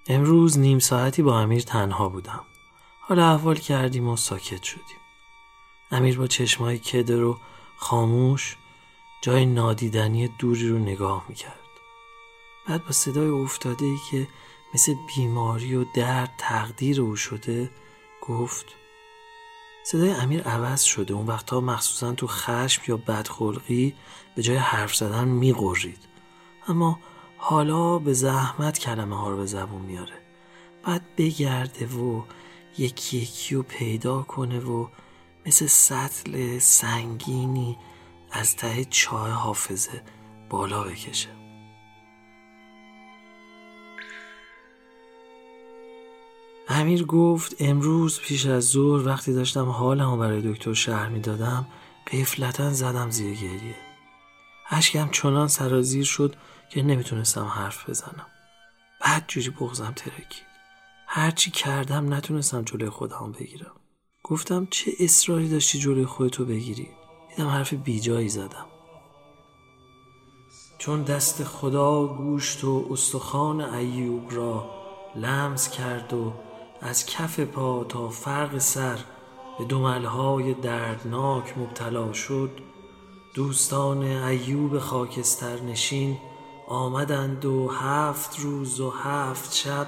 امروز 0.07 0.59
نیم 0.59 0.79
ساعتی 0.79 1.21
با 1.21 1.39
امیر 1.39 1.61
تنها 1.61 2.09
بودم. 2.09 2.45
حالا 2.99 3.33
احوال 3.33 3.55
کردیم 3.55 4.07
و 4.07 4.17
ساکت 4.17 4.63
شدیم. 4.63 4.97
امیر 5.91 6.17
با 6.17 6.27
چشمای 6.27 6.79
کدر 6.79 7.23
و 7.23 7.39
خاموش 7.77 8.57
جای 9.21 9.45
نادیدنی 9.45 10.27
دوری 10.27 10.69
رو 10.69 10.79
نگاه 10.79 11.25
می‌کرد. 11.29 11.59
بعد 12.67 12.85
با 12.85 12.91
صدای 12.91 13.29
افتاده 13.29 13.85
ای 13.85 13.97
که 14.11 14.27
مثل 14.73 14.93
بیماری 15.15 15.75
و 15.75 15.85
درد 15.95 16.33
تقدیر 16.37 17.01
او 17.01 17.15
شده 17.15 17.71
گفت 18.21 18.65
صدای 19.85 20.11
امیر 20.11 20.43
عوض 20.43 20.81
شده. 20.81 21.13
اون 21.13 21.27
وقتها 21.27 21.61
مخصوصا 21.61 22.13
تو 22.13 22.27
خشم 22.27 22.81
یا 22.87 22.97
بدخلقی 22.97 23.95
به 24.35 24.41
جای 24.41 24.57
حرف 24.57 24.95
زدن 24.95 25.27
میقرید 25.27 26.12
اما 26.67 26.99
حالا 27.37 27.99
به 27.99 28.13
زحمت 28.13 28.79
کلمه 28.79 29.17
ها 29.17 29.29
رو 29.29 29.37
به 29.37 29.45
زبون 29.45 29.81
میاره. 29.81 30.13
بعد 30.83 31.01
بگرده 31.17 31.85
و 31.85 32.21
یکی 32.77 33.17
یکی 33.17 33.55
رو 33.55 33.63
پیدا 33.63 34.21
کنه 34.21 34.59
و 34.59 34.87
مثل 35.45 35.67
سطل 35.67 36.59
سنگینی 36.59 37.77
از 38.31 38.55
ته 38.55 38.85
چاه 38.85 39.29
حافظه 39.29 40.01
بالا 40.49 40.83
بکشه. 40.83 41.29
امیر 46.69 47.05
گفت 47.05 47.55
امروز 47.59 48.19
پیش 48.19 48.45
از 48.45 48.63
ظهر 48.63 49.07
وقتی 49.07 49.33
داشتم 49.33 49.69
حالمو 49.69 50.17
برای 50.17 50.53
دکتر 50.53 50.73
شهر 50.73 51.09
می‌دادم 51.09 51.67
قفلتا 52.11 52.73
زدم 52.73 53.09
زیر 53.09 53.35
گریه. 53.35 53.75
اشکم 54.69 55.09
چنان 55.11 55.47
سرازیر 55.47 56.03
شد 56.03 56.35
که 56.69 56.83
نمی‌تونستم 56.83 57.45
حرف 57.45 57.89
بزنم. 57.89 58.25
بعد 59.01 59.25
جوری 59.27 59.49
بغزم 59.49 59.93
ترکید. 59.95 60.43
هرچی 61.07 61.51
کردم 61.51 62.13
نتونستم 62.13 62.61
جلوی 62.61 62.89
خودم 62.89 63.31
بگیرم. 63.39 63.75
گفتم 64.23 64.67
چه 64.71 64.91
اصراری 64.99 65.49
داشتی 65.49 65.79
جلوی 65.79 66.05
خودتو 66.05 66.45
بگیری؟ 66.45 66.89
دیدم 67.29 67.47
حرف 67.47 67.73
بیجایی 67.73 68.29
زدم. 68.29 68.65
چون 70.77 71.03
دست 71.03 71.43
خدا 71.43 72.07
گوشت 72.07 72.63
و 72.63 72.87
استخوان 72.91 73.61
ایوب 73.61 74.35
را 74.35 74.69
لمس 75.15 75.69
کرد 75.69 76.13
و 76.13 76.33
از 76.81 77.05
کف 77.05 77.39
پا 77.39 77.83
تا 77.83 78.09
فرق 78.09 78.57
سر 78.57 78.99
به 79.59 79.65
دملهای 79.65 80.53
دردناک 80.53 81.57
مبتلا 81.57 82.13
شد 82.13 82.51
دوستان 83.33 84.03
ایوب 84.03 84.79
خاکستر 84.79 85.59
نشین 85.59 86.17
آمدند 86.67 87.45
و 87.45 87.67
هفت 87.67 88.39
روز 88.39 88.79
و 88.79 88.89
هفت 88.89 89.53
شب 89.53 89.87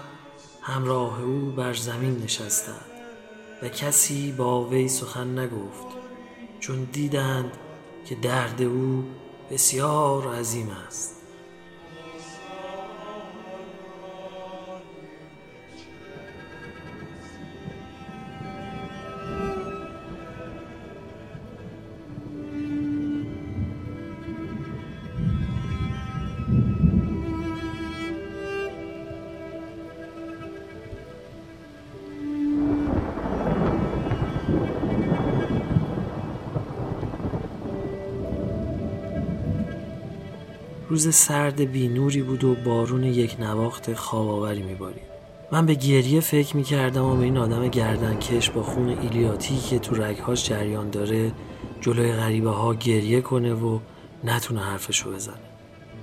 همراه 0.61 1.21
او 1.21 1.51
بر 1.51 1.73
زمین 1.73 2.23
نشستند 2.23 2.91
و 3.63 3.69
کسی 3.69 4.32
با 4.32 4.63
وی 4.63 4.88
سخن 4.88 5.39
نگفت 5.39 5.88
چون 6.59 6.84
دیدند 6.84 7.51
که 8.05 8.15
درد 8.15 8.61
او 8.61 9.05
بسیار 9.51 10.36
عظیم 10.36 10.69
است. 10.88 11.14
روز 40.95 41.15
سرد 41.15 41.61
بی 41.61 41.87
نوری 41.87 42.21
بود 42.21 42.43
و 42.43 42.55
بارون 42.55 43.03
یک 43.03 43.39
نواخت 43.39 43.93
خواباوری 43.93 44.63
میبارید. 44.63 45.03
من 45.51 45.65
به 45.65 45.73
گریه 45.73 46.19
فکر 46.19 46.57
می‌کردم 46.57 47.03
و 47.03 47.15
به 47.15 47.23
این 47.23 47.37
آدم 47.37 47.67
گردنکش 47.67 48.49
با 48.49 48.63
خون 48.63 48.89
ایلیاتی 48.89 49.57
که 49.57 49.79
تو 49.79 49.95
رگهاش 49.95 50.45
جریان 50.45 50.89
داره 50.89 51.31
جلوی 51.81 52.11
غریبه 52.11 52.49
ها 52.49 52.73
گریه 52.73 53.21
کنه 53.21 53.53
و 53.53 53.79
نتونه 54.23 54.61
حرفشو 54.61 55.11
بزنه. 55.11 55.35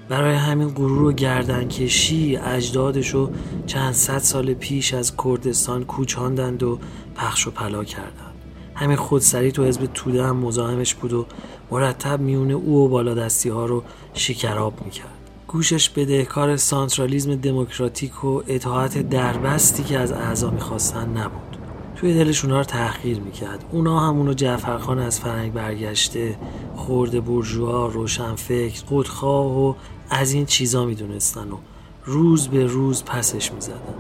برای 0.09 0.35
همین 0.35 0.69
غرور 0.69 1.03
و 1.03 1.13
گردنکشی 1.13 2.37
اجدادشو 2.37 3.31
چند 3.67 3.93
صد 3.93 4.19
سال 4.19 4.55
پیش 4.55 4.95
از 4.95 5.13
کردستان 5.25 5.85
کوچاندند 5.85 6.63
و 6.63 6.79
پخش 7.17 7.47
و 7.47 7.51
پلا 7.51 7.85
کردند. 7.85 8.33
همین 8.75 8.97
خودسری 8.97 9.53
تو 9.53 9.65
حزب 9.65 9.87
توده 9.95 10.25
هم 10.25 10.37
مزاحمش 10.37 10.95
بود 10.95 11.13
و 11.13 11.27
مرتب 11.73 12.21
میونه 12.21 12.55
او 12.55 12.85
و 12.85 12.89
بالادستی 12.89 13.49
ها 13.49 13.67
رو 13.67 13.83
شکراب 14.15 14.85
می‌کرد. 14.85 15.19
گوشش 15.49 15.91
بدهکار 15.91 16.57
سانترالیزم 16.57 17.35
دموکراتیک 17.35 18.25
و 18.25 18.43
اطاعت 18.47 19.09
دربستی 19.09 19.83
که 19.83 19.99
از 19.99 20.13
اعضا 20.13 20.51
می‌خواستن 20.51 21.09
نبود. 21.09 21.57
توی 21.97 22.15
دلش 22.15 22.45
اونا 22.45 22.59
رو 22.59 22.65
تحقیر 22.65 23.21
می‌کرد. 23.21 23.65
اونا 23.73 24.01
هم 24.01 24.17
اونو 24.17 24.35
جعفرخان 24.35 24.99
از 24.99 25.21
فرنگ 25.21 25.53
برگشته 25.53 26.37
خورده 26.77 27.21
برجوها 27.21 27.87
روشنفکر 27.87 28.85
خودخواه 28.85 29.59
و 29.59 29.75
از 30.11 30.33
این 30.33 30.47
چیزا 30.47 30.87
می‌دونستن 30.87 31.51
و 31.51 31.57
روز 32.05 32.49
به 32.49 32.67
روز 32.67 33.05
پسش 33.05 33.53
می‌زدن. 33.53 33.95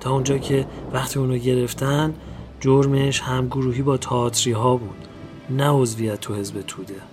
تا 0.00 0.12
اونجا 0.12 0.38
که 0.38 0.66
وقتی 0.92 1.18
اونو 1.18 1.36
گرفتن 1.36 2.14
جرمش 2.60 3.20
همگروهی 3.20 3.82
با 3.82 3.96
تئاتری 3.96 4.52
ها 4.52 4.76
بود. 4.76 5.01
نه 5.56 5.70
عضویت 5.70 6.20
تو 6.20 6.34
حزب 6.34 6.60
توده. 6.60 7.11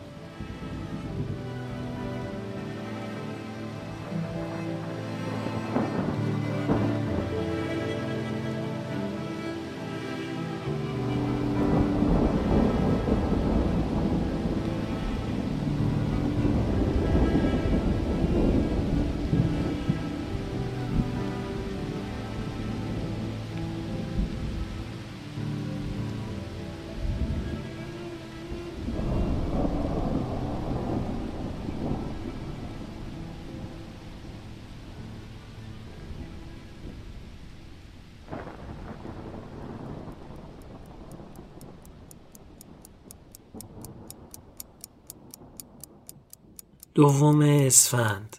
دوم 47.00 47.42
اسفند 47.42 48.38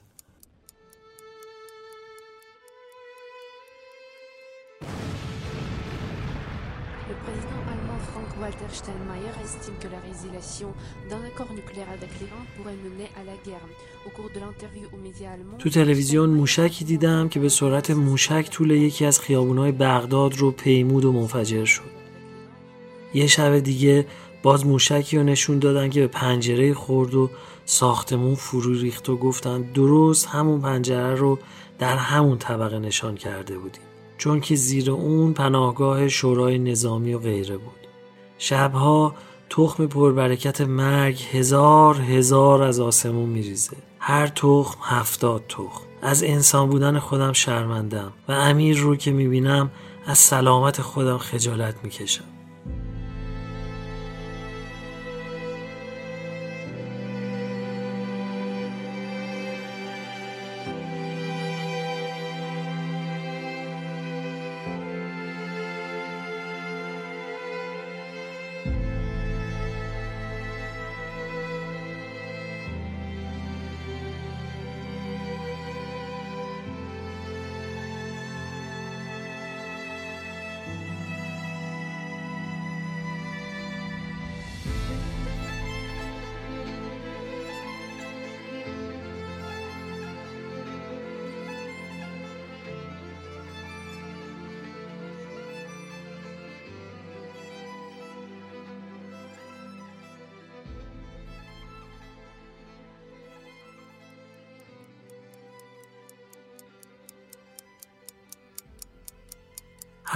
Frank-Walter 8.13 8.71
Steinmeier 8.81 9.35
estime 9.47 9.79
que 9.83 9.91
la 9.97 10.01
résiliation 10.09 10.71
d'un 11.09 11.23
accord 11.31 11.51
nucléaire 11.59 11.91
avec 11.99 12.11
l'Iran 12.19 12.43
pourrait 12.55 12.81
mener 12.87 13.09
à 13.21 13.23
la 13.31 13.37
guerre. 13.47 13.67
Au 14.07 14.11
cours 14.17 14.31
de 14.35 14.41
l'interview 14.45 14.87
aux 14.95 15.03
médias 15.07 15.31
allemands, 15.35 15.59
تو 15.59 15.71
تلویزیون 15.71 16.31
موشکی 16.31 16.85
دیدم 16.85 17.29
که 17.29 17.41
به 17.41 17.49
سرعت 17.49 17.91
موشک 17.91 18.51
طول 18.51 18.71
یکی 18.71 19.05
از 19.05 19.21
خیابونهای 19.21 19.73
بغداد 19.73 20.35
رو 20.35 20.51
پیمود 20.51 21.05
و 21.05 21.13
منفجر 21.13 21.65
شد 21.65 21.91
یه 23.15 23.27
شب 23.27 23.59
دیگه 23.59 24.07
باز 24.43 24.67
موشکی 24.67 25.17
رو 25.17 25.23
نشون 25.23 25.59
دادن 25.59 25.91
که 25.91 26.01
به 26.01 26.07
پنجره 26.07 26.75
خورد 26.75 27.15
و 27.15 27.31
ساختمون 27.65 28.35
فرو 28.35 28.75
ریخت 28.75 29.09
و 29.09 29.17
گفتن 29.17 29.63
درست 29.63 30.27
همون 30.27 30.61
پنجره 30.61 31.15
رو 31.15 31.39
در 31.79 31.97
همون 31.97 32.39
طبقه 32.39 32.79
نشان 32.79 33.15
کرده 33.15 33.59
بودیم. 33.59 33.83
چون 34.19 34.41
که 34.41 34.55
زیر 34.55 34.91
اون 34.91 35.33
پناهگاه 35.33 36.09
شورای 36.09 36.59
نظامی 36.59 37.15
و 37.15 37.19
غیره 37.19 37.57
بود. 37.57 37.87
شبها 38.39 39.15
تخم 39.51 39.87
پربرکت 39.87 40.61
مرگ 40.61 41.23
هزار 41.33 42.01
هزار 42.01 42.63
از 42.63 42.81
آسمون 42.81 43.29
میریزه. 43.29 43.77
هر 43.99 44.27
تخم 44.27 44.79
هفتاد 44.83 45.45
تخم. 45.49 45.83
از 46.03 46.23
انسان 46.23 46.69
بودن 46.69 46.99
خودم 46.99 47.33
شرمندم 47.33 48.13
و 48.29 48.33
امیر 48.33 48.79
رو 48.79 48.97
که 48.97 49.11
می‌بینم 49.11 49.71
از 50.07 50.19
سلامت 50.19 50.81
خودم 50.83 51.19
خجالت 51.19 51.75
می‌کشم. 51.83 52.25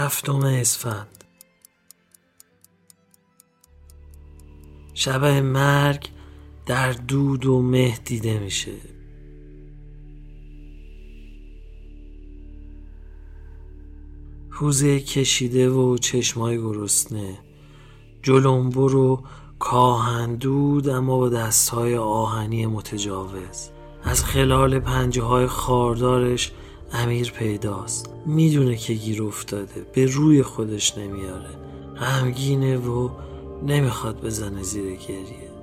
هفتم 0.04 0.40
اسفند. 0.44 1.24
شبه 4.94 5.40
مرگ 5.40 6.08
در 6.66 6.92
دود 6.92 7.46
و 7.46 7.62
مه 7.62 7.98
دیده 8.04 8.38
میشه. 8.38 8.72
پوزه 14.50 15.00
کشیده 15.00 15.70
و 15.70 15.98
چشمای 15.98 16.58
گرسنه. 16.58 17.38
جلنبر 18.22 18.94
و 18.94 19.22
کاهندود 19.58 20.88
اما 20.88 21.18
با 21.18 21.28
دستهای 21.28 21.96
آهنی 21.96 22.66
متجاوز. 22.66 23.70
از 24.02 24.24
خلال 24.24 24.78
پنجه 24.78 25.22
های 25.22 25.46
خاردارش 25.46 26.52
امیر 26.96 27.32
پیداست. 27.32 28.10
می‌دونه 28.26 28.76
که 28.76 28.94
گیر 28.94 29.22
افتاده 29.22 29.86
به 29.92 30.06
روی 30.06 30.42
خودش 30.42 30.98
نمیاره. 30.98 31.50
همگینه 31.96 32.76
و 32.78 33.08
نمی‌خواد 33.66 34.20
بزنه 34.20 34.62
زیر 34.62 34.96
گریه. 34.96 35.54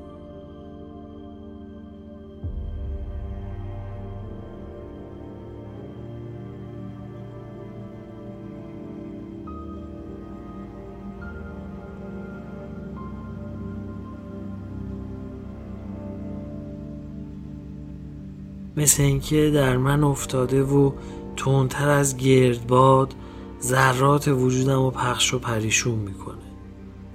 مثل 18.78 19.04
اینکه 19.04 19.52
در 19.54 19.78
من 19.78 20.04
افتاده 20.04 20.64
و 20.64 20.92
تندتر 21.38 21.90
از 21.90 22.18
گردباد 22.18 23.14
ذرات 23.62 24.28
وجودم 24.28 24.84
رو 24.84 24.92
پخش 24.92 25.34
و 25.34 25.40
پریشون 25.40 25.96
می‌کنه. 25.96 26.36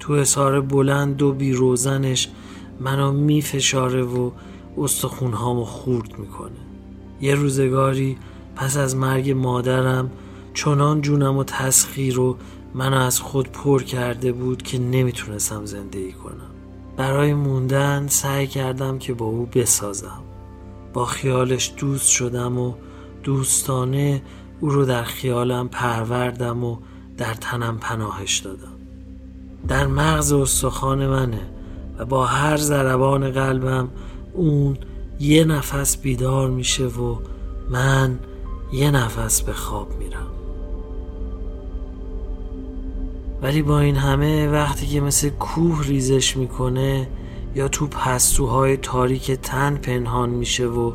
تو 0.01 0.13
اصار 0.13 0.61
بلند 0.61 1.23
و 1.23 1.33
بیروزنش 1.33 2.29
منو 2.81 3.13
میفشاره 3.13 4.03
و 4.03 4.31
استخونهامو 4.79 5.65
خورد 5.65 6.19
می‌کنه. 6.19 6.51
یه 7.21 7.35
روزگاری 7.35 8.17
پس 8.57 8.77
از 8.77 8.97
مرگ 8.97 9.31
مادرم 9.31 10.11
چنان 10.55 11.01
جونم 11.01 11.37
و 11.37 11.45
تسخیر 11.45 12.21
و 12.21 12.37
منو 12.75 12.97
از 12.97 13.21
خود 13.21 13.53
پر 13.53 13.83
کرده 13.83 14.33
بود 14.33 14.63
که 14.63 14.79
نمی‌تونستم 14.79 15.65
زندگی 15.65 16.13
کنم. 16.13 16.51
برای 16.97 17.35
موندن 17.35 18.07
سعی 18.09 18.47
کردم 18.47 18.99
که 18.99 19.15
با 19.15 19.27
او 19.27 19.49
بسازم. 19.55 20.23
با 20.93 21.05
خیالش 21.05 21.75
دوست 21.77 22.09
شدم 22.09 22.59
و 22.59 22.75
دوستانه 23.27 24.23
او 24.61 24.69
رو 24.69 24.85
در 24.85 25.03
خیالم 25.03 25.69
پروردم 25.69 26.65
و 26.65 26.77
در 27.17 27.35
تنم 27.35 27.79
پناهش 27.79 28.39
دادم. 28.39 28.73
در 29.69 29.87
مغز 29.87 30.33
استخوان 30.33 31.07
منه 31.07 31.41
و 31.99 32.05
با 32.05 32.27
هر 32.27 32.57
ضربان 32.57 33.31
قلبم 33.31 33.89
اون 34.33 34.79
یه 35.21 35.45
نفس 35.45 35.97
بیدار 35.97 36.51
میشه 36.51 36.87
و 36.87 37.17
من 37.71 38.19
یه 38.73 38.91
نفس 38.91 39.43
به 39.43 39.53
خواب 39.53 39.99
میرم. 39.99 40.27
ولی 43.43 43.63
با 43.63 43.81
این 43.81 43.97
همه 43.97 44.49
وقتی 44.49 44.87
که 44.87 45.01
مثل 45.01 45.29
کوه 45.29 45.87
ریزش 45.87 46.37
می‌کنه 46.37 47.09
یا 47.55 47.69
تو 47.69 47.87
پستوهای 47.87 48.77
تاریک 48.77 49.31
تن 49.31 49.77
پنهان 49.77 50.31
میشه 50.31 50.67
و 50.67 50.93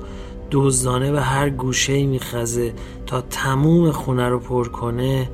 دزدانه 0.51 1.11
به 1.11 1.21
هر 1.21 1.49
گوشه 1.49 2.05
میخزه 2.05 2.73
تا 3.05 3.21
تموم 3.21 3.91
خونه 3.91 4.29
رو 4.29 4.39
پر 4.39 4.67
کنه 4.67 5.29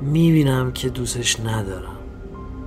می‌بینم 0.00 0.72
که 0.72 0.88
دوستش 0.88 1.40
ندارم. 1.40 1.96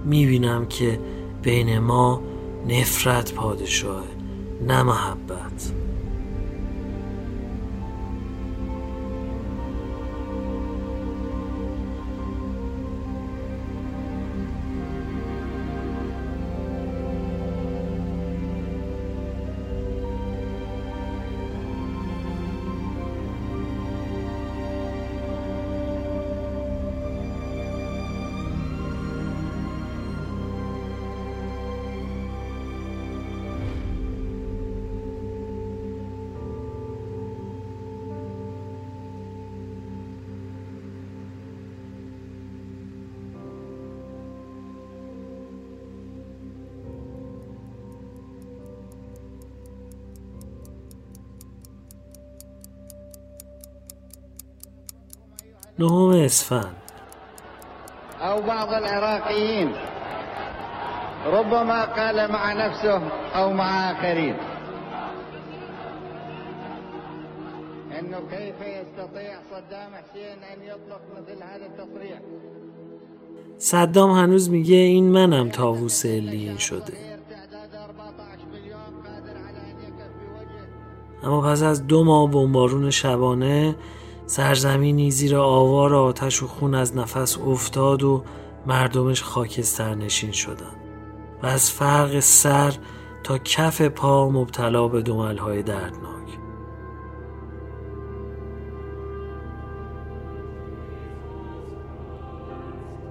می‌بینم 0.06 0.66
که 0.66 1.00
بین 1.42 1.80
ما 1.80 2.22
نفرت 2.70 3.34
پادشاهه 3.34 4.08
نه 4.68 4.84
محبت. 4.84 5.72
نهم 55.84 56.12
اسفند. 56.12 56.76
أو 58.22 58.42
بعض 58.42 58.74
العراقيين 58.74 59.72
ربما 61.26 61.86
قال 61.86 62.32
مع 62.32 62.54
نفسه 62.54 63.02
أو 63.36 63.54
مع 63.54 63.92
آخرين. 63.92 64.36
أنه 68.00 68.20
كيف 68.32 68.56
يستطيع 68.62 69.34
صدام 69.52 69.92
حسين 69.96 70.38
أن 70.54 70.60
يطلق 70.72 71.02
مثل 71.18 71.44
هذا 71.44 71.66
التصريح؟ 71.66 72.20
صدام 73.58 74.10
هنوز 74.12 74.50
میگه 74.50 74.76
این 74.76 75.12
منم 75.12 75.50
تاووس 75.50 76.06
الین 76.06 76.58
شده. 76.58 76.94
ارتعداد 77.14 77.76
14 77.76 78.46
مليون 78.54 78.94
قادر 79.06 79.38
على 79.38 79.58
أن 79.58 79.78
يكفي 79.80 80.26
وجه 80.36 81.28
اما 81.28 81.42
پس 81.52 81.64
از 81.64 81.88
دو 81.88 82.04
ماه 82.04 82.32
بمبارون 82.32 82.90
شبانه 82.90 83.76
سرزمینی 84.26 85.12
زیر 85.12 85.36
آوار 85.36 85.94
آتش 85.94 86.44
و 86.44 86.48
خون 86.48 86.76
از 86.76 86.98
نفس 86.98 87.38
افتاد 87.38 88.04
و 88.04 88.24
مردمش 88.66 89.24
خاکستر 89.24 89.96
نشین 89.96 90.32
شدن 90.32 90.76
و 91.44 91.46
از 91.46 91.72
فرق 91.72 92.20
سر 92.20 92.74
تا 93.24 93.38
کف 93.38 93.82
پا 93.82 94.30
مبتلا 94.30 94.88
به 94.88 95.02
دملهای 95.02 95.64
دردناک. 95.64 96.14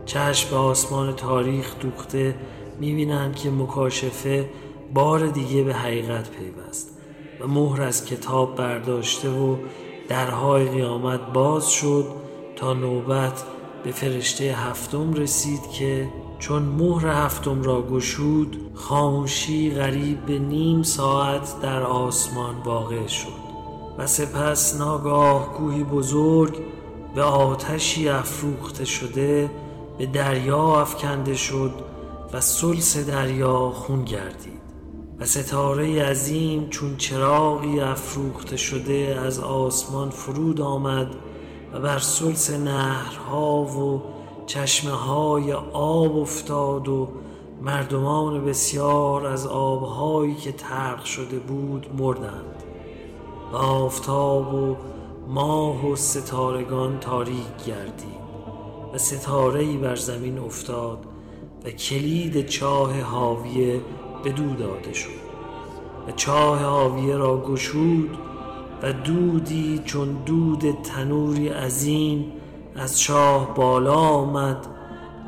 چشم 0.05 0.51
به 0.51 0.57
آسمان 0.57 1.17
تاریخ 1.17 1.79
دوخته 1.81 2.37
می‌بینند 2.81 3.37
که 3.37 3.51
مکاشفه 3.51 4.51
بار 4.95 5.27
دیگه 5.27 5.63
به 5.63 5.75
حقیقت 5.75 6.31
پیوست 6.31 6.99
و 7.41 7.47
مهر 7.47 7.83
از 7.83 8.05
کتاب 8.05 8.57
برداشته 8.57 9.31
و 9.31 9.57
درهای 10.09 10.69
قیامت 10.69 11.21
باز 11.33 11.71
شد 11.71 12.05
تا 12.57 12.73
نوبت 12.73 13.43
به 13.85 13.93
فرشته 13.93 14.45
هفتم 14.45 15.15
رسید 15.15 15.71
که 15.71 16.09
چون 16.39 16.63
مهر 16.63 17.07
هفتم 17.07 17.63
را 17.63 17.83
گشود 17.83 18.57
خاموشی 18.75 19.71
غریب 19.71 20.27
به 20.27 20.39
نیم 20.39 20.83
ساعت 20.83 21.61
در 21.63 21.83
آسمان 21.83 22.55
واقع 22.65 23.07
شد. 23.07 23.43
و 23.99 24.07
سپس 24.07 24.77
ناگاه 24.81 25.53
کوهی 25.53 25.85
بزرگ 25.85 26.59
به 27.15 27.23
آتشی 27.23 28.09
افروخته 28.09 28.85
شده 28.85 29.51
به 29.99 30.07
دریا 30.07 30.81
افکنده 30.81 31.35
شد 31.35 31.73
و 32.33 32.41
سلس 32.41 32.97
دریا 32.97 33.71
خون 33.71 34.05
گردید. 34.05 34.62
و 35.23 35.25
ستاره 35.25 36.03
عظیم 36.03 36.69
چون 36.69 36.97
چراغی 36.97 37.81
افروخته 37.81 38.57
شده 38.57 39.19
از 39.25 39.39
آسمان 39.39 40.11
فرود 40.11 40.61
آمد 40.61 41.15
و 41.73 41.81
بر 41.81 41.99
سلس 41.99 42.51
نهرها 42.51 43.63
و 43.63 44.03
چشمه 44.47 44.91
های 44.91 45.53
آب 45.73 46.17
افتاد 46.17 46.89
و 46.89 47.09
مردمان 47.61 48.45
بسیار 48.45 49.27
از 49.27 49.47
آبهایی 49.47 50.35
که 50.35 50.53
ترق 50.53 51.05
شده 51.05 51.39
بود 51.39 51.87
مردند 51.99 52.63
و 53.53 53.57
آفتاب 53.57 54.55
و 54.55 54.77
ماه 55.29 55.87
و 55.87 55.97
ستارگان 55.97 56.99
تاریک 57.01 57.65
گردید 57.67 58.23
و 58.95 58.99
ستاره 58.99 59.77
بر 59.77 59.97
زمین 59.97 60.39
افتاد 60.39 60.99
و 61.65 61.71
کلید 61.71 62.47
چاه 62.47 63.01
حاویه 63.01 63.81
به 64.25 64.33
دو 64.33 64.55
داده 64.55 64.93
شد 64.93 65.23
و 66.09 66.13
چاه 66.13 66.59
حاویه 66.59 67.17
را 67.17 67.41
گشود 67.41 68.19
و 68.83 68.93
دودی 68.93 69.83
چون 69.85 70.17
دود 70.27 70.83
تنوری 70.83 71.49
عظیم 71.49 72.33
از 72.77 73.01
چاه 73.01 73.55
بالا 73.55 73.95
آمد 73.95 74.67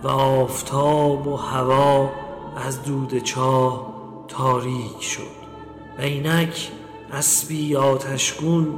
و 0.03 0.09
آفتاب 0.09 1.27
و 1.27 1.37
هوا 1.37 2.11
از 2.57 2.83
دود 2.83 3.19
چاه 3.19 3.95
تاریک 4.29 5.03
شد 5.03 5.45
و 5.99 6.03
اینک 6.03 6.71
اسبی 7.13 7.77
آتشگون 7.77 8.69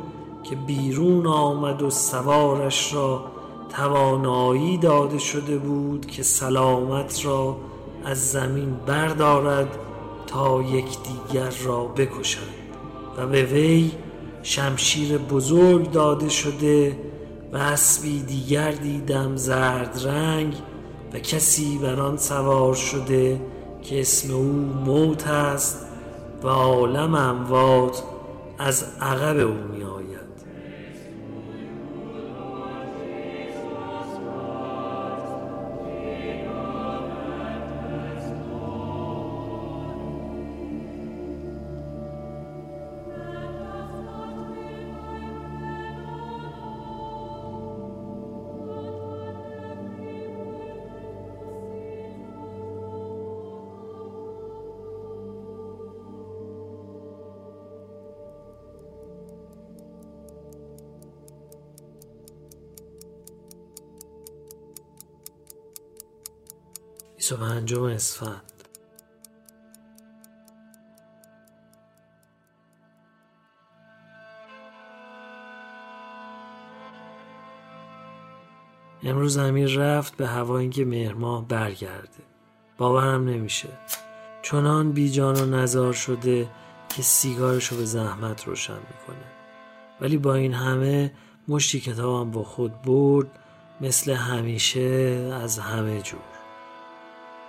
که 0.42 0.56
بیرون 0.56 1.26
آمد 1.26 1.82
و 1.82 1.90
سوارش 1.90 2.94
را 2.94 3.24
توانایی 3.68 4.78
داده 4.78 5.18
شده 5.18 5.58
بود 5.58 6.06
که 6.06 6.22
سلامت 6.22 7.24
را 7.24 7.56
از 8.04 8.30
زمین 8.30 8.76
بردارد 8.86 9.78
تا 10.26 10.62
یکدیگر 10.62 11.50
را 11.64 11.84
بکشند 11.84 12.44
و 13.16 13.26
به 13.26 13.44
وی 13.44 13.90
شمشیر 14.42 15.18
بزرگ 15.18 15.90
داده 15.90 16.28
شده 16.28 16.96
و 17.52 17.56
اسبی 17.56 18.22
دیگر 18.22 18.70
دیدم 18.72 19.36
زرد 19.36 20.00
رنگ 20.04 20.54
و 21.12 21.18
کسی 21.18 21.78
بر 21.78 22.00
آن 22.00 22.16
سوار 22.16 22.74
شده 22.74 23.40
که 23.82 24.00
اسم 24.00 24.34
او 24.34 24.42
موت 24.84 25.26
است 25.26 25.86
و 26.42 26.48
عالم 26.48 27.14
اموات 27.14 28.02
از 28.58 28.84
عقب 29.00 29.36
او 29.36 29.54
می 29.54 29.84
25 67.30 67.74
اسفند. 67.74 68.42
امروز 79.02 79.36
امیر 79.36 79.68
رفت 79.68 80.16
به 80.16 80.26
هوا 80.26 80.58
اینکه 80.58 80.84
مهرماه 80.84 81.48
برگرده. 81.48 82.08
باورم 82.78 83.24
نمیشه. 83.28 83.68
چنان 84.42 84.92
بیجان 84.92 85.36
و 85.36 85.46
نزار 85.46 85.92
شده 85.92 86.48
که 86.88 87.02
سیگارشو 87.02 87.76
به 87.76 87.84
زحمت 87.84 88.44
روشن 88.44 88.72
می‌کنه. 88.72 89.26
ولی 90.00 90.16
با 90.16 90.34
این 90.34 90.54
همه 90.54 91.12
مشتی 91.48 91.80
کتابم 91.80 92.30
با 92.30 92.42
خود 92.42 92.82
برد 92.82 93.38
مثل 93.80 94.12
همیشه 94.12 94.80
از 95.42 95.58
همه 95.58 96.02
جور. 96.02 96.35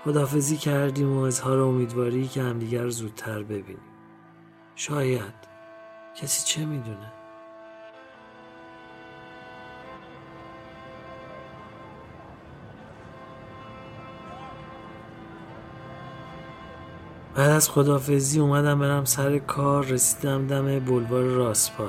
خدافزی 0.07 0.57
کردیم 0.57 1.17
و 1.17 1.21
اظهار 1.21 1.59
امیدواری 1.59 2.27
که 2.27 2.41
همدیگر 2.41 2.89
زودتر 2.89 3.43
ببینیم. 3.43 3.77
شاید 4.75 5.33
کسی 6.21 6.45
چه 6.45 6.65
می‌دونه؟ 6.65 7.11
بعد 17.35 17.49
از 17.49 17.69
خدافزی 17.69 18.39
اومدم 18.39 18.79
برم 18.79 19.05
سر 19.05 19.37
کار 19.37 19.85
رسیدم 19.85 20.47
دم 20.47 20.79
بلوار 20.79 21.23
راسپای. 21.23 21.87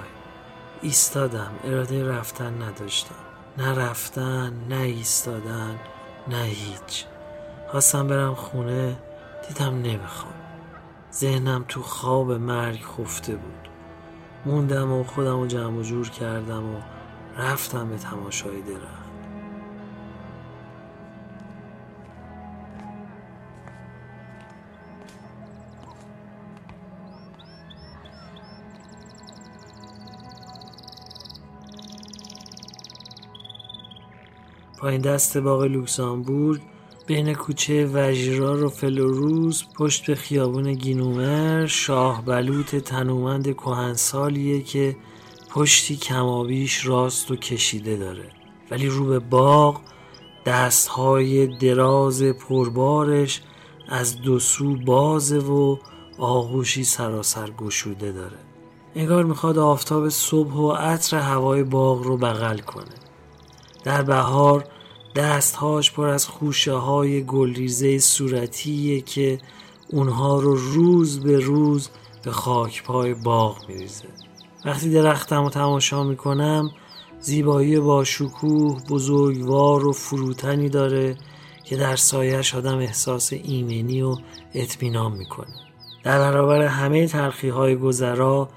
ایستادم 0.83 1.51
اراده 1.65 2.09
رفتن 2.09 2.63
نداشتم. 2.63 3.15
نه 3.59 3.75
رفتن 3.75 4.53
نه 4.69 4.81
ایستادن 4.81 5.79
نه 6.29 6.43
هیچ. 6.43 7.05
خواستم 7.71 8.07
برم 8.07 8.35
خونه 8.35 8.97
دیدم 9.49 9.75
نمی‌خوام. 9.75 10.35
ذهنم 11.13 11.65
تو 11.69 11.83
خواب 11.83 12.33
مرگ 12.33 12.81
خفته 12.81 13.37
بود. 13.37 13.69
موندم 14.47 14.93
و 14.93 15.05
خودم 15.05 15.41
رو 15.41 15.47
جمع 15.47 15.79
و 15.79 15.83
جور 15.83 16.11
کردم 16.11 16.65
و 16.65 16.81
رفتم 17.39 17.89
به 17.89 17.97
تماشای 17.97 18.63
درخت. 18.63 19.09
پایین 34.79 35.01
دست 35.01 35.39
باغ 35.39 35.63
لوکسامبورگ 35.63 36.63
بین 37.09 37.35
کوچه 37.35 37.87
وژیرار 37.87 38.65
و 38.65 38.69
فلوروز 38.69 39.65
پشت 39.75 40.07
به 40.07 40.15
خیابون 40.15 40.75
گینمر 40.75 41.67
شاه 41.67 42.25
بلوط 42.25 42.77
تنومند 42.77 43.53
کهنسالیه 43.53 44.63
که 44.63 44.97
پشتی 45.51 45.97
کمابیش 45.97 46.87
راست 46.87 47.31
و 47.31 47.37
کشیده 47.37 47.97
داره. 47.97 48.31
ولی 48.71 48.87
رو 48.87 49.07
به 49.07 49.19
باغ 49.19 49.81
دستهای 50.47 51.47
دراز 51.47 52.23
پربارش 52.23 53.43
از 53.89 54.21
دو 54.21 54.39
سو 54.39 54.77
بازه 54.77 55.39
و 55.39 55.77
آغوشی 56.19 56.85
سراسر 56.85 57.51
گشوده 57.51 58.13
داره. 58.13 58.39
انگار 58.95 59.25
می‌خواد 59.25 59.59
آفتاب 59.59 60.09
صبح 60.09 60.53
و 60.53 60.73
عطر 60.73 61.19
هوای 61.19 61.63
باغ 61.63 62.03
رو 62.03 62.17
بغل 62.17 62.59
کنه. 62.59 62.95
در 63.85 64.03
بهار 64.03 64.65
دستهاش 65.19 65.93
پر 65.93 66.07
از 66.07 66.27
خوشه 66.27 66.73
های 66.73 67.25
گلریزه 67.25 67.99
صورتیه 67.99 69.01
که 69.01 69.39
اونها 69.89 70.41
رو 70.41 70.55
روز 70.55 71.21
به 71.21 71.39
روز 71.39 71.89
به 72.23 72.31
خاک 72.31 72.83
پای 72.83 73.15
باغ 73.15 73.69
میریزه. 73.69 74.05
وقتی 74.65 74.91
درختم 74.91 75.43
رو 75.43 75.51
تماشا 75.51 76.05
می‌کنم 76.05 76.71
زیبایی 77.21 77.81
با 77.81 78.05
شکوه 78.05 78.83
بزرگوار 78.91 79.87
و 79.87 79.93
فروتنی 79.93 80.69
داره 80.69 81.17
که 81.65 81.77
در 81.77 81.97
سایش 81.97 82.55
آدم 82.55 82.79
احساس 82.79 83.33
ایمنی 83.33 84.03
و 84.03 84.17
اطمینان 84.55 85.13
می‌کنه. 85.13 85.55
در 86.05 86.19
برابر 86.19 86.63
همه 86.63 87.07
تلخی 87.07 87.49
های 87.49 87.77
گذرا 87.77 88.49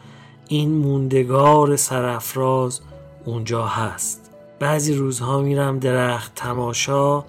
این 0.48 0.72
موندگار 0.72 1.76
سرافراز 1.76 2.82
اونجا 3.26 3.66
هست. 3.66 4.21
بعضی 4.62 4.94
روزها 4.94 5.42
میرم 5.42 5.80
درخت 5.80 6.36
تماشا 6.36 7.20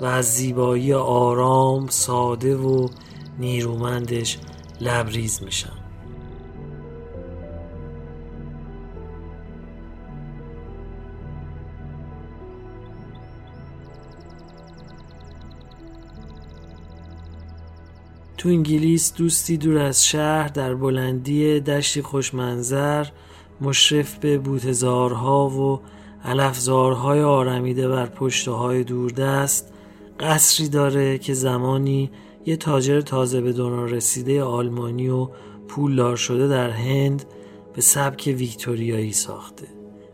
و 0.00 0.04
از 0.04 0.34
زیبایی 0.34 0.92
آرام 0.92 1.86
ساده 1.86 2.56
و 2.56 2.88
نیرومندش 3.38 4.38
لبریز 4.80 5.42
میشم. 5.42 5.72
تو 18.38 18.48
انگلیس 18.48 19.14
دوستی 19.14 19.56
دور 19.56 19.78
از 19.78 20.06
شهر 20.06 20.48
در 20.48 20.74
بلندی 20.74 21.60
دشتی 21.60 22.02
خوشمنظر 22.02 23.06
مشرف 23.60 24.18
به 24.18 24.38
بوتزارها 24.38 25.48
و 25.48 25.80
علفزارهای 26.26 27.22
آرمیده 27.22 27.88
بر 27.88 28.06
پشته 28.06 28.50
های 28.50 28.84
دوردست 28.84 29.72
قصری 30.20 30.68
داره 30.68 31.18
که 31.18 31.34
زمانی 31.34 32.10
یه 32.46 32.56
تاجر 32.56 33.00
تازه 33.00 33.40
به 33.40 33.52
دنیا 33.52 33.84
رسیده 33.84 34.42
آلمانی 34.42 35.08
و 35.08 35.28
پولدار 35.68 36.16
شده 36.16 36.48
در 36.48 36.70
هند 36.70 37.24
به 37.74 37.80
سبک 37.80 38.34
ویکتوریایی 38.38 39.12
ساخته. 39.12 39.66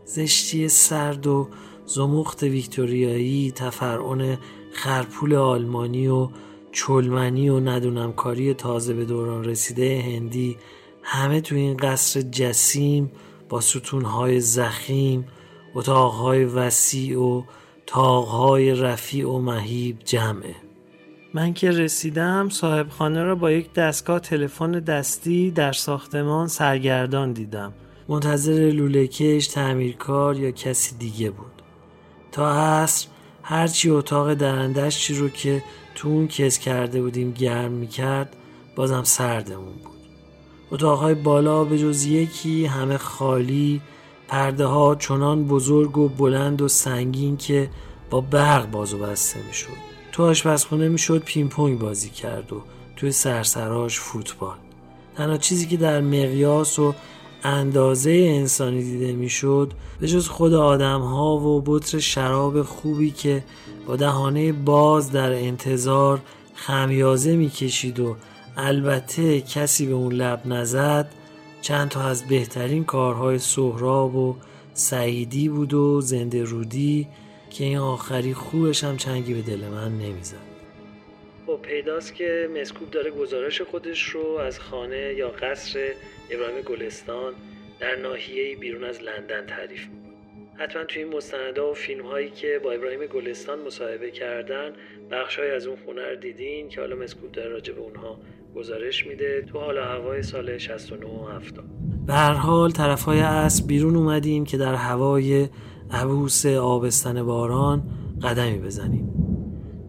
زشتی 0.05 0.69
سرد 0.69 1.27
و 1.27 1.49
زمخت 1.85 2.43
ویکتوریایی 2.43 3.51
تفرعون 3.51 4.37
خرپول 4.73 5.35
آلمانی 5.35 6.07
و 6.07 6.29
چلمنی 6.71 7.49
و 7.49 7.59
ندونمکاری 7.59 8.53
تازه 8.53 8.93
به 8.93 9.05
دوران 9.05 9.43
رسیده 9.43 10.03
هندی 10.05 10.57
همه 11.03 11.41
تو 11.41 11.55
این 11.55 11.77
قصر 11.77 12.21
جسیم 12.21 13.11
با 13.49 13.61
ستونهای 13.61 14.39
زخیم 14.39 15.25
اتاقهای 15.75 16.45
وسیع 16.45 17.19
و 17.19 17.43
تاقهای 17.85 18.75
رفیع 18.75 19.29
و 19.29 19.39
مهیب 19.39 19.99
جمعه. 20.05 20.55
من 21.33 21.53
که 21.53 21.71
رسیدم 21.71 22.49
صاحب 22.49 22.89
خانه 22.89 23.23
را 23.23 23.35
با 23.35 23.51
یک 23.51 23.73
دستگاه 23.73 24.19
تلفن 24.19 24.71
دستی 24.71 25.51
در 25.51 25.71
ساختمان 25.71 26.47
سرگردان 26.47 27.33
دیدم. 27.33 27.73
منتظر 28.07 28.71
لولهکش 28.71 29.47
تعمیرکار 29.47 30.39
یا 30.39 30.51
کسی 30.51 30.95
دیگه 30.97 31.29
بود. 31.29 31.61
تا 32.31 32.51
عصر 32.51 33.07
هرچی 33.43 33.89
اتاق 33.89 34.33
درندش 34.33 34.99
چی 34.99 35.15
رو 35.15 35.29
که 35.29 35.63
تو 35.95 36.07
اون 36.07 36.27
کس 36.27 36.59
کرده 36.59 37.01
بودیم 37.01 37.31
گرم 37.31 37.71
می‌کرد 37.71 38.35
بازم 38.75 39.03
سردمون 39.03 39.73
بود. 39.73 39.93
اتاقهای 40.71 41.13
بالا 41.13 41.63
به 41.63 41.79
جز 41.79 42.05
یکی 42.05 42.65
همه 42.65 42.97
خالی 42.97 43.81
پرده 44.27 44.65
ها 44.65 44.95
چنان 44.95 45.47
بزرگ 45.47 45.97
و 45.97 46.09
بلند 46.09 46.61
و 46.61 46.67
سنگین 46.67 47.37
که 47.37 47.69
با 48.09 48.21
برق 48.21 48.71
باز 48.71 48.93
و 48.93 48.97
بسته 48.97 49.39
می‌شد. 49.47 49.93
تو 50.11 50.23
آشپزخونه 50.23 50.89
می‌شد 50.89 51.23
پینگ 51.23 51.79
بازی 51.79 52.09
کرد 52.09 52.53
و 52.53 52.61
توی 52.95 53.11
سرسراش 53.11 53.99
فوتبال. 53.99 54.55
تنها 55.15 55.37
چیزی 55.37 55.67
که 55.67 55.77
در 55.77 56.01
مقیاس 56.01 56.79
و 56.79 56.93
اندازه 57.43 58.11
انسانی 58.11 58.83
دیده 58.83 59.13
می‌شد 59.13 59.73
به 59.99 60.07
جز 60.07 60.27
خود 60.27 60.53
آدم 60.53 61.01
ها 61.01 61.35
و 61.35 61.63
بطر 61.65 61.99
شراب 61.99 62.63
خوبی 62.63 63.11
که 63.11 63.43
با 63.87 63.95
دهانه 63.95 64.51
باز 64.51 65.11
در 65.11 65.33
انتظار 65.33 66.21
خمیازه 66.53 67.35
می‌کشید 67.35 67.99
و 67.99 68.15
البته 68.57 69.41
کسی 69.41 69.85
به 69.85 69.93
اون 69.93 70.13
لب 70.13 70.41
نزد 70.45 71.09
چند 71.63 71.89
تا 71.89 72.01
از 72.01 72.27
بهترین 72.27 72.83
کارهای 72.83 73.39
سهراب 73.39 74.15
و 74.15 74.35
سعیدی 74.73 75.49
بود 75.49 75.73
و 75.73 76.01
زنده 76.01 76.43
رودی 76.43 77.07
که 77.49 77.63
این 77.63 77.77
آخری 77.77 78.33
خوبش 78.33 78.83
هم 78.83 78.97
چنگی 78.97 79.33
به 79.33 79.41
دل 79.41 79.67
من 79.67 79.91
نمی‌زد. 79.91 80.35
خب 81.45 81.59
پیداست 81.61 82.15
که 82.15 82.49
مسکوب 82.61 82.91
داره 82.91 83.11
گزارش 83.11 83.61
خودش 83.61 84.03
رو 84.03 84.25
از 84.25 84.59
خانه 84.59 85.13
یا 85.17 85.29
قصر 85.29 85.93
ابراهیم 86.31 86.61
گلستان 86.61 87.33
در 87.79 87.95
ناحیه 87.95 88.55
بیرون 88.55 88.83
از 88.83 89.01
لندن 89.01 89.45
تعریف 89.45 89.87
می‌کنه. 89.87 90.13
حتما 90.55 90.83
توی 90.83 91.03
این 91.03 91.13
مستنده 91.13 91.61
و 91.61 91.73
فیلم 91.73 92.05
هایی 92.05 92.29
که 92.29 92.59
با 92.63 92.71
ابراهیم 92.71 93.05
گلستان 93.05 93.59
مصاحبه 93.59 94.11
کردن 94.11 94.73
بخشهایی 95.11 95.51
از 95.51 95.67
اون 95.67 95.77
خونه 95.85 96.09
رو 96.09 96.15
دیدین 96.15 96.69
که 96.69 96.81
حالا 96.81 96.95
مسکوب 96.95 97.31
داره 97.31 97.49
راجع 97.49 97.73
به 97.73 97.81
اونها 97.81 98.19
گزارش 98.55 99.07
میده 99.07 99.45
تو 99.51 99.59
حالا 99.59 99.85
هوای 99.85 100.23
سال 100.23 100.57
69 100.57 101.05
و 101.05 101.27
70 101.27 101.63
به 102.07 102.13
هر 102.13 102.33
حال 102.33 102.71
طرف 102.71 103.03
های 103.03 103.49
بیرون 103.67 103.95
اومدیم 103.95 104.45
که 104.45 104.57
در 104.57 104.75
هوای 104.75 105.49
عبوس 105.91 106.45
آبستن 106.45 107.23
باران 107.23 107.83
قدمی 108.23 108.57
بزنیم. 108.57 109.09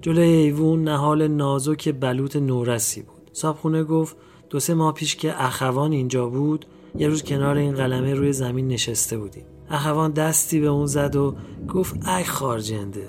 جلوی 0.00 0.28
ایوون 0.28 0.84
نهال 0.84 1.28
نازک 1.28 1.94
بلوط 2.00 2.36
نورسی 2.36 3.02
بود. 3.02 3.30
صابخونه 3.32 3.84
گفت 3.84 4.16
دو 4.50 4.60
سه 4.60 4.74
ماه 4.74 4.94
پیش 4.94 5.16
که 5.16 5.44
اخوان 5.44 5.92
اینجا 5.92 6.26
بود 6.26 6.66
یه 6.98 7.08
روز 7.08 7.22
کنار 7.22 7.56
این 7.56 7.74
قلمه 7.74 8.14
روی 8.14 8.32
زمین 8.32 8.68
نشسته 8.68 9.18
بودیم. 9.18 9.44
اخوان 9.70 10.12
دستی 10.12 10.60
به 10.60 10.66
اون 10.66 10.86
زد 10.86 11.16
و 11.16 11.34
گفت 11.68 12.08
ای 12.08 12.24
خارجنده 12.24 13.08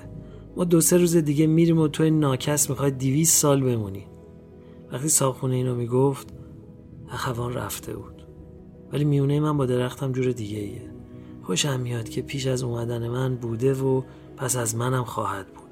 ما 0.57 0.63
دو 0.63 0.81
سه 0.81 0.97
روز 0.97 1.15
دیگه 1.15 1.47
میریم 1.47 1.79
و 1.79 1.87
تو 1.87 2.09
ناکس 2.09 2.69
می‌خوای 2.69 2.91
دیویس 2.91 3.33
سال 3.33 3.63
بمونی. 3.63 4.07
وقتی 4.95 5.09
صابخونه 5.09 5.55
اینو 5.55 5.75
می‌گفت 5.75 6.27
اخوان 7.11 7.53
رفته 7.53 7.95
بود. 7.95 8.27
ولی 8.93 9.03
میونه 9.03 9.39
من 9.39 9.57
با 9.57 9.65
درختم 9.65 10.11
جور 10.11 10.31
دیگه 10.31 10.57
ایه 10.57 10.91
خوشم 11.43 11.79
میاد 11.79 12.09
که 12.09 12.21
پیش 12.21 12.47
از 12.47 12.63
اومدن 12.63 13.07
من 13.07 13.35
بوده 13.35 13.73
و 13.73 14.01
پس 14.37 14.55
از 14.55 14.75
منم 14.75 15.03
خواهد 15.03 15.47
بود. 15.47 15.69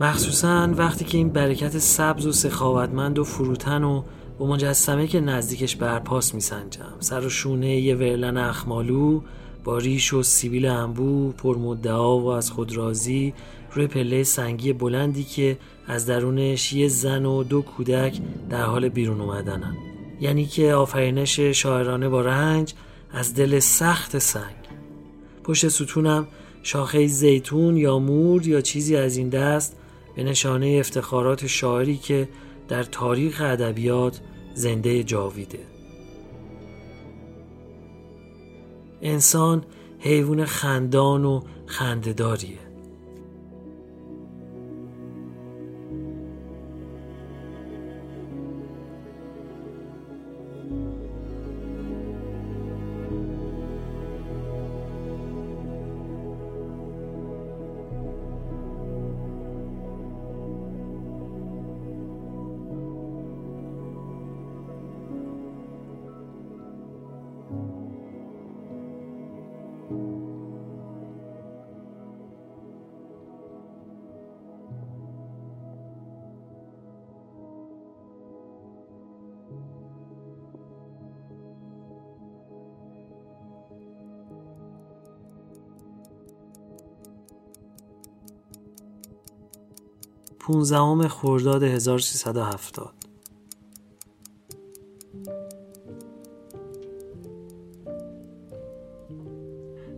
مخصوصا 0.00 0.68
وقتی 0.76 1.04
که 1.04 1.18
این 1.18 1.28
برکت 1.28 1.78
سبز 1.78 2.26
و 2.26 2.32
سخاوتمند 2.32 3.18
و 3.18 3.24
فروتن 3.24 3.84
و 3.84 4.02
با 4.38 4.46
مجسمه 4.46 5.06
که 5.06 5.20
نزدیکش 5.20 5.76
برپاس 5.76 6.34
میسنجم 6.34 6.96
سر 7.00 7.26
و 7.26 7.28
شونه 7.28 7.76
یه 7.76 7.94
ورلن 7.94 8.36
اخمالو 8.36 9.20
با 9.64 9.78
ریش 9.78 10.12
و 10.12 10.22
سیبیل 10.22 10.66
انبو 10.66 11.32
پرمدعا 11.32 12.18
و 12.18 12.26
از 12.26 12.50
خود 12.50 12.76
راضی 12.76 13.34
روی 13.72 13.86
پله 13.86 14.22
سنگی 14.22 14.72
بلندی 14.72 15.24
که 15.24 15.58
از 15.86 16.06
درونش 16.06 16.72
یه 16.72 16.88
زن 16.88 17.24
و 17.24 17.44
دو 17.44 17.62
کودک 17.62 18.20
در 18.50 18.62
حال 18.62 18.88
بیرون 18.88 19.20
اومدنن. 19.20 19.76
یعنی 20.20 20.46
که 20.46 20.74
آفرینش 20.74 21.40
شاعرانه 21.40 22.08
با 22.08 22.20
رنج 22.20 22.74
از 23.12 23.34
دل 23.34 23.58
سخت 23.58 24.18
سنگ. 24.18 24.54
پشت 25.44 25.68
ستونم 25.68 26.26
شاخه 26.62 27.06
زیتون 27.06 27.76
یا 27.76 27.98
مور 27.98 28.46
یا 28.46 28.60
چیزی 28.60 28.96
از 28.96 29.16
این 29.16 29.28
دست 29.28 29.76
به 30.16 30.22
نشانه 30.22 30.76
افتخارات 30.80 31.46
شاعری 31.46 31.96
که 31.96 32.28
در 32.68 32.82
تاریخ 32.82 33.40
ادبیات 33.44 34.20
زنده 34.54 35.02
جاویده. 35.02 35.58
انسان 39.02 39.64
حیوان 39.98 40.44
خندان 40.44 41.24
و 41.24 41.40
خندهداریه. 41.66 42.63
پونزدهم 90.46 91.08
خرداد 91.08 91.62
1370 91.62 92.94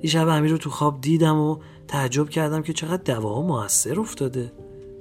دیشب 0.01 0.29
امیر 0.29 0.51
رو 0.51 0.59
تو 0.59 0.71
خواب 0.71 1.01
دیدم 1.01 1.37
و 1.37 1.59
تعجب 1.89 2.29
کردم 2.29 2.63
که 2.63 2.73
چقدر 2.73 3.15
دواها 3.15 3.43
موثر 3.43 4.01
افتاده. 4.01 4.53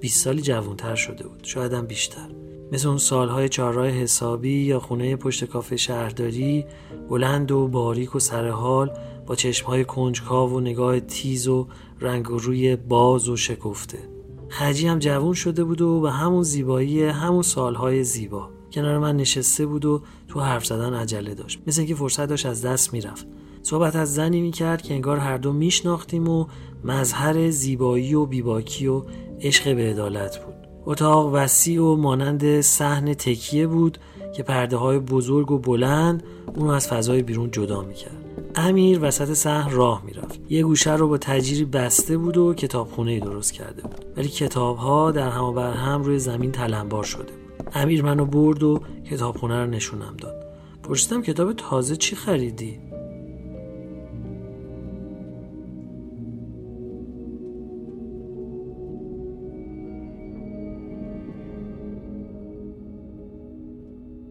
20 0.02 0.24
سالی 0.24 0.42
جوانتر 0.42 0.96
شده 0.96 1.28
بود 1.28 1.44
شایدم 1.44 1.86
بیشتر. 1.86 2.30
مثل 2.72 2.88
اون 2.88 2.98
سالهای 2.98 3.50
چهارراه 3.50 3.88
حسابی 3.88 4.64
یا 4.64 4.80
خونه 4.80 5.16
پشت 5.16 5.46
کافه 5.46 5.78
شهرداری 5.78 6.66
بلند 7.10 7.52
و 7.52 7.68
باریک 7.68 8.16
و 8.16 8.20
سرحال 8.20 8.92
با 9.26 9.36
چشمهای 9.36 9.86
کنجکاو 9.86 10.54
و 10.54 10.60
نگاه 10.60 11.00
تیز 11.00 11.48
و 11.48 11.68
رنگ 12.00 12.26
روی 12.26 12.76
باز 12.76 13.30
و 13.30 13.38
شکفته. 13.38 14.15
خجی 14.58 14.88
هم 14.88 15.00
جوون 15.00 15.34
شده 15.34 15.64
بود 15.64 15.82
و 15.82 16.02
به 16.02 16.12
همون 16.12 16.44
زیبایی 16.44 17.04
همون 17.04 17.42
سالهای 17.42 18.04
زیبا. 18.04 18.50
کنار 18.72 19.00
من 19.00 19.18
نشسته 19.18 19.66
بود 19.66 19.86
و 19.86 20.02
تو 20.28 20.40
حرف 20.40 20.66
زدن 20.66 20.94
عجله 20.94 21.34
داشت. 21.34 21.60
مثل 21.68 21.82
اینکه 21.82 21.96
فرصت 21.96 22.26
داشت 22.26 22.46
از 22.46 22.66
دست 22.66 22.94
می‌رفت. 22.94 23.28
صحبت 23.64 23.96
از 23.96 24.14
زنی 24.14 24.42
می‌کرد 24.42 24.82
که 24.82 24.94
انگار 24.94 25.18
هر 25.18 25.38
دو 25.38 25.54
میشناختیم 25.54 26.28
و 26.30 26.46
مظهر 26.84 27.50
زیبایی 27.50 28.14
و 28.14 28.26
بیباکی 28.26 28.88
و 28.88 29.02
عشق 29.42 29.76
به 29.76 29.82
عدالت 29.82 30.46
بود. 30.46 30.56
اتاق 30.86 31.34
وسیع 31.34 31.82
و 31.82 31.96
مانند 31.96 32.62
صحن 32.62 33.14
تکیه 33.14 33.68
بود 33.68 33.98
که 34.36 34.44
پرده 34.44 34.78
های 34.78 35.00
بزرگ 35.00 35.52
و 35.52 35.58
بلند 35.58 36.24
اونو 36.56 36.72
از 36.72 36.88
فضای 36.88 37.24
بیرون 37.24 37.52
جدا 37.52 37.82
می‌کرد. 37.82 38.26
امیر 38.56 39.00
وسط 39.02 39.34
صحن 39.34 39.72
راه 39.72 40.06
می‌رفت. 40.06 40.40
یه 40.50 40.64
گوشه 40.64 40.96
رو 40.96 41.08
با 41.08 41.18
تجیری 41.18 41.66
بسته 41.66 42.18
بود 42.18 42.38
و 42.38 42.54
کتابخونه 42.54 43.20
درست 43.20 43.54
کرده 43.54 43.82
بود. 43.82 44.05
ولی 44.18 44.28
کتاب 44.28 44.78
ها 44.78 45.12
در 45.12 45.30
هم 45.30 45.44
و 45.44 45.52
بر 45.54 45.74
هم 45.74 46.04
روی 46.04 46.20
زمین 46.20 46.52
تلمبار 46.52 47.04
شده 47.04 47.24
بود. 47.24 47.70
امیر 47.74 48.04
منو 48.04 48.26
برد 48.26 48.64
و 48.64 48.80
کتابخونه 49.12 49.64
رو 49.64 49.70
نشونم 49.70 50.16
داد. 50.18 50.46
پرسیدم 50.84 51.22
کتاب 51.22 51.54
تازه 51.54 51.96
چی 51.96 52.16
خریدی؟ 52.16 52.80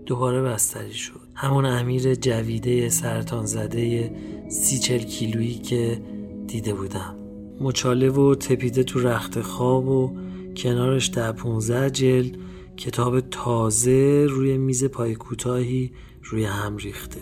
دوباره 0.07 0.43
بستری 0.43 0.93
شد. 0.93 1.21
همون 1.35 1.67
امیر 1.67 2.15
جویده 2.15 2.89
سرطان 2.89 3.47
زده 3.47 4.13
سی 4.49 4.79
چل 4.79 4.99
کیلویی 4.99 5.55
که 5.55 6.03
دیده 6.47 6.75
بودم. 6.75 7.24
مچاله 7.61 8.11
و 8.11 8.35
تپیده 8.35 8.83
تو 8.83 9.01
رخت 9.01 9.41
خواب 9.41 9.89
و 9.89 10.17
کنارش 10.57 11.07
در 11.07 11.33
پونزه 11.33 11.91
جلد 11.91 12.37
کتاب 12.77 13.21
تازه 13.21 14.27
روی 14.31 14.59
میز 14.59 14.85
پای 14.85 15.15
کوتاهی 15.15 15.93
روی 16.23 16.45
هم 16.45 16.77
ریخته. 16.77 17.21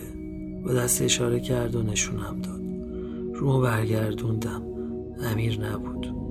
با 0.65 0.73
دست 0.73 1.01
اشاره 1.01 1.39
کرد 1.39 1.75
و 1.75 1.83
نشونم 1.83 2.41
داد. 2.41 2.61
رومو 3.35 3.61
برگردوندم. 3.61 4.63
امیر 5.19 5.59
نبود. 5.59 6.22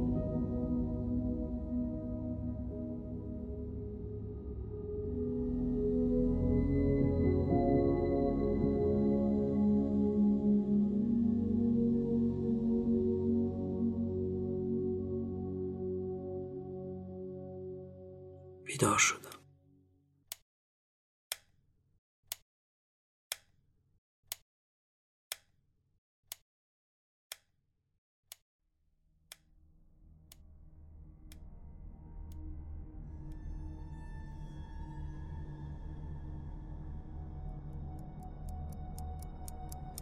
بیدار 18.73 18.99
شدم. 18.99 19.28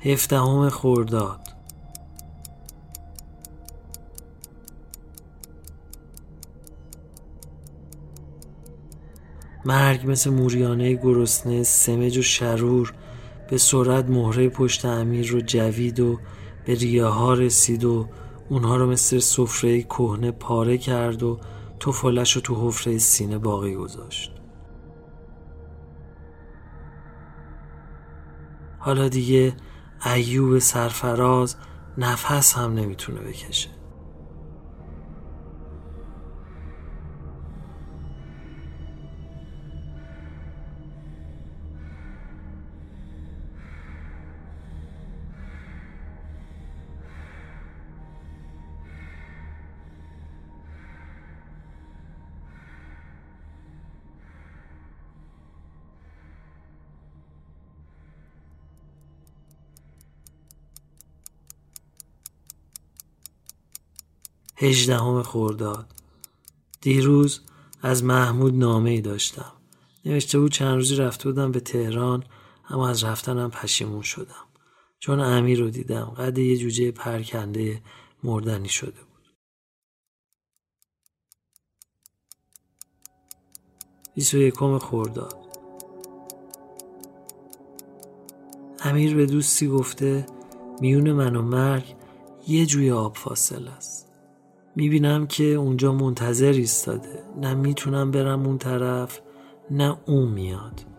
هفدهم 0.03 0.69
خرداد 0.69 1.60
مرگ 9.65 10.11
مثل 10.11 10.31
موریانه 10.31 10.95
گرسنه 10.95 11.63
سمج 11.63 12.19
و 12.19 12.23
شرور. 12.23 12.95
به 13.51 13.59
سرعت 13.59 14.11
مهره 14.11 14.49
پشت 14.49 14.85
امیر 14.85 15.31
رو 15.31 15.41
جوید 15.41 16.01
و 16.01 16.19
به 16.67 16.75
ریه 16.75 17.05
ها 17.05 17.35
رسید 17.35 17.85
و 17.85 18.09
اونها 18.49 18.77
رو 18.77 18.91
مثل 18.91 19.19
سفره 19.19 19.83
کهنه 19.83 20.31
پاره 20.31 20.79
کرد 20.79 21.23
و 21.23 21.41
توفالش 21.81 22.33
رو 22.33 22.43
تو 22.43 22.69
حفره 22.69 22.99
سینه 22.99 23.39
باقی 23.39 23.75
گذاشت. 23.75 24.33
حالا 28.79 29.09
دیگه 29.09 29.57
ایوب 30.15 30.59
سرفراز 30.59 31.57
نفس 31.99 32.55
هم 32.55 32.75
نمی‌تونه 32.75 33.21
بکشه. 33.21 33.80
هجدهم 64.63 65.23
خورداد 65.23 65.87
دیروز 66.81 67.41
از 67.83 68.05
محمود 68.05 68.55
نامه 68.55 68.91
ای 68.91 69.01
داشتم. 69.01 69.53
نوشته 70.05 70.39
بود 70.39 70.53
چند 70.53 70.75
روزی 70.75 70.97
رفته 70.97 71.25
بودم 71.25 71.53
به 71.53 71.61
تهران 71.61 72.25
اما 72.69 72.89
از 72.89 73.05
رفتنم 73.05 73.51
پشیمون 73.51 74.03
شدم. 74.03 74.47
چون 74.99 75.21
امیر 75.21 75.61
رو 75.61 75.71
دیدم 75.71 76.05
قد 76.05 76.39
یه 76.39 76.57
جوجه 76.57 76.91
پرکنده 76.91 77.83
مردنی 78.25 78.69
شده 78.69 79.01
بود. 79.01 79.11
21 84.15 84.55
خورداد 84.79 85.37
امیر 88.81 89.17
به 89.17 89.27
دوستی 89.27 89.69
گفته 89.69 90.27
میون 90.81 91.13
من 91.13 91.37
و 91.37 91.43
مرگ 91.43 91.95
یه 92.49 92.67
جوی 92.67 92.91
آب 92.91 93.17
فاصل 93.17 93.69
است. 93.69 94.10
می‌بینم 94.77 95.27
که 95.27 95.45
اونجا 95.45 95.93
منتظر 95.93 96.53
ایستاده. 96.53 97.23
نه 97.41 97.55
می‌تونم 97.55 98.11
برم 98.11 98.47
اون 98.47 98.59
طرف 98.59 99.21
نه 99.71 99.97
اون 100.07 100.29
میاد. 100.29 100.90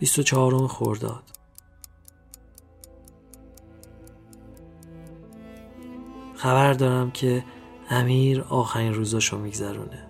بیست 0.00 0.18
و 0.18 0.22
چهارم 0.22 0.66
خورداد 0.66 1.22
خبر 6.36 6.72
دارم 6.72 7.10
که 7.10 7.44
امیر 7.90 8.44
آخرین 8.48 8.94
روزاشو 8.94 9.38
میگذرونه. 9.38 10.06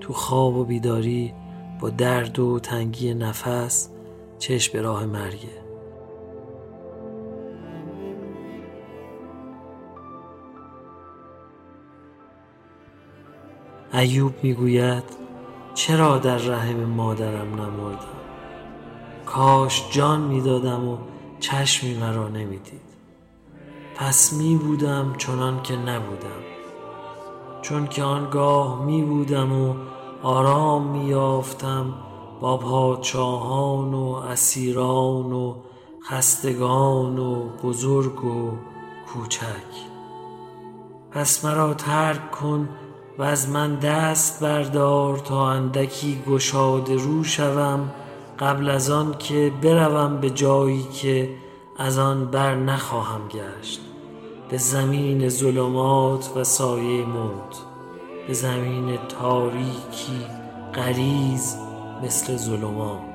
تو 0.00 0.12
خواب 0.12 0.56
و 0.56 0.64
بیداری 0.64 1.34
با 1.80 1.90
درد 1.90 2.38
و 2.38 2.60
تنگی 2.60 3.14
نفس 3.14 3.88
چشم 4.38 4.72
به 4.72 4.82
راه 4.82 5.06
مرگه. 5.06 5.62
ایوب 13.92 14.32
می‌گوید 14.42 15.04
چرا 15.74 16.18
در 16.18 16.36
رحم 16.36 16.84
مادرم 16.84 17.54
نمردم؟ 17.54 18.27
کاش 19.38 19.90
جان 19.90 20.20
می‌دادم 20.20 20.88
و 20.88 20.96
چشمی 21.40 21.94
مرا 21.94 22.28
نمی‌دید. 22.28 22.88
پس 23.96 24.32
می 24.32 24.56
بودم 24.56 25.14
چنان 25.18 25.62
که 25.62 25.76
نبودم. 25.76 26.42
چون 27.62 27.86
که 27.86 28.02
آنگاه 28.02 28.84
می 28.84 29.02
بودم 29.02 29.52
و 29.62 29.74
آرام 30.22 30.86
می 30.86 31.04
یافتم 31.04 31.94
با 32.40 32.56
پادشاهان 32.56 33.94
و 33.94 34.06
اسیران 34.08 35.32
و 35.32 35.54
خستگان 36.10 37.18
و 37.18 37.48
بزرگ 37.62 38.24
و 38.24 38.50
کوچک. 39.12 39.70
پس 41.10 41.44
مرا 41.44 41.74
ترک 41.74 42.30
کن 42.30 42.68
و 43.18 43.22
از 43.22 43.48
من 43.48 43.74
دست 43.74 44.42
بردار 44.42 45.18
تا 45.18 45.50
اندکی 45.50 46.22
گشاده 46.28 46.96
رو 46.96 47.24
شوم 47.24 47.90
قبل 48.40 48.70
از 48.70 48.90
آن 48.90 49.14
که 49.18 49.52
بروم 49.62 50.16
به 50.16 50.30
جایی 50.30 50.82
که 50.82 51.30
از 51.76 51.98
آن 51.98 52.24
بر 52.24 52.54
نخواهم 52.54 53.28
گشت. 53.28 53.80
به 54.48 54.58
زمین 54.58 55.28
ظلمات 55.28 56.36
و 56.36 56.44
سایه 56.44 57.04
موت 57.06 57.56
به 58.26 58.34
زمین 58.34 58.98
تاریکی 59.08 60.26
غریز 60.74 61.56
مثل 62.02 62.36
ظلمات. 62.36 63.07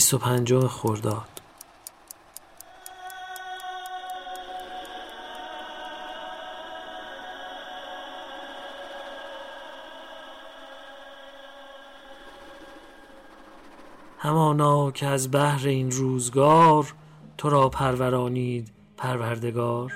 بیست 0.00 0.14
و 0.14 0.18
پنجم 0.18 0.66
خورداد 0.66 1.28
همانا 14.18 14.90
که 14.90 15.06
از 15.06 15.30
بحر 15.30 15.68
این 15.68 15.90
روزگار 15.90 16.94
تو 17.38 17.50
را 17.50 17.68
پرورانید 17.68 18.72
پروردگار. 18.96 19.92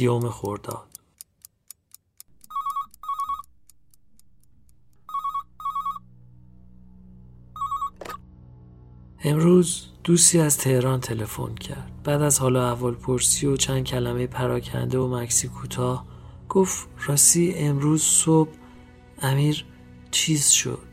سیوم 0.00 0.28
خورداد 0.28 0.88
امروز 9.24 9.86
دوستی 10.04 10.40
از 10.40 10.58
تهران 10.58 11.00
تلفن 11.00 11.54
کرد. 11.54 12.02
بعد 12.04 12.22
از 12.22 12.38
حالا 12.38 12.70
اول 12.70 12.94
پرسی 12.94 13.46
و 13.46 13.56
چند 13.56 13.84
کلمه 13.84 14.26
پراکنده 14.26 14.98
و 14.98 15.16
مکسی 15.16 15.48
کوتاه 15.48 16.06
گفت 16.48 16.88
راستی 17.06 17.54
امروز 17.54 18.02
صبح 18.02 18.50
امیر 19.22 19.64
چیز 20.10 20.48
شد. 20.48 20.89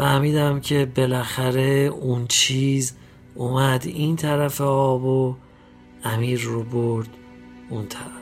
فهمیدم 0.00 0.60
که 0.60 0.92
بالاخره 0.96 1.90
اون 2.00 2.26
چیز 2.26 2.96
اومد 3.34 3.86
این 3.86 4.16
طرف 4.16 4.60
آب 4.60 5.04
و 5.04 5.36
امیر 6.04 6.40
رو 6.40 6.62
برد 6.62 7.08
اون 7.70 7.86
طرف. 7.86 8.19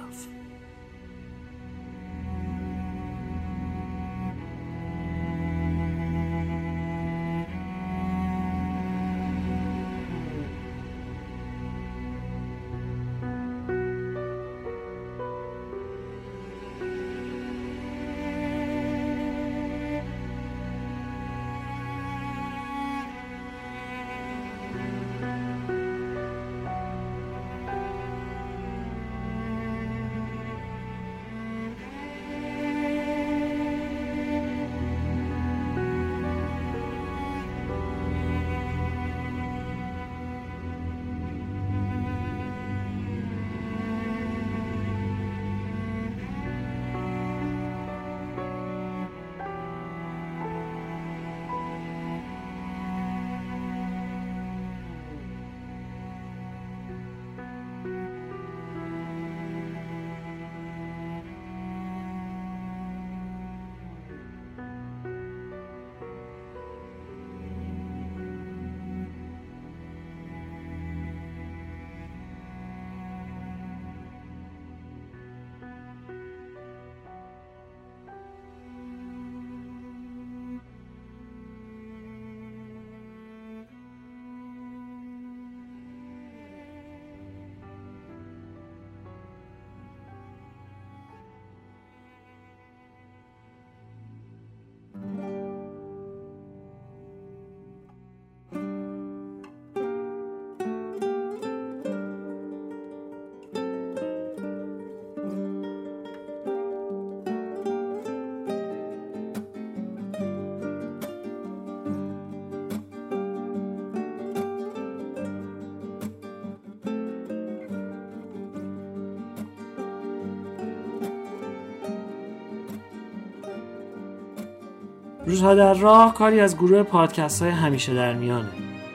روزها 125.29 125.55
در 125.55 125.75
راه 125.75 126.15
کاری 126.15 126.41
از 126.41 126.57
گروه 126.57 126.83
پادکست 126.83 127.43
های 127.43 127.51
همیشه 127.51 127.95
در 127.95 128.15
میانه 128.15 128.49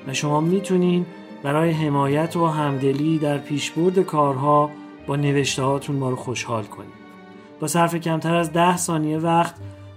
و 0.08 0.14
شما 0.14 0.42
می‌تونین 0.42 1.06
برای 1.44 1.72
حمایت 1.72 2.36
و 2.36 2.48
همدلی 2.48 3.18
در 3.18 3.38
پیشبرد 3.38 4.00
کارها 4.00 4.70
با 5.08 5.16
نوشته 5.16 5.64
هاتون 5.64 5.96
ما 5.96 6.10
رو 6.10 6.16
خوشحال 6.16 6.64
کنید. 6.64 6.94
با 7.60 7.68
صرف 7.68 7.96
کمتر 7.96 8.36
از 8.36 8.54
ده 8.54 8.78
ثانیه 8.78 9.18
وقت 9.18 9.56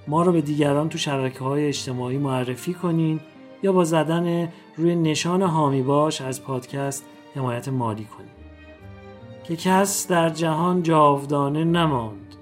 ما 0.09 0.23
رو 0.23 0.33
به 0.33 0.41
دیگران 0.41 0.89
تو 0.89 0.99
شبکه 0.99 1.39
های 1.39 1.69
اجتماعی 1.69 2.19
معرفی 2.19 2.75
کنین 2.75 3.21
یا 3.63 3.73
با 3.73 3.85
زدن 3.85 4.49
روی 4.77 4.97
نشان 4.97 5.43
حامی 5.43 5.83
باش 5.83 6.21
از 6.21 6.43
پادکست 6.43 7.05
حمایت 7.35 7.69
مالی 7.69 8.05
کنید 8.05 8.37
که 9.45 9.57
کس 9.57 10.09
در 10.09 10.29
جهان 10.29 10.83
جاودانه 10.83 11.65
نماند. 11.65 12.35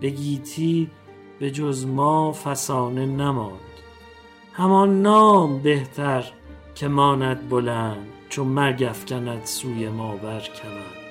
به 0.00 0.10
گیتی 0.10 0.90
به 1.42 1.50
جز 1.50 1.86
ما 1.86 2.32
فسانه 2.32 3.06
نماند. 3.06 3.60
همان 4.52 5.02
نام 5.02 5.58
بهتر 5.58 6.24
که 6.74 6.88
ماند 6.88 7.48
بلند 7.48 8.06
چون 8.28 8.46
مرگ 8.46 8.82
افکند 8.82 9.44
سوی 9.44 9.88
ما 9.88 10.16
بر 10.16 10.40
کمند 10.40 11.01